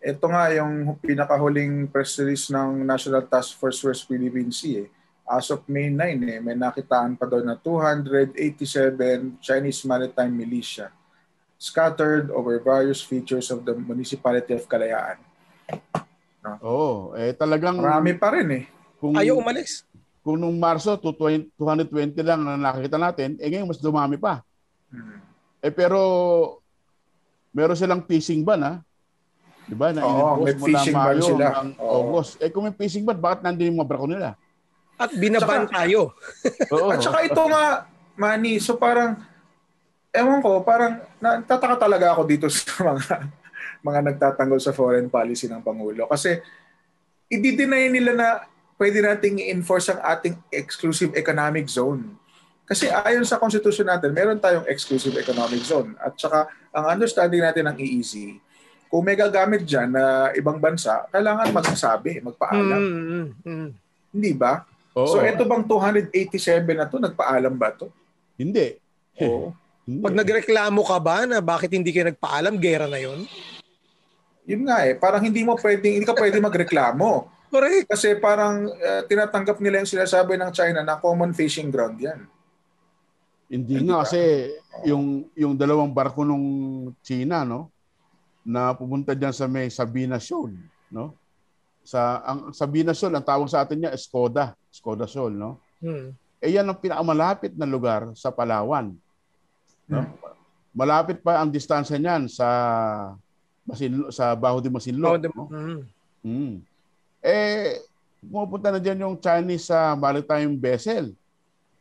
Ito 0.00 0.26
nga 0.26 0.44
yung 0.54 0.72
pinakahuling 0.96 1.74
press 1.86 2.16
release 2.16 2.48
ng 2.48 2.86
National 2.86 3.20
Task 3.20 3.58
Force 3.58 3.82
West 3.82 4.06
Philippine 4.06 4.48
Sea. 4.48 4.86
Eh. 4.86 4.88
As 5.26 5.50
of 5.50 5.60
May 5.66 5.92
9, 5.92 6.24
eh, 6.24 6.38
may 6.38 6.56
nakitaan 6.56 7.18
pa 7.18 7.28
daw 7.28 7.42
na 7.42 7.52
287 7.52 9.36
Chinese 9.38 9.84
maritime 9.84 10.32
militia 10.32 10.88
scattered 11.58 12.30
over 12.30 12.56
various 12.56 13.02
features 13.02 13.50
of 13.50 13.60
the 13.60 13.74
municipality 13.74 14.54
of 14.54 14.64
Kalayaan. 14.64 15.18
Oo, 16.62 17.12
eh 17.12 17.34
talagang 17.34 17.76
Marami 17.76 18.14
pa 18.14 18.32
rin 18.32 18.48
eh. 18.54 18.64
kung 18.96 19.12
Ayaw 19.12 19.36
umalis. 19.36 19.82
Kung 20.28 20.36
nung 20.36 20.60
Marso 20.60 20.92
220 21.00 21.56
220 21.56 22.20
lang 22.20 22.44
na 22.44 22.60
nakikita 22.60 23.00
natin, 23.00 23.40
eh 23.40 23.48
ngayon 23.48 23.72
mas 23.72 23.80
dumami 23.80 24.20
pa. 24.20 24.44
Hmm. 24.92 25.24
Eh 25.64 25.72
pero 25.72 25.96
meron 27.48 27.72
silang 27.72 28.04
fishing 28.04 28.44
ban 28.44 28.60
ha. 28.60 28.72
'Di 29.64 29.72
ba? 29.72 29.88
Na 29.88 30.04
Oo, 30.04 30.44
may 30.44 30.52
fishing 30.52 30.92
ban 30.92 31.16
sila. 31.16 31.64
Oo. 31.80 32.12
August. 32.12 32.36
Eh 32.44 32.52
kung 32.52 32.68
may 32.68 32.76
fishing 32.76 33.08
ban, 33.08 33.16
bakit 33.16 33.40
nandun 33.40 33.72
yung 33.72 33.80
mga 33.80 33.88
barko 33.88 34.04
nila? 34.04 34.36
At 35.00 35.16
binaban 35.16 35.64
Tsaka- 35.64 35.72
tayo. 35.80 36.12
Oo. 36.76 36.92
At 36.92 37.00
saka 37.00 37.24
ito 37.24 37.42
nga, 37.48 37.88
Manny, 38.12 38.60
so 38.60 38.76
parang, 38.76 39.16
ewan 40.12 40.44
ko, 40.44 40.60
parang 40.60 41.00
natataka 41.24 41.88
talaga 41.88 42.12
ako 42.12 42.28
dito 42.28 42.46
sa 42.52 42.84
mga 42.84 43.32
mga 43.80 44.00
nagtatanggol 44.12 44.60
sa 44.60 44.76
foreign 44.76 45.08
policy 45.08 45.48
ng 45.48 45.64
Pangulo. 45.64 46.04
Kasi, 46.04 46.36
i-deny 47.32 47.88
nila 47.88 48.12
na 48.12 48.28
pwede 48.78 49.02
nating 49.02 49.42
i-enforce 49.42 49.90
ang 49.90 50.00
ating 50.00 50.38
exclusive 50.54 51.12
economic 51.18 51.66
zone. 51.66 52.14
Kasi 52.64 52.86
ayon 52.88 53.26
sa 53.26 53.40
constitution 53.42 53.90
natin, 53.90 54.14
meron 54.14 54.38
tayong 54.38 54.64
exclusive 54.70 55.18
economic 55.18 55.60
zone. 55.66 55.98
At 55.98 56.14
saka, 56.14 56.46
ang 56.70 56.84
understanding 56.94 57.42
natin 57.42 57.66
ng 57.68 57.76
EEZ, 57.76 58.38
kung 58.88 59.04
may 59.04 59.18
gagamit 59.18 59.66
dyan 59.66 59.92
na 59.92 60.32
ibang 60.32 60.56
bansa, 60.56 61.04
kailangan 61.12 61.52
magsasabi, 61.52 62.22
magpaalam. 62.24 62.80
Mm, 62.80 63.04
mm, 63.04 63.28
mm. 63.44 63.68
Hindi 64.14 64.30
ba? 64.32 64.64
Oo. 64.96 65.10
So, 65.10 65.20
ito 65.20 65.44
bang 65.44 65.64
287 65.66 66.64
na 66.72 66.86
to, 66.88 66.96
nagpaalam 67.02 67.52
ba 67.58 67.74
to? 67.74 67.90
hindi. 68.38 68.78
Oo. 69.18 69.50
Hindi. 69.82 70.04
Pag 70.04 70.14
nagreklamo 70.14 70.80
ka 70.84 70.98
ba 71.00 71.26
na 71.26 71.42
bakit 71.42 71.72
hindi 71.74 71.90
kayo 71.90 72.12
nagpaalam, 72.12 72.60
gera 72.60 72.86
na 72.86 73.00
yon? 73.00 73.26
Yun 74.48 74.62
nga 74.68 74.84
eh, 74.84 74.94
parang 74.94 75.24
hindi 75.24 75.42
mo 75.42 75.56
pwedeng, 75.58 75.98
hindi 75.98 76.06
ka 76.08 76.16
pwede 76.16 76.38
magreklamo. 76.38 77.26
Correct. 77.48 77.88
Kasi 77.88 78.16
parang 78.20 78.68
uh, 78.68 79.02
tinatanggap 79.08 79.56
nila 79.60 79.80
yung 79.80 79.88
sinasabi 79.90 80.36
ng 80.36 80.52
China 80.52 80.80
na 80.84 81.00
common 81.00 81.32
fishing 81.32 81.72
ground 81.72 81.96
yan. 81.96 82.28
Hindi 83.48 83.80
Hindi 83.80 83.88
nga 83.88 84.00
ba? 84.00 84.02
kasi 84.04 84.52
yung 84.84 85.24
yung 85.32 85.56
dalawang 85.56 85.88
barko 85.88 86.20
nung 86.20 86.46
China 87.00 87.48
no 87.48 87.72
na 88.44 88.76
pumunta 88.76 89.16
diyan 89.16 89.32
sa 89.32 89.48
may 89.48 89.72
Sabina 89.72 90.20
Shoal, 90.20 90.52
no? 90.92 91.16
Sa 91.84 92.20
ang 92.24 92.52
Sabina 92.52 92.92
Shoal 92.92 93.16
ang 93.16 93.24
tawag 93.24 93.48
sa 93.48 93.64
atin 93.64 93.80
niya 93.80 93.96
Skoda, 93.96 94.52
Skoda 94.68 95.08
Shoal, 95.08 95.32
no? 95.32 95.56
Hmm. 95.80 96.12
Eh 96.44 96.52
yan 96.54 96.68
ang 96.68 96.76
pinakamalapit 96.76 97.56
na 97.56 97.64
lugar 97.64 98.12
sa 98.12 98.28
Palawan. 98.28 98.92
No? 99.88 100.04
Malapit 100.76 101.24
pa 101.24 101.40
ang 101.40 101.50
distansya 101.50 101.96
niyan 101.96 102.28
sa 102.28 102.46
Masin 103.64 104.12
sa 104.12 104.36
Baho 104.36 104.60
de 104.60 104.70
Masinloc. 104.70 105.18
Oh, 105.18 105.20
no? 105.24 105.44
mm. 105.48 105.80
Mm. 106.24 106.56
Eh 107.22 107.82
pumupunta 108.22 108.74
na 108.74 108.82
dyan 108.82 109.04
yung 109.06 109.16
Chinese 109.18 109.70
sa 109.70 109.94
uh, 109.94 109.98
maritime 109.98 110.58
vessel. 110.58 111.14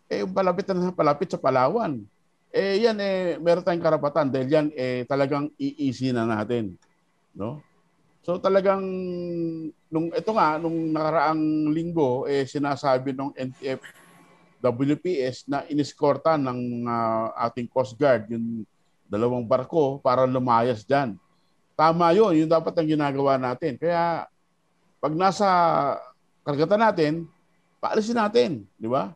Eh, 0.07 0.23
palapit 0.23 0.69
na 0.71 0.93
palapit 0.93 1.27
sa 1.27 1.41
Palawan. 1.41 1.99
Eh, 2.53 2.87
yan 2.87 2.95
eh, 2.95 3.35
meron 3.43 3.65
tayong 3.65 3.83
karapatan 3.83 4.31
dahil 4.31 4.47
yan 4.47 4.67
eh, 4.71 5.03
talagang 5.03 5.51
iisi 5.59 6.15
na 6.15 6.23
natin. 6.23 6.79
No? 7.35 7.59
So 8.23 8.39
talagang 8.39 8.83
nung 9.87 10.11
ito 10.11 10.31
nga 10.35 10.59
nung 10.59 10.91
nakaraang 10.91 11.71
linggo 11.71 12.27
eh 12.27 12.43
sinasabi 12.43 13.15
ng 13.15 13.31
NTF 13.31 13.79
WPS 14.59 15.47
na 15.47 15.63
iniskorta 15.71 16.35
ng 16.35 16.83
uh, 16.83 17.31
ating 17.47 17.71
Coast 17.71 17.95
Guard 17.95 18.27
yung 18.27 18.67
dalawang 19.07 19.47
barko 19.47 20.03
para 20.03 20.27
lumayas 20.27 20.83
diyan. 20.83 21.15
Tama 21.77 22.11
'yon, 22.11 22.35
yun 22.35 22.49
dapat 22.51 22.75
ang 22.75 22.89
ginagawa 22.89 23.39
natin. 23.39 23.79
Kaya 23.79 24.27
pag 24.97 25.13
nasa 25.13 25.47
karagatan 26.41 26.81
natin, 26.81 27.13
paalisin 27.77 28.17
natin, 28.17 28.51
di 28.79 28.89
ba? 28.89 29.13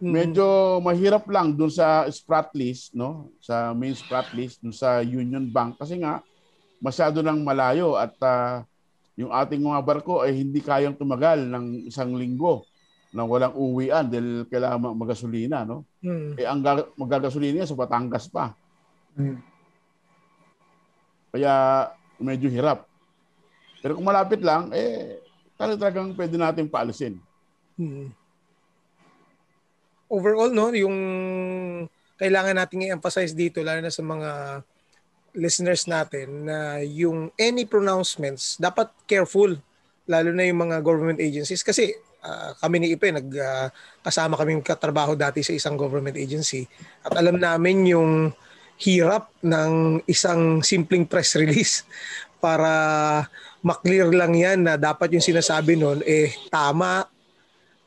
Mm-hmm. 0.00 0.12
Medyo 0.16 0.46
mahirap 0.80 1.28
lang 1.28 1.52
dun 1.52 1.68
sa 1.68 2.08
sprat 2.08 2.48
list, 2.56 2.96
no? 2.96 3.30
Sa 3.38 3.76
main 3.76 3.92
sprat 3.92 4.32
list 4.32 4.64
dun 4.64 4.72
sa 4.72 5.04
Union 5.04 5.44
Bank 5.44 5.76
kasi 5.76 6.00
nga 6.00 6.24
masyado 6.80 7.20
nang 7.20 7.44
malayo 7.44 8.00
at 8.00 8.16
uh, 8.24 8.64
yung 9.20 9.28
ating 9.28 9.60
mga 9.60 9.84
barko 9.84 10.24
ay 10.24 10.32
hindi 10.32 10.64
kayang 10.64 10.96
tumagal 10.96 11.44
ng 11.44 11.92
isang 11.92 12.16
linggo 12.16 12.64
nang 13.12 13.28
walang 13.28 13.52
uwian 13.52 14.06
dahil 14.08 14.48
kailangan 14.48 14.96
magasolina, 14.96 15.66
no? 15.68 15.84
Hmm. 16.00 16.38
Eh 16.40 16.46
ang 16.48 16.64
magagasolina 16.96 17.68
sa 17.68 17.76
Batangas 17.76 18.30
pa. 18.30 18.56
Hmm. 19.18 19.42
Kaya 21.30 21.86
medyo 22.18 22.48
hirap. 22.50 22.89
Pero 23.80 23.96
kung 23.96 24.06
malapit 24.06 24.40
lang, 24.44 24.72
eh 24.72 25.20
talagang 25.56 26.16
pwede 26.16 26.36
natin 26.36 26.68
paalisin. 26.68 27.20
Hmm. 27.76 28.12
Overall, 30.10 30.52
no, 30.52 30.72
yung 30.72 30.96
kailangan 32.20 32.60
nating 32.60 32.88
i-emphasize 32.88 33.32
dito, 33.32 33.64
lalo 33.64 33.80
na 33.80 33.92
sa 33.92 34.04
mga 34.04 34.30
listeners 35.34 35.86
natin 35.86 36.50
na 36.50 36.82
yung 36.82 37.30
any 37.38 37.62
pronouncements 37.62 38.58
dapat 38.58 38.90
careful 39.06 39.54
lalo 40.10 40.28
na 40.34 40.42
yung 40.42 40.66
mga 40.66 40.82
government 40.82 41.22
agencies 41.22 41.62
kasi 41.62 41.94
uh, 42.26 42.50
kami 42.58 42.82
ni 42.82 42.88
Ipe 42.98 43.14
nag 43.14 43.28
uh, 43.30 43.70
kasama 44.02 44.34
kami 44.34 44.58
katrabaho 44.58 45.14
dati 45.14 45.46
sa 45.46 45.54
isang 45.54 45.78
government 45.78 46.18
agency 46.18 46.66
at 47.06 47.14
alam 47.14 47.38
namin 47.38 47.86
yung 47.86 48.34
hirap 48.80 49.30
ng 49.44 50.02
isang 50.10 50.64
simpleng 50.66 51.06
press 51.06 51.38
release 51.38 51.86
para 52.40 52.72
maklear 53.60 54.08
lang 54.08 54.32
yan 54.32 54.64
na 54.64 54.80
dapat 54.80 55.12
yung 55.12 55.22
sinasabi 55.22 55.76
noon 55.76 56.00
eh 56.08 56.32
tama 56.48 57.04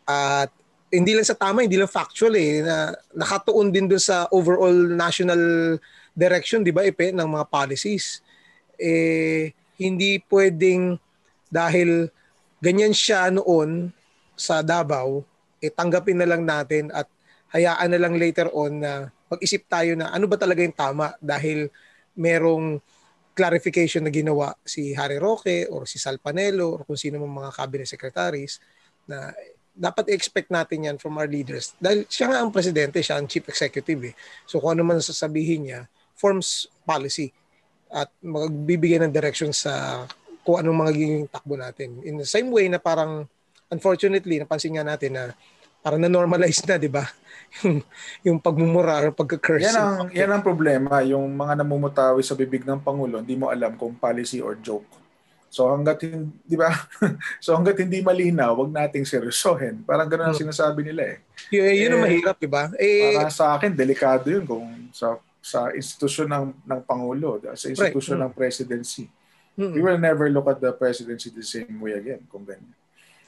at 0.06 0.54
hindi 0.94 1.18
lang 1.18 1.26
sa 1.26 1.34
tama, 1.34 1.66
hindi 1.66 1.74
lang 1.74 1.90
factual 1.90 2.38
eh, 2.38 2.62
na 2.62 2.94
nakatuon 3.18 3.74
din 3.74 3.90
doon 3.90 4.04
sa 4.04 4.30
overall 4.30 4.94
national 4.94 5.42
direction, 6.14 6.62
di 6.62 6.70
ba, 6.70 6.86
Epe, 6.86 7.10
ng 7.10 7.26
mga 7.26 7.50
policies. 7.50 8.22
Eh, 8.78 9.50
hindi 9.82 10.22
pwedeng 10.30 11.02
dahil 11.50 12.14
ganyan 12.62 12.94
siya 12.94 13.34
noon 13.34 13.90
sa 14.38 14.62
Davao, 14.62 15.26
eh, 15.58 15.74
tanggapin 15.74 16.22
na 16.22 16.30
lang 16.30 16.46
natin 16.46 16.94
at 16.94 17.10
hayaan 17.50 17.90
na 17.90 18.02
lang 18.02 18.14
later 18.14 18.54
on 18.54 18.78
na 18.78 19.10
mag-isip 19.34 19.66
tayo 19.66 19.98
na 19.98 20.14
ano 20.14 20.30
ba 20.30 20.38
talaga 20.38 20.62
yung 20.62 20.78
tama 20.78 21.18
dahil 21.18 21.74
merong 22.14 22.78
clarification 23.34 24.06
na 24.06 24.14
ginawa 24.14 24.54
si 24.62 24.94
Harry 24.94 25.18
Roque 25.18 25.66
or 25.70 25.90
si 25.90 25.98
Sal 25.98 26.22
Panelo 26.22 26.78
or 26.78 26.80
kung 26.86 26.98
sino 26.98 27.18
mang 27.18 27.44
mga 27.44 27.52
cabinet 27.54 27.90
secretaries 27.90 28.62
na 29.10 29.34
dapat 29.74 30.14
expect 30.14 30.54
natin 30.54 30.86
yan 30.86 30.98
from 31.02 31.18
our 31.18 31.26
leaders. 31.26 31.74
Dahil 31.82 32.06
siya 32.06 32.30
nga 32.30 32.46
ang 32.46 32.54
presidente, 32.54 33.02
siya 33.02 33.18
ang 33.18 33.26
chief 33.26 33.50
executive 33.50 34.14
eh. 34.14 34.16
So 34.46 34.62
kung 34.62 34.78
ano 34.78 34.86
man 34.86 35.02
sasabihin 35.02 35.66
niya, 35.66 35.90
forms 36.14 36.70
policy 36.86 37.34
at 37.90 38.14
magbibigay 38.22 39.02
ng 39.02 39.14
direction 39.14 39.50
sa 39.50 40.06
kung 40.46 40.62
anong 40.62 40.78
magiging 40.94 41.26
takbo 41.26 41.58
natin. 41.58 42.06
In 42.06 42.22
the 42.22 42.28
same 42.30 42.54
way 42.54 42.70
na 42.70 42.78
parang 42.78 43.26
unfortunately 43.74 44.38
napansin 44.38 44.78
nga 44.78 44.86
natin 44.86 45.18
na 45.18 45.24
parang 45.84 46.00
na-normalize 46.00 46.64
na, 46.64 46.80
di 46.80 46.88
ba? 46.88 47.04
yung, 47.62 47.84
yung 48.26 48.38
pagmumura 48.40 49.04
or 49.04 49.12
pagka-curse. 49.14 49.68
Yan 49.68 49.78
ang, 49.78 50.10
yan 50.10 50.32
ang 50.32 50.42
problema. 50.42 51.04
Yung 51.06 51.28
mga 51.36 51.62
namumutawi 51.62 52.26
sa 52.26 52.34
bibig 52.34 52.66
ng 52.66 52.82
Pangulo, 52.82 53.22
hindi 53.22 53.38
mo 53.38 53.52
alam 53.54 53.78
kung 53.78 53.94
policy 54.00 54.42
or 54.42 54.58
joke. 54.58 54.88
So 55.54 55.70
hanggat 55.70 56.02
hindi 56.02 56.58
ba? 56.58 56.74
so 57.46 57.54
hanggat 57.54 57.78
hindi 57.78 58.02
malinaw, 58.02 58.58
wag 58.58 58.74
nating 58.74 59.06
seryosohin. 59.06 59.86
Parang 59.86 60.10
ganoon 60.10 60.34
ang 60.34 60.38
hmm. 60.40 60.50
sinasabi 60.50 60.82
nila 60.82 61.14
eh. 61.14 61.18
Y- 61.54 61.86
yun 61.86 61.94
eh, 61.94 61.94
ang 61.94 62.04
mahirap, 62.10 62.36
di 62.42 62.50
ba? 62.50 62.74
Eh, 62.82 63.14
para 63.22 63.30
sa 63.30 63.54
akin 63.54 63.70
delikado 63.70 64.34
'yun 64.34 64.50
kung 64.50 64.66
sa 64.90 65.22
sa 65.38 65.70
institusyon 65.78 66.26
ng 66.26 66.46
ng 66.66 66.82
pangulo, 66.90 67.38
sa 67.54 67.70
institusyon 67.70 68.18
right. 68.18 68.26
ng 68.26 68.34
presidency. 68.34 69.06
Hmm. 69.54 69.78
We 69.78 69.86
will 69.86 70.02
never 70.02 70.26
look 70.34 70.50
at 70.50 70.58
the 70.58 70.74
presidency 70.74 71.30
the 71.30 71.46
same 71.46 71.78
way 71.78 72.02
again 72.02 72.26
kung 72.34 72.50
ganyan. 72.50 72.74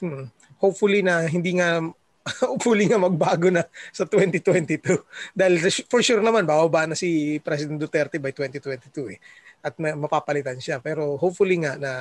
Hmm. 0.02 0.26
Hopefully 0.58 1.06
na 1.06 1.30
hindi 1.30 1.62
nga 1.62 1.78
hopefully 2.42 2.90
nga 2.90 2.98
magbago 2.98 3.48
na 3.54 3.62
sa 3.94 4.02
2022 4.02 4.82
dahil 5.30 5.54
for 5.86 6.02
sure 6.02 6.18
naman 6.18 6.42
bababa 6.42 6.90
na 6.90 6.98
si 6.98 7.38
President 7.38 7.78
Duterte 7.78 8.18
by 8.18 8.34
2022 8.34 9.14
eh. 9.14 9.18
At 9.62 9.78
mapapalitan 9.78 10.58
siya. 10.58 10.82
Pero 10.82 11.18
hopefully 11.18 11.62
nga 11.62 11.78
na 11.78 11.92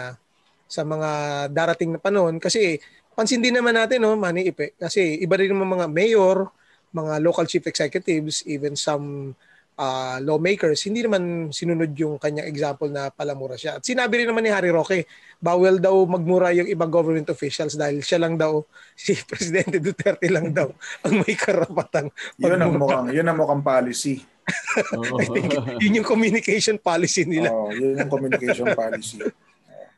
sa 0.66 0.82
mga 0.82 1.10
darating 1.54 1.94
na 1.94 2.02
panahon 2.02 2.42
kasi 2.42 2.82
pansin 3.14 3.42
din 3.42 3.54
naman 3.54 3.78
natin 3.78 4.02
no 4.02 4.18
Manny 4.18 4.50
Ipe 4.50 4.74
kasi 4.82 5.22
iba 5.22 5.38
rin 5.38 5.54
naman 5.54 5.78
mga 5.78 5.88
mayor 5.94 6.50
mga 6.90 7.22
local 7.22 7.46
chief 7.46 7.70
executives 7.70 8.42
even 8.50 8.74
some 8.74 9.38
uh, 9.76 10.18
lawmakers, 10.24 10.84
hindi 10.88 11.04
naman 11.04 11.52
sinunod 11.52 11.92
yung 11.96 12.16
kanyang 12.20 12.48
example 12.48 12.88
na 12.88 13.12
palamura 13.12 13.60
siya. 13.60 13.80
At 13.80 13.84
sinabi 13.84 14.24
rin 14.24 14.28
naman 14.32 14.44
ni 14.48 14.52
Harry 14.52 14.72
Roque, 14.72 15.08
bawal 15.40 15.80
daw 15.80 15.94
magmura 16.08 16.56
yung 16.56 16.68
ibang 16.68 16.92
government 16.92 17.28
officials 17.32 17.76
dahil 17.76 18.00
siya 18.02 18.24
lang 18.24 18.40
daw, 18.40 18.64
si 18.96 19.16
Presidente 19.28 19.80
Duterte 19.84 20.28
lang 20.32 20.56
daw 20.56 20.72
ang 21.04 21.14
may 21.22 21.36
karapatang 21.36 22.10
yun 22.40 22.60
ang 22.60 22.80
mukhang, 22.80 23.12
yun 23.12 23.28
ang 23.28 23.38
mukhang 23.38 23.64
policy. 23.64 24.24
yun 25.82 26.02
yung 26.02 26.08
communication 26.08 26.78
policy 26.78 27.26
nila. 27.26 27.50
Oh, 27.50 27.74
yun 27.74 27.98
yung 27.98 28.12
communication 28.12 28.72
policy. 28.78 29.20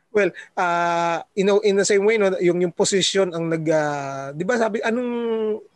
Well, 0.08 0.32
uh, 0.56 1.20
you 1.36 1.44
know, 1.44 1.60
in 1.60 1.76
the 1.76 1.84
same 1.84 2.02
way, 2.08 2.16
no, 2.16 2.32
yung 2.40 2.64
yung 2.64 2.72
position 2.72 3.28
ang 3.28 3.52
nag, 3.52 3.64
uh, 3.68 4.32
di 4.32 4.40
ba 4.40 4.56
sabi, 4.56 4.80
anong 4.80 5.12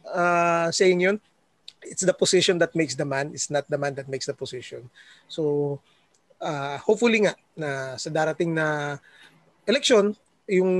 uh, 0.09 0.73
saying 0.73 1.05
yun? 1.05 1.17
It's 1.85 2.07
the 2.07 2.15
position 2.15 2.59
that 2.59 2.75
makes 2.75 2.95
the 2.95 3.07
man, 3.07 3.31
it's 3.35 3.51
not 3.51 3.67
the 3.69 3.79
man 3.79 3.95
that 3.99 4.09
makes 4.09 4.27
the 4.27 4.35
position. 4.35 4.89
So 5.29 5.79
uh, 6.43 6.79
hopefully 6.83 7.27
nga 7.27 7.35
na 7.55 7.99
sa 7.99 8.11
darating 8.11 8.55
na 8.55 8.99
election, 9.67 10.15
yung 10.51 10.71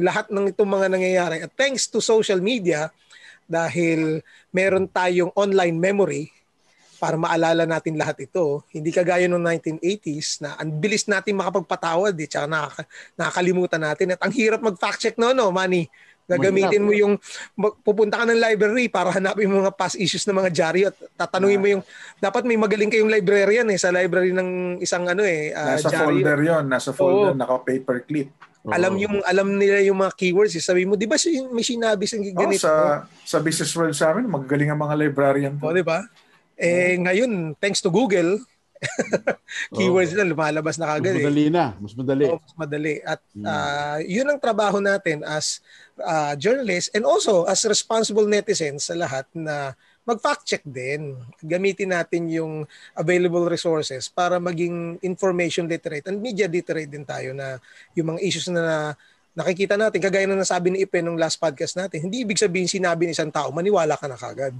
lahat 0.00 0.32
ng 0.32 0.50
itong 0.56 0.70
mga 0.70 0.86
nangyayari 0.88 1.36
at 1.44 1.52
thanks 1.54 1.86
to 1.86 2.00
social 2.00 2.40
media 2.40 2.88
dahil 3.44 4.24
meron 4.48 4.88
tayong 4.88 5.30
online 5.36 5.76
memory 5.76 6.32
para 6.96 7.20
maalala 7.20 7.68
natin 7.68 8.00
lahat 8.00 8.24
ito. 8.24 8.64
Hindi 8.72 8.88
kagaya 8.88 9.28
noong 9.28 9.60
1980s 9.76 10.40
na 10.40 10.56
ang 10.56 10.72
bilis 10.80 11.04
natin 11.04 11.36
makapagpatawad 11.36 12.16
eh, 12.16 12.24
tsaka 12.24 12.48
nakaka- 12.48 12.88
nakakalimutan 13.20 13.82
natin 13.84 14.06
at 14.16 14.20
ang 14.24 14.32
hirap 14.32 14.64
mag-fact 14.64 15.04
check 15.04 15.16
no, 15.20 15.36
no, 15.36 15.52
Manny. 15.52 15.84
Gagamitin 16.24 16.82
mo 16.82 16.92
yung 16.96 17.20
pupunta 17.84 18.20
ka 18.20 18.24
ng 18.24 18.40
library 18.40 18.88
para 18.88 19.12
hanapin 19.12 19.48
mo 19.48 19.60
mga 19.60 19.76
past 19.76 20.00
issues 20.00 20.24
ng 20.24 20.36
mga 20.40 20.50
diary 20.50 20.82
at 20.88 20.96
tatanungin 21.20 21.60
mo 21.60 21.68
yung 21.68 21.82
dapat 22.16 22.48
may 22.48 22.56
magaling 22.56 22.88
kayong 22.88 23.12
librarian 23.12 23.68
eh 23.68 23.76
sa 23.76 23.92
library 23.92 24.32
ng 24.32 24.80
isang 24.80 25.04
ano 25.04 25.20
eh 25.20 25.52
uh, 25.52 25.76
nasa 25.76 25.92
diary. 25.92 26.24
folder 26.24 26.38
'yon, 26.40 26.64
nasa 26.64 26.90
folder 26.96 27.32
Oo. 27.32 27.36
naka 27.36 27.60
paperclip. 27.60 28.28
Oo. 28.64 28.72
Alam 28.72 28.96
yung 28.96 29.20
alam 29.28 29.60
nila 29.60 29.84
yung 29.84 30.00
mga 30.00 30.16
keywords, 30.16 30.56
eh. 30.56 30.64
sabi 30.64 30.88
mo, 30.88 30.96
'di 30.96 31.04
ba 31.04 31.20
may 31.52 31.64
sinabi 31.64 32.08
sa 32.08 32.16
ganito? 32.16 32.64
Oh, 32.64 32.64
sa 32.64 32.72
sa 33.20 33.38
business 33.44 33.76
world 33.76 33.92
sa 33.92 34.16
amin, 34.16 34.24
magagaling 34.24 34.72
ang 34.72 34.80
mga 34.80 34.96
librarian. 34.96 35.54
Oh, 35.60 35.68
'di 35.68 35.84
ba? 35.84 36.08
Eh 36.56 36.96
oh. 36.96 37.04
ngayon, 37.04 37.52
thanks 37.60 37.84
to 37.84 37.92
Google, 37.92 38.40
keywords 39.76 40.12
oh. 40.14 40.18
na 40.20 40.24
lumalabas 40.24 40.80
na 40.80 40.96
kagad. 40.96 41.12
Mas 41.12 41.20
eh. 41.20 41.26
madali 41.28 41.44
eh. 41.44 41.52
na, 41.52 41.66
mas 41.76 41.92
madali. 41.92 42.24
Oh, 42.24 42.40
mas 42.40 42.54
madali. 42.56 42.94
At 43.04 43.20
uh, 43.36 43.98
yun 44.04 44.26
ang 44.28 44.40
trabaho 44.40 44.78
natin 44.80 45.20
as 45.28 45.60
uh, 46.00 46.34
journalists 46.38 46.90
and 46.96 47.06
also 47.06 47.44
as 47.46 47.62
responsible 47.66 48.26
netizens 48.26 48.88
sa 48.88 48.94
lahat 48.98 49.28
na 49.34 49.76
mag-fact 50.04 50.44
check 50.44 50.64
din. 50.64 51.16
Gamitin 51.40 51.94
natin 51.94 52.28
yung 52.28 52.68
available 52.96 53.48
resources 53.48 54.10
para 54.10 54.36
maging 54.36 55.00
information 55.00 55.64
literate 55.68 56.08
and 56.10 56.20
media 56.20 56.50
literate 56.50 56.90
din 56.90 57.04
tayo 57.06 57.32
na 57.32 57.56
yung 57.96 58.14
mga 58.14 58.20
issues 58.20 58.50
na 58.52 58.92
nakikita 59.34 59.74
natin, 59.74 59.98
kagaya 59.98 60.30
na 60.30 60.38
nasabi 60.38 60.70
ni 60.70 60.86
Ipe 60.86 61.02
nung 61.02 61.18
last 61.18 61.42
podcast 61.42 61.74
natin, 61.74 62.06
hindi 62.06 62.22
ibig 62.22 62.38
sabihin 62.38 62.70
sinabi 62.70 63.10
ni 63.10 63.18
isang 63.18 63.34
tao, 63.34 63.50
maniwala 63.50 63.98
ka 63.98 64.06
na 64.06 64.14
kagad. 64.14 64.54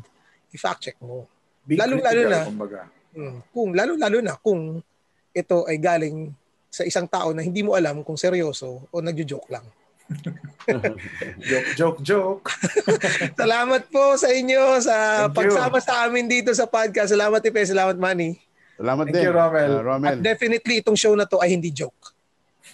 I-fact 0.50 0.80
check 0.90 0.98
mo. 0.98 1.30
Lalo-lalo 1.70 2.22
na, 2.26 2.42
kumbaga 2.42 2.90
Mm. 3.14 3.38
Kung 3.54 3.70
lalo-lalo 3.72 4.18
na 4.18 4.34
kung 4.34 4.82
ito 5.30 5.56
ay 5.70 5.78
galing 5.78 6.34
sa 6.66 6.82
isang 6.82 7.06
tao 7.06 7.30
na 7.30 7.46
hindi 7.46 7.62
mo 7.62 7.78
alam 7.78 8.02
kung 8.02 8.18
seryoso 8.18 8.90
o 8.90 8.96
nagjo-joke 8.98 9.50
lang. 9.54 9.62
joke, 11.48 11.70
joke, 11.76 12.00
joke. 12.04 12.46
Salamat 13.40 13.88
po 13.88 14.14
sa 14.20 14.28
inyo 14.30 14.78
sa 14.84 15.26
Thank 15.28 15.34
pagsama 15.34 15.78
you. 15.80 15.86
sa 15.86 15.94
amin 16.06 16.26
dito 16.28 16.52
sa 16.52 16.68
podcast. 16.68 17.10
Salamat 17.12 17.40
Ipe, 17.40 17.64
salamat 17.64 17.96
Manny. 17.96 18.38
Salamat 18.78 19.04
Thank 19.08 19.16
din. 19.16 19.24
you, 19.26 19.32
Romel. 19.32 19.70
Uh, 19.70 19.82
Romel. 19.82 20.08
At 20.12 20.16
definitely 20.20 20.82
itong 20.82 20.98
show 20.98 21.14
na 21.16 21.26
to 21.26 21.40
ay 21.40 21.56
hindi 21.56 21.70
joke. 21.74 22.13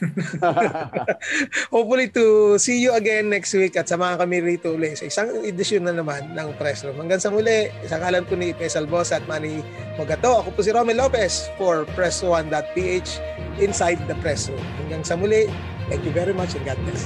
Hopefully 1.75 2.09
to 2.13 2.57
see 2.57 2.81
you 2.81 2.97
again 2.97 3.29
next 3.29 3.53
week 3.53 3.77
at 3.77 3.87
samahan 3.87 4.17
kami 4.17 4.41
rito 4.41 4.73
ulit 4.73 4.97
sa 4.97 5.05
isang 5.07 5.29
edisyon 5.45 5.85
na 5.85 5.95
naman 5.95 6.33
ng 6.33 6.49
Press 6.57 6.83
Room. 6.85 6.97
Hanggang 6.97 7.21
sa 7.21 7.29
muli, 7.29 7.69
sa 7.85 8.01
kalan 8.01 8.25
po 8.25 8.35
ni 8.37 8.57
Ipe 8.57 8.67
Salvosa 8.67 9.21
at 9.21 9.25
Manny 9.29 9.61
Mogato. 10.01 10.41
Ako 10.45 10.57
po 10.57 10.61
si 10.65 10.73
Romel 10.73 10.97
Lopez 10.97 11.53
for 11.61 11.85
Press1.ph 11.93 13.11
inside 13.61 14.01
the 14.09 14.17
Press 14.25 14.49
Room. 14.49 14.65
Hanggang 14.85 15.05
sa 15.05 15.15
muli, 15.17 15.49
thank 15.93 16.03
you 16.03 16.13
very 16.13 16.33
much 16.33 16.57
and 16.57 16.65
God 16.65 16.81
bless. 16.89 17.05